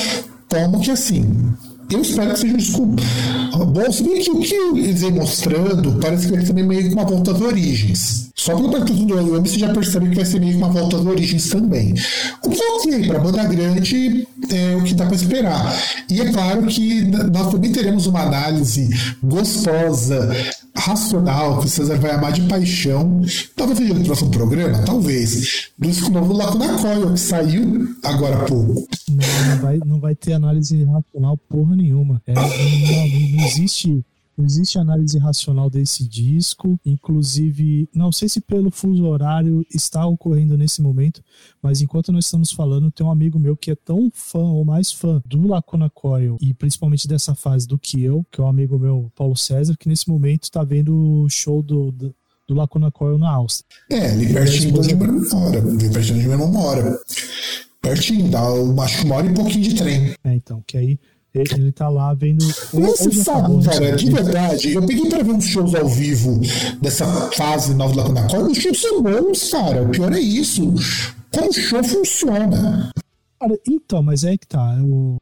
tomo 0.50 0.82
que 0.82 0.92
assim. 0.92 1.24
Eu 1.90 2.02
espero 2.02 2.34
que 2.34 2.40
seja 2.40 2.54
um 2.54 2.58
disco 2.58 2.86
bom. 2.86 3.92
Se 3.92 4.04
bem 4.04 4.22
que 4.22 4.32
o 4.32 4.42
que 4.42 4.54
eles 4.80 5.02
vêm 5.02 5.12
mostrando 5.12 5.94
parece 6.00 6.28
que 6.28 6.40
ser 6.40 6.48
também 6.48 6.66
meio 6.66 6.88
que 6.90 6.94
uma 6.94 7.06
volta 7.06 7.32
às 7.32 7.42
origens. 7.42 8.27
Só 8.48 8.56
pelo 8.56 8.72
partido 8.72 9.06
do 9.06 9.14
LM 9.20 9.46
você 9.46 9.60
já 9.60 9.74
percebe 9.74 10.10
que 10.10 10.16
vai 10.16 10.26
ser 10.26 10.40
meio 10.40 10.54
que 10.54 10.58
uma 10.58 10.70
volta 10.70 10.96
às 10.98 11.06
origens 11.06 11.50
também. 11.50 11.94
O 12.44 12.50
que 12.50 12.62
é 12.62 12.72
ok, 12.76 13.08
para 13.08 13.20
banda 13.20 13.44
grande 13.44 14.26
é 14.50 14.76
o 14.76 14.84
que 14.84 14.94
dá 14.94 15.06
para 15.06 15.16
esperar. 15.16 15.84
E 16.10 16.22
é 16.22 16.32
claro 16.32 16.66
que 16.66 17.02
nós 17.04 17.52
também 17.52 17.72
teremos 17.74 18.08
uma 18.08 18.22
análise 18.22 18.88
gostosa, 19.22 20.34
racional, 20.76 21.60
que 21.60 21.66
o 21.66 21.70
César 21.70 21.98
vai 21.98 22.12
amar 22.12 22.32
de 22.32 22.42
paixão. 22.44 23.22
Talvez 23.56 23.80
seja 23.80 23.94
no 23.94 24.06
próximo 24.06 24.32
programa, 24.32 24.80
talvez. 24.86 25.70
Do 25.78 25.88
disco 25.90 26.10
novo 26.10 26.32
Lacuna 26.34 26.78
Coil, 26.80 27.14
que 27.14 27.20
saiu 27.20 27.88
agora 28.04 28.38
há 28.38 28.46
pouco. 28.46 28.88
Não, 29.10 29.50
não 29.56 29.62
vai, 29.62 29.80
não 29.86 30.00
vai 30.00 30.16
ter 30.16 30.34
análise 30.34 30.84
racional 30.86 31.38
porra 31.50 31.76
nenhuma. 31.76 32.22
É, 32.26 32.34
não- 32.34 32.44
não 33.38 33.46
existe. 33.46 34.04
Não 34.38 34.46
existe 34.46 34.78
análise 34.78 35.18
racional 35.18 35.68
desse 35.68 36.08
disco, 36.08 36.80
inclusive, 36.86 37.90
não 37.92 38.12
sei 38.12 38.30
se 38.30 38.40
pelo 38.40 38.70
fuso 38.70 39.04
horário 39.06 39.66
está 39.74 40.06
ocorrendo 40.06 40.56
nesse 40.56 40.80
momento, 40.80 41.24
mas 41.60 41.82
enquanto 41.82 42.12
nós 42.12 42.26
estamos 42.26 42.52
falando, 42.52 42.92
tem 42.92 43.04
um 43.04 43.10
amigo 43.10 43.40
meu 43.40 43.58
que 43.58 43.72
é 43.72 43.76
tão 43.76 44.12
fã 44.14 44.44
ou 44.44 44.64
mais 44.64 44.92
fã 44.92 45.20
do 45.26 45.48
Lacuna 45.48 45.90
Coil 45.90 46.38
e 46.40 46.54
principalmente 46.54 47.08
dessa 47.08 47.34
fase 47.34 47.68
do 47.68 47.80
que 47.80 48.04
eu, 48.04 48.24
que 48.32 48.40
é 48.40 48.44
um 48.44 48.48
amigo 48.48 48.78
meu, 48.78 49.12
Paulo 49.16 49.36
César, 49.36 49.76
que 49.76 49.90
nesse 49.90 50.08
momento 50.08 50.44
está 50.44 50.64
vendo 50.64 51.24
o 51.24 51.30
show 51.30 51.64
do, 51.64 51.92
do, 51.92 52.16
do 52.48 52.54
Lacuna 52.54 52.92
Coil 52.92 53.18
na 53.18 53.32
Áustria. 53.32 53.66
É, 53.90 54.12
ali 54.12 54.32
pertinho 54.32 54.72
de 54.72 54.80
onde 54.80 54.96
meu 54.96 55.30
mora. 55.30 55.60
Ali 55.60 55.90
Pertinho 55.90 56.20
de 56.20 56.28
meu 56.28 56.32
irmão 56.34 56.52
mora. 56.52 57.00
Pertinho, 57.82 58.30
dá 58.30 58.42
acho 58.84 59.00
que 59.00 59.06
uma 59.06 59.16
hora 59.16 59.28
e 59.28 59.34
pouquinho 59.34 59.64
de 59.64 59.76
trem. 59.76 60.14
É, 60.24 60.36
então, 60.36 60.64
que 60.68 60.78
aí 60.78 61.00
ele, 61.34 61.72
tá 61.72 61.90
lá 61.90 62.14
vendo. 62.14 62.44
você 62.46 63.22
acabou, 63.30 63.62
sabe, 63.62 63.78
cara, 63.80 63.96
de 63.96 64.12
verdade, 64.12 64.74
eu 64.74 64.86
peguei 64.86 65.10
pra 65.10 65.24
ver 65.24 65.32
uns 65.32 65.46
shows 65.46 65.76
ao 65.76 65.88
vivo 65.88 66.42
dessa 66.82 67.06
fase 67.32 67.74
nova 67.74 67.94
do 67.94 68.00
Lacuna 68.00 68.28
Coil, 68.28 68.48
os 68.48 68.58
shows 68.58 68.82
são 68.82 69.02
bons, 69.02 69.52
cara. 69.52 69.84
O 69.84 69.90
pior 69.90 70.12
é 70.14 70.20
isso. 70.20 70.74
Como 71.34 71.50
o 71.50 71.54
show 71.54 71.84
funciona. 71.84 72.92
Cara, 73.40 73.60
então, 73.68 74.02
mas 74.02 74.24
é 74.24 74.38
que 74.38 74.48
tá. 74.48 74.80
O, 74.82 75.18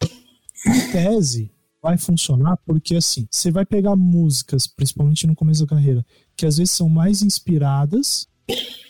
em 0.68 0.92
tese, 0.92 1.52
vai 1.82 1.98
funcionar 1.98 2.58
porque, 2.66 2.96
assim, 2.96 3.28
você 3.30 3.52
vai 3.52 3.66
pegar 3.66 3.96
músicas, 3.96 4.66
principalmente 4.66 5.28
no 5.28 5.36
começo 5.36 5.66
da 5.66 5.76
carreira, 5.76 6.06
que 6.36 6.46
às 6.46 6.58
vezes 6.58 6.72
são 6.72 6.90
mais 6.90 7.22
inspiradas. 7.22 8.28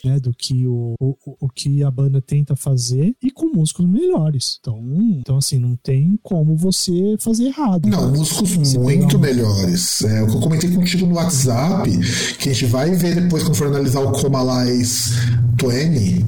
Né, 0.03 0.20
do 0.20 0.32
que 0.32 0.68
o, 0.68 0.93
o, 0.99 1.16
o 1.39 1.49
que 1.49 1.82
a 1.84 1.89
banda 1.89 2.22
tenta 2.22 2.56
fazer 2.56 3.16
e 3.24 3.32
com 3.32 3.47
músicos 3.47 3.88
melhores. 3.88 4.58
Então, 4.60 4.80
então, 5.20 5.38
assim, 5.38 5.58
não 5.58 5.76
tem 5.76 6.20
como 6.22 6.56
você 6.56 7.16
fazer 7.20 7.45
errado. 7.45 7.88
Não, 7.88 8.12
músicos 8.12 8.51
Você 8.51 8.78
muito 8.78 9.18
melhores. 9.18 10.03
É, 10.03 10.22
o 10.22 10.28
que 10.28 10.36
eu 10.36 10.41
comentei 10.41 10.70
contigo 10.70 11.08
no 11.08 11.16
WhatsApp, 11.16 11.89
que 12.38 12.49
a 12.49 12.53
gente 12.53 12.68
vai 12.68 12.91
ver 12.91 13.16
depois 13.16 13.41
quando 13.43 13.56
for 13.56 13.68
analisar 13.68 14.01
o 14.01 14.12
Coma 14.12 14.64
Lies 14.64 15.14
20, 15.60 16.26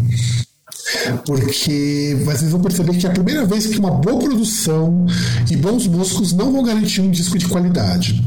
porque 1.26 2.18
vocês 2.24 2.52
vão 2.52 2.62
perceber 2.62 2.98
que 2.98 3.06
é 3.06 3.10
a 3.10 3.14
primeira 3.14 3.46
vez 3.46 3.68
que 3.68 3.78
uma 3.78 3.92
boa 3.92 4.20
produção 4.20 5.06
e 5.52 5.56
bons 5.56 5.88
músicos 5.88 6.34
não 6.34 6.52
vão 6.52 6.64
garantir 6.64 7.02
um 7.02 7.12
disco 7.12 7.38
de 7.38 7.48
qualidade. 7.48 8.24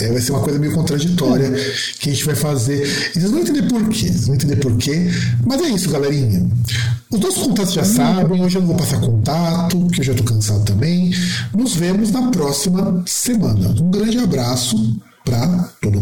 É, 0.00 0.12
vai 0.12 0.20
ser 0.20 0.32
uma 0.32 0.40
coisa 0.40 0.58
meio 0.58 0.72
contraditória 0.72 1.50
que 1.98 2.10
a 2.10 2.12
gente 2.12 2.24
vai 2.24 2.34
fazer. 2.34 2.82
E 3.14 3.20
vocês 3.20 3.30
vão 3.30 3.40
entender 3.40 3.62
por 3.62 3.88
quê. 3.88 4.06
Vocês 4.06 4.26
vão 4.26 4.34
entender 4.34 4.56
por 4.56 4.76
quê. 4.76 5.08
Mas 5.44 5.62
é 5.62 5.68
isso, 5.68 5.90
galerinha. 5.90 6.48
Os 7.10 7.20
nossos 7.20 7.42
contatos 7.42 7.72
já 7.72 7.84
sabem. 7.84 8.42
Hoje 8.42 8.56
eu 8.56 8.60
não 8.62 8.68
vou 8.68 8.76
passar 8.76 9.00
contato, 9.00 9.86
que 9.88 10.00
eu 10.00 10.04
já 10.04 10.12
estou 10.12 10.26
cansado 10.26 10.64
também. 10.64 11.12
Nos 11.54 11.74
vemos 11.74 12.10
na 12.10 12.30
próxima 12.30 13.02
semana. 13.06 13.74
Um 13.80 13.90
grande 13.90 14.18
abraço 14.18 14.96
para 15.24 15.70
todo 15.80 16.00